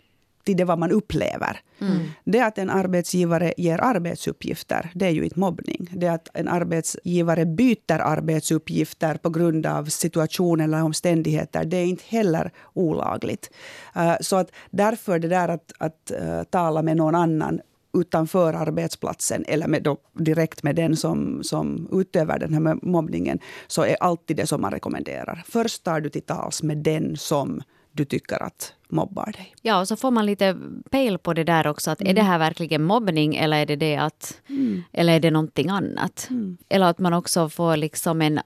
till 0.44 0.58
det 0.58 0.66
vad 0.66 0.80
man 0.80 0.92
upplever. 0.92 1.60
Mm. 1.80 2.00
Det 2.24 2.40
att 2.40 2.58
en 2.58 2.70
arbetsgivare 2.70 3.54
ger 3.58 3.82
arbetsuppgifter, 3.84 4.92
det 4.94 5.06
är 5.06 5.10
ju 5.10 5.24
inte 5.24 5.40
mobbning. 5.40 5.90
Det 5.92 6.08
att 6.08 6.30
en 6.34 6.48
arbetsgivare 6.48 7.46
byter 7.46 8.00
arbetsuppgifter 8.00 9.16
på 9.16 9.30
grund 9.30 9.66
av 9.66 9.86
situation 9.86 10.62
eller 10.62 10.84
omständigheter, 10.84 11.66
det 11.66 11.78
är 11.78 11.86
inte 11.86 12.04
heller 12.08 12.52
olagligt. 12.74 13.50
Uh, 13.98 14.16
så 14.22 14.36
att 14.36 14.52
därför 14.70 15.20
det 15.20 15.28
där 15.28 15.50
att, 15.50 15.74
att 15.78 16.12
uh, 16.22 16.44
tala 16.44 16.82
med 16.82 16.98
någon 16.98 17.16
annan 17.16 17.62
utanför 17.94 18.54
arbetsplatsen 18.54 19.46
eller 19.48 19.68
med 19.68 19.84
då, 19.84 19.98
direkt 20.14 20.64
med 20.64 20.76
den 20.76 20.98
som, 20.98 21.44
som 21.44 21.88
utövar 21.92 22.40
den 22.40 22.54
här 22.54 22.86
mobbningen, 22.86 23.40
så 23.68 23.84
är 23.84 23.96
alltid 24.00 24.38
det 24.38 24.48
som 24.48 24.62
man 24.62 24.72
rekommenderar. 24.72 25.44
Först 25.48 25.84
tar 25.84 26.02
du 26.02 26.10
till 26.10 26.22
tals 26.22 26.64
med 26.64 26.78
den 26.78 27.18
som 27.18 27.62
du 27.92 28.06
tycker 28.06 28.44
att 28.44 28.74
mobbar 28.92 29.26
dig. 29.26 29.56
Ja, 29.62 29.80
och 29.80 29.88
så 29.88 29.96
får 29.96 30.12
man 30.12 30.26
lite 30.26 30.58
pejl 30.90 31.18
på 31.18 31.34
det 31.34 31.44
där 31.44 31.68
också. 31.68 31.92
Att 31.92 32.02
mm. 32.02 32.12
Är 32.12 32.14
det 32.16 32.22
här 32.22 32.40
verkligen 32.40 32.84
mobbning 32.84 33.36
eller 33.36 33.58
är 33.58 33.66
det, 33.66 33.76
det 33.76 33.96
att, 33.96 34.42
mm. 34.50 34.84
eller 34.94 35.14
är 35.14 35.20
det 35.20 35.32
någonting 35.32 35.70
annat? 35.70 36.28
Mm. 36.30 36.58
Eller 36.70 36.86
att 36.86 37.00
man 37.00 37.14
också 37.14 37.50
får 37.50 37.78
liksom 37.78 38.22
en 38.22 38.40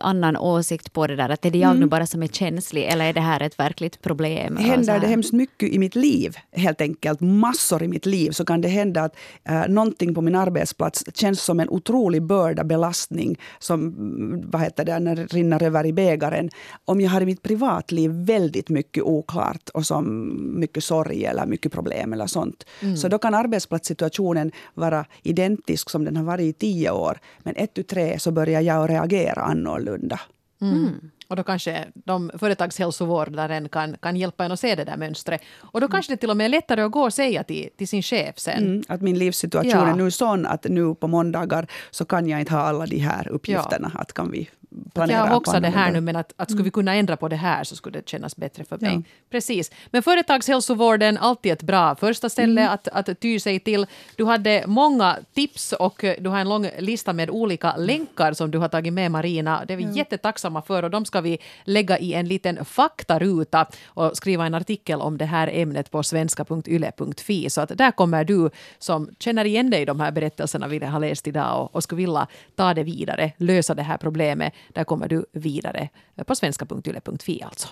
annan 0.00 0.36
åsikt 0.36 0.92
på 0.92 1.06
det 1.06 1.16
där? 1.16 1.28
Att 1.28 1.44
är 1.44 1.50
det 1.50 1.58
jag 1.58 1.70
mm. 1.70 1.80
nu 1.80 1.86
bara 1.86 2.06
som 2.06 2.22
är 2.22 2.26
känslig 2.26 2.84
eller 2.84 3.04
är 3.04 3.12
det 3.12 3.20
här 3.20 3.40
ett 3.42 3.58
verkligt 3.58 4.02
problem? 4.02 4.56
Händer 4.56 5.00
det 5.00 5.06
hemskt 5.06 5.32
mycket 5.32 5.68
i 5.68 5.78
mitt 5.78 5.94
liv, 5.94 6.36
helt 6.52 6.80
enkelt, 6.80 7.20
massor 7.20 7.82
i 7.82 7.88
mitt 7.88 8.06
liv, 8.06 8.30
så 8.30 8.44
kan 8.44 8.60
det 8.60 8.68
hända 8.68 9.02
att 9.02 9.16
äh, 9.44 9.68
någonting 9.68 10.14
på 10.14 10.20
min 10.20 10.34
arbetsplats 10.34 11.04
känns 11.14 11.42
som 11.42 11.60
en 11.60 11.68
otrolig 11.68 12.22
börda, 12.22 12.64
belastning, 12.64 13.38
som 13.58 13.80
mm, 13.80 14.50
vad 14.50 14.62
heter 14.62 14.84
det, 14.84 14.98
när 14.98 15.16
det 15.16 15.26
rinner 15.26 15.62
över 15.62 15.86
i 15.86 15.92
bägaren. 15.92 16.50
Om 16.84 17.00
jag 17.00 17.10
har 17.10 17.20
i 17.20 17.26
mitt 17.26 17.42
privatliv 17.42 18.10
väldigt 18.10 18.68
mycket 18.68 19.02
oklart 19.04 19.68
och 19.74 19.86
som 19.86 20.34
mycket 20.60 20.84
sorg 20.84 21.24
eller 21.24 21.46
mycket 21.46 21.72
problem 21.72 22.12
eller 22.12 22.26
sånt. 22.26 22.64
Mm. 22.82 22.96
Så 22.96 23.08
då 23.08 23.18
kan 23.18 23.34
arbetsplatssituationen 23.34 24.52
vara 24.74 25.04
identisk 25.22 25.90
som 25.90 26.04
den 26.04 26.16
har 26.16 26.24
varit 26.24 26.44
i 26.44 26.52
tio 26.52 26.90
år. 26.90 27.18
Men 27.42 27.56
ett, 27.56 27.74
tu, 27.74 27.82
tre 27.82 28.18
så 28.18 28.30
börjar 28.30 28.60
jag 28.60 28.90
reagera 28.90 29.42
annorlunda 29.42 29.87
annorlunda. 29.88 30.20
Mm. 30.60 31.10
Och 31.28 31.36
då 31.36 31.42
kanske 31.42 31.84
de 31.94 32.30
företagshälsovårdaren 32.38 33.68
kan, 33.68 33.96
kan 33.96 34.16
hjälpa 34.16 34.44
en 34.44 34.52
att 34.52 34.60
se 34.60 34.74
det 34.74 34.84
där 34.84 34.96
mönstret. 34.96 35.42
Och 35.56 35.80
då 35.80 35.86
mm. 35.86 35.90
kanske 35.90 36.12
det 36.12 36.16
till 36.16 36.30
och 36.30 36.36
med 36.36 36.44
är 36.44 36.48
lättare 36.48 36.82
att 36.82 36.92
gå 36.92 37.02
och 37.02 37.14
säga 37.14 37.44
till, 37.44 37.68
till 37.76 37.88
sin 37.88 38.02
chef 38.02 38.38
sen. 38.38 38.58
Mm, 38.58 38.82
att 38.88 39.02
min 39.02 39.18
livssituation 39.18 39.70
ja. 39.70 39.86
är 39.86 39.94
nu 39.94 40.10
sån 40.10 40.46
att 40.46 40.64
nu 40.64 40.94
på 40.94 41.08
måndagar 41.08 41.66
så 41.90 42.04
kan 42.04 42.28
jag 42.28 42.40
inte 42.40 42.54
ha 42.54 42.60
alla 42.60 42.86
de 42.86 42.98
här 42.98 43.28
uppgifterna. 43.28 43.90
Ja. 43.94 44.00
Att 44.00 44.12
kan 44.12 44.30
vi 44.30 44.48
planera 44.94 45.18
jag 45.18 45.26
har 45.26 45.36
också 45.36 45.60
det 45.60 45.68
här 45.68 45.92
nu, 45.92 46.00
men 46.00 46.16
att, 46.16 46.32
att 46.36 46.50
skulle 46.50 46.62
vi 46.62 46.68
mm. 46.68 46.72
kunna 46.72 46.94
ändra 46.94 47.16
på 47.16 47.28
det 47.28 47.36
här 47.36 47.64
så 47.64 47.76
skulle 47.76 47.98
det 47.98 48.08
kännas 48.08 48.36
bättre 48.36 48.64
för 48.64 48.78
mig. 48.78 48.94
Ja. 48.94 49.02
Precis. 49.30 49.70
Men 49.90 50.02
företagshälsovården, 50.02 51.18
alltid 51.18 51.52
ett 51.52 51.62
bra 51.62 51.94
första 51.94 52.28
ställe 52.28 52.60
mm. 52.60 52.74
att, 52.74 52.88
att 52.88 53.20
ty 53.20 53.40
sig 53.40 53.60
till. 53.60 53.86
Du 54.16 54.24
hade 54.24 54.64
många 54.66 55.16
tips 55.34 55.72
och 55.72 56.04
du 56.20 56.28
har 56.28 56.38
en 56.38 56.48
lång 56.48 56.70
lista 56.78 57.12
med 57.12 57.30
olika 57.30 57.76
länkar 57.76 58.32
som 58.32 58.50
du 58.50 58.58
har 58.58 58.68
tagit 58.68 58.92
med 58.92 59.10
Marina. 59.10 59.64
Det 59.66 59.72
är 59.72 59.76
vi 59.76 59.84
ja. 59.84 59.90
jättetacksamma 59.90 60.62
för 60.62 60.82
och 60.82 60.90
de 60.90 61.04
ska 61.04 61.17
ska 61.18 61.22
vi 61.22 61.38
lägga 61.64 61.98
i 61.98 62.14
en 62.14 62.28
liten 62.28 62.64
faktaruta 62.64 63.66
och 63.86 64.16
skriva 64.16 64.46
en 64.46 64.54
artikel 64.54 65.00
om 65.00 65.18
det 65.18 65.24
här 65.24 65.50
ämnet 65.52 65.90
på 65.90 66.02
svenska.yle.fi. 66.02 67.50
Så 67.50 67.60
att 67.60 67.78
där 67.78 67.90
kommer 67.90 68.24
du 68.24 68.50
som 68.78 69.10
känner 69.18 69.44
igen 69.44 69.70
dig 69.70 69.82
i 69.82 69.84
de 69.84 70.00
här 70.00 70.12
berättelserna 70.12 70.68
vi 70.68 70.78
har 70.84 71.00
läst 71.00 71.26
idag 71.26 71.62
och, 71.62 71.74
och 71.74 71.82
skulle 71.82 72.02
vilja 72.02 72.26
ta 72.56 72.74
det 72.74 72.84
vidare, 72.84 73.32
lösa 73.38 73.74
det 73.74 73.82
här 73.82 73.98
problemet 73.98 74.52
där 74.74 74.84
kommer 74.84 75.08
du 75.08 75.24
vidare 75.32 75.88
på 76.26 76.34
svenska.yle.fi 76.34 77.42
alltså. 77.42 77.68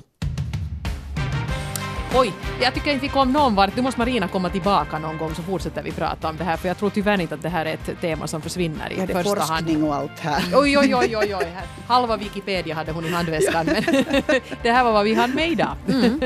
Oj, 2.18 2.32
jag 2.60 2.74
tycker 2.74 2.90
inte 2.90 3.02
vi 3.02 3.08
kom 3.08 3.32
någon 3.32 3.54
vart. 3.54 3.76
Nu 3.76 3.82
måste 3.82 4.00
Marina 4.00 4.28
komma 4.28 4.50
tillbaka 4.50 4.98
någon 4.98 5.18
gång 5.18 5.34
så 5.34 5.42
fortsätter 5.42 5.82
vi 5.82 5.92
prata 5.92 6.28
om 6.28 6.36
det 6.36 6.44
här 6.44 6.56
för 6.56 6.68
jag 6.68 6.78
tror 6.78 6.90
tyvärr 6.90 7.20
inte 7.20 7.34
att 7.34 7.42
det 7.42 7.48
här 7.48 7.66
är 7.66 7.74
ett 7.74 8.00
tema 8.00 8.26
som 8.26 8.42
försvinner 8.42 8.92
i 8.92 8.98
ja, 8.98 9.06
det 9.06 9.12
första 9.12 9.36
forskning 9.36 9.76
hand. 9.76 9.88
och 9.88 9.94
allt 9.94 10.18
här. 10.20 10.42
Oj, 10.54 10.78
oj, 10.78 10.94
oj, 10.94 11.16
oj, 11.16 11.34
oj. 11.34 11.56
Halva 11.88 12.16
Wikipedia 12.16 12.74
hade 12.74 12.92
hon 12.92 13.04
i 13.04 13.10
handväskan 13.10 13.66
men 13.66 13.84
det 14.62 14.70
här 14.70 14.84
var 14.84 14.92
vad 14.92 15.04
vi 15.04 15.14
hade 15.14 15.34
med 15.34 15.50
idag. 15.50 15.76
Mm. 15.88 16.20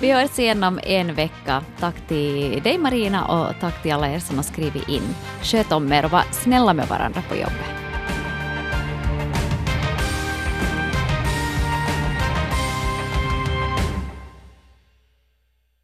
Vi 0.00 0.12
hörs 0.12 0.38
igen 0.38 0.64
om 0.64 0.80
en 0.82 1.14
vecka. 1.14 1.64
Tack 1.80 1.94
till 2.08 2.62
dig 2.62 2.78
Marina 2.78 3.24
och 3.26 3.54
tack 3.60 3.82
till 3.82 3.92
alla 3.92 4.08
er 4.08 4.18
som 4.18 4.36
har 4.36 4.42
skrivit 4.42 4.88
in. 4.88 5.14
Sköt 5.42 5.72
om 5.72 5.92
er 5.92 6.04
och 6.04 6.10
var 6.10 6.24
snälla 6.32 6.74
med 6.74 6.88
varandra 6.88 7.22
på 7.28 7.34
jobbet. 7.34 7.89